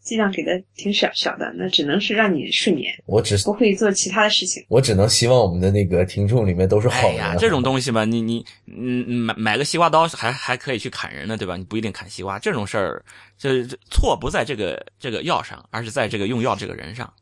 [0.01, 4.65] 剂量给的挺小小的，那只能是让你睡眠，我只不会做其他的事情。
[4.69, 7.11] 我只能希望我们的那个听众里面都是好人。
[7.13, 11.57] 哎呀，这种东西吧，你你嗯嗯买买个西瓜刀还还可以去砍人呢，对吧？
[11.57, 13.05] 你不一定砍西瓜，这种事儿，
[13.39, 17.13] 这这错不在这个这个药上，而是在这个用药这个人上。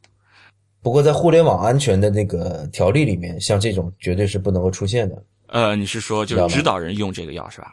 [0.82, 5.22] 不过在互联网安全的那个条例里面，像这种绝对是不能够出现的。
[5.48, 7.68] 呃，你是说就是指导人用这个药是吧？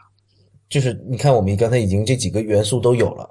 [0.68, 3.30] 就是你看，我们刚才已经这几个元素都有了，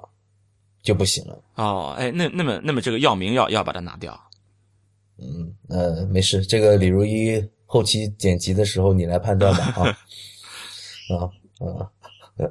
[0.81, 1.43] 就不行了。
[1.55, 4.17] 哦，哎，那那么那么这个药名要要把它拿掉。
[5.17, 9.63] 嗯，呃，没事，这个李如一后期剪辑的时候你来判断吧，
[11.09, 11.19] 啊，
[11.59, 11.91] 啊啊，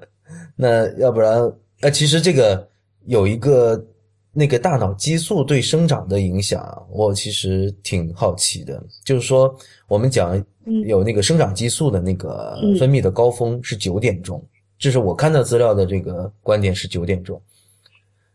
[0.56, 1.40] 那要不然，
[1.80, 2.68] 呃，其实这个
[3.06, 3.82] 有一个
[4.34, 9.56] 那个大脑激素对生长的影响，我其实挺好奇的，就是说
[9.88, 10.44] 我们讲
[10.84, 14.44] 有那个生长激素的那个分泌的高峰是九点钟，
[14.78, 17.40] 这是我看到资料的这个观点是九点钟，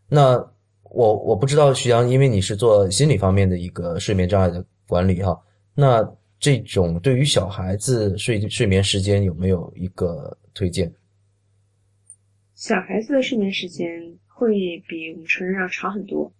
[0.08, 0.44] 那。
[0.92, 5.40] 我我不知道徐阳，因为你是做心理方面的一个睡眠障碍的管理哈，
[5.72, 6.04] 那
[6.40, 10.92] 这种对于小孩子睡睡眠时间有没有一个推荐？
[12.56, 13.88] 小孩子的睡眠时间
[14.40, 16.32] 会比我们成人要长很多。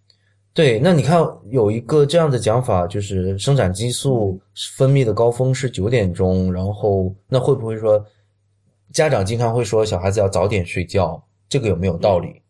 [0.53, 1.21] 对，那你看
[1.51, 4.41] 有一个这样的讲法，就是生长激素
[4.75, 8.03] 分泌的高峰是九点钟，然后那会不会说
[8.91, 12.41] 家长经常会说小孩子要早点睡觉，这个有没有道理？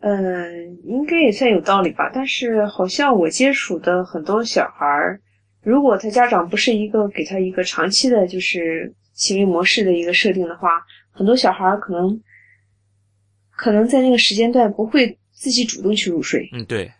[0.00, 2.08] 嗯，应该也算有道理吧。
[2.14, 5.20] 但是好像我接触的很多小孩儿，
[5.62, 10.80] 如果他家长不是一个给他一个长期的，就是行为模式的一个设定的话，
[11.10, 12.18] 很多小孩儿可能
[13.56, 16.48] 可能在那个时间段不会自己主动去入睡。
[16.52, 16.92] 嗯，对，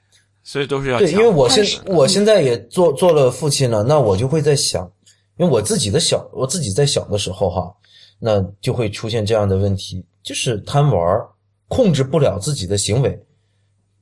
[0.43, 4.91] 所以都是要对，因为我现我现在也做做了父亲了，那我就会在想，
[5.37, 7.73] 因为我自己的小我自己在小的时候哈，
[8.19, 11.21] 那就会出现这样的问题，就是贪玩。
[11.69, 13.21] 控制不了自己的行为，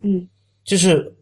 [0.03, 0.29] 嗯，
[0.65, 1.17] 就是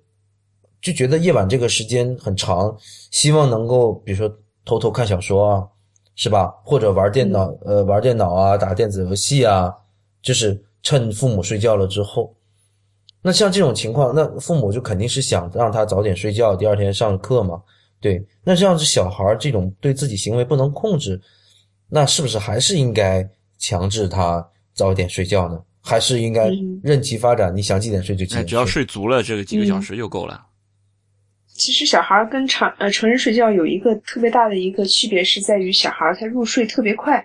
[0.81, 2.77] 就觉得夜晚这个时间很长，
[3.13, 4.29] 希望能够比如说
[4.65, 5.63] 偷偷看小说啊，
[6.17, 6.53] 是吧？
[6.65, 9.73] 或者玩电脑，呃，玩电脑啊，打电子游戏啊，
[10.21, 12.35] 就是趁父母睡觉了之后。
[13.23, 17.63] 那像这种情况，那父母就肯定是想让他早点睡觉，第二天上课嘛。
[18.01, 21.21] 对，那这样子小孩这种对自己行为不能控制，
[21.89, 23.29] 那是不是还是应该
[23.59, 24.45] 强制他
[24.75, 25.63] 早点睡觉呢？
[25.85, 26.49] 还是应该
[26.83, 30.47] 任其发展，你想几点睡就几点睡，只要睡足了这个几个小时就够了。
[31.47, 37.25] 其实小孩跟成呃成人睡觉有一个特别大的一个区别，是在于小孩他入睡特别快。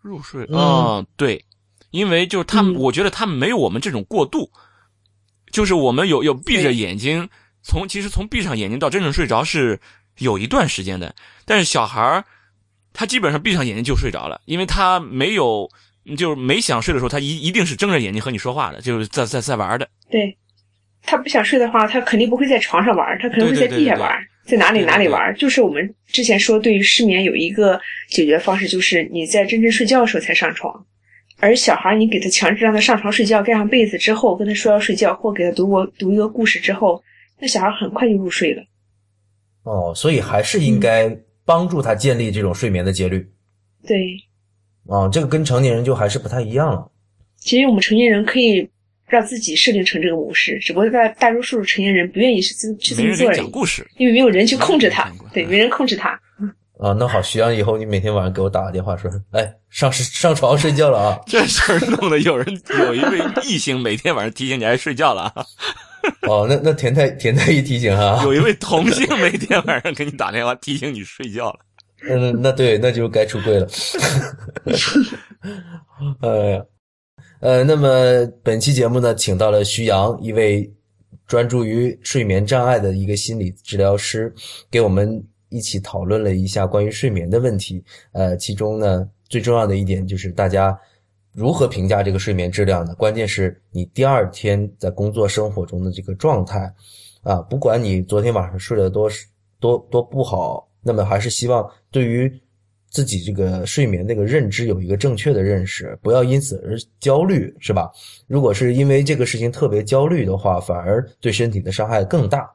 [0.00, 1.44] 入睡啊，对，
[1.90, 4.50] 因为就是他们，我觉得他们没有我们这种过度，
[5.50, 7.28] 就是我们有有闭着眼睛，
[7.62, 9.80] 从其实从闭上眼睛到真正睡着是
[10.18, 11.14] 有一段时间的，
[11.44, 12.24] 但是小孩儿
[12.92, 15.70] 他基本上闭上眼睛就睡着了，因为他没有。
[16.16, 19.88] 就是没想睡的时候，他一一定是睁着眼睛和你说话的，就是在在在玩的。
[20.08, 20.38] 对，
[21.02, 25.34] 他不想睡的话，他肯定不会在床上玩，他可能会在地下玩，在哪里哪里玩。
[25.34, 30.86] 就是我们之前说，对于失眠有一个解决方式，就是你在真正睡觉的时候才上床。
[31.38, 37.02] 而小孩，你给他强制让他上床睡觉，盖上被子之后，跟他说要睡觉，或给他读过读一个故事之后，
[37.38, 38.62] 那小孩很快就入睡了。
[39.64, 41.14] 哦，所以还是应该
[41.44, 43.28] 帮助他建立这种睡眠的节律。
[43.86, 44.16] 对。
[44.88, 46.90] 啊，这个跟成年人就还是不太一样了。
[47.36, 48.68] 其实我们成年人可以
[49.08, 56.18] 让自己设定成这个模式，只不过大大多数成年人不愿意去去这么做讲故事，因为没有人去控制他，对，没人控制他。
[56.78, 61.18] 啊，那好，徐阳，以后你每天晚上给我打个电话，说，哎，上上床睡觉了啊。
[61.26, 62.46] 这事儿弄得有人
[62.80, 65.32] 有一位异性每天晚上提醒你爱睡觉了。
[66.28, 71.60] 哦，那那田太田太一提醒哈，有一位 同性每天晚上给你打电话提醒你睡觉了。
[72.08, 73.66] 嗯，那对，那就该出柜了。
[76.20, 76.66] 呃，
[77.40, 77.90] 呃，那么
[78.44, 80.70] 本期节目呢，请到了徐阳，一位
[81.26, 84.32] 专注于睡眠障碍的一个心理治疗师，
[84.70, 87.82] 给我们一起讨论了一下关于睡眠的问题。
[88.12, 90.78] 呃，其中呢，最重要的一点就是大家
[91.32, 92.94] 如何评价这个睡眠质量呢？
[92.94, 96.72] 关键是你第二天在工作生活中的这个状态
[97.22, 99.10] 啊，不管你昨天晚上睡得多
[99.60, 100.68] 多多不好。
[100.82, 102.32] 那么还是希望对于
[102.88, 107.90] 自己这个睡眠那个认知有一个正确的认识，不要因此而焦虑，是吧？
[108.28, 112.48] 如果是因为这个事情特别焦虑的话，反而对身体的伤害更大。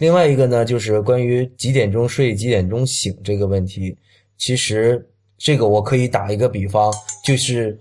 [0.00, 3.96] 另外一个呢，就是关于几点钟睡、几点钟醒这个问题，
[4.38, 7.78] 其实这个我可以打一个比方，就是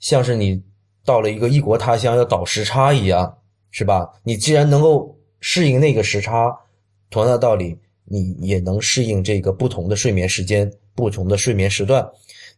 [0.00, 0.60] 像是你
[1.04, 3.38] 到了一个异国他乡要倒时差一样，
[3.70, 4.10] 是吧？
[4.24, 6.54] 你既然能够适应那个时差，
[7.08, 7.78] 同样的道理。
[8.06, 12.06] 你也能适应这个不同的睡眠时间、不同的睡眠时段。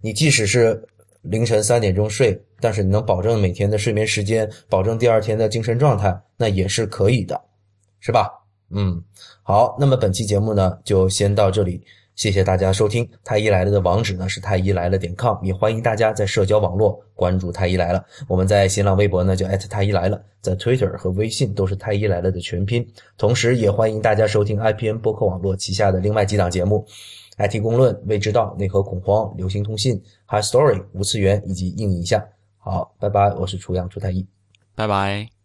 [0.01, 0.85] 你即使是
[1.23, 7.41] 凌晨三点钟睡，但是你能保证每天的睡眠时间，保证第二天的精神状态，那也是可以的，
[8.01, 8.29] 是吧？
[8.71, 9.03] 嗯，
[9.43, 11.83] 好，那么本期节目呢，就先到这里。
[12.17, 18.03] 谢谢大家收听，太医来了的网址呢是太医来了点 com，也欢迎大家在社交网络关注太医来了。
[18.27, 22.91] 我们在新浪微博呢就艾特太医来了，在 Twitter 和微信都是太医来了的全拼。
[23.19, 26.87] 同时，也欢迎大家收听 IPN 播客网络旗下的另外几档节目
[27.37, 32.27] ：IT 公论、未知道、内核恐慌、流行通信、High Story、无次元以及硬影像。
[32.57, 34.27] 好，拜拜，我是楚阳楚太医，
[34.75, 35.36] 拜拜。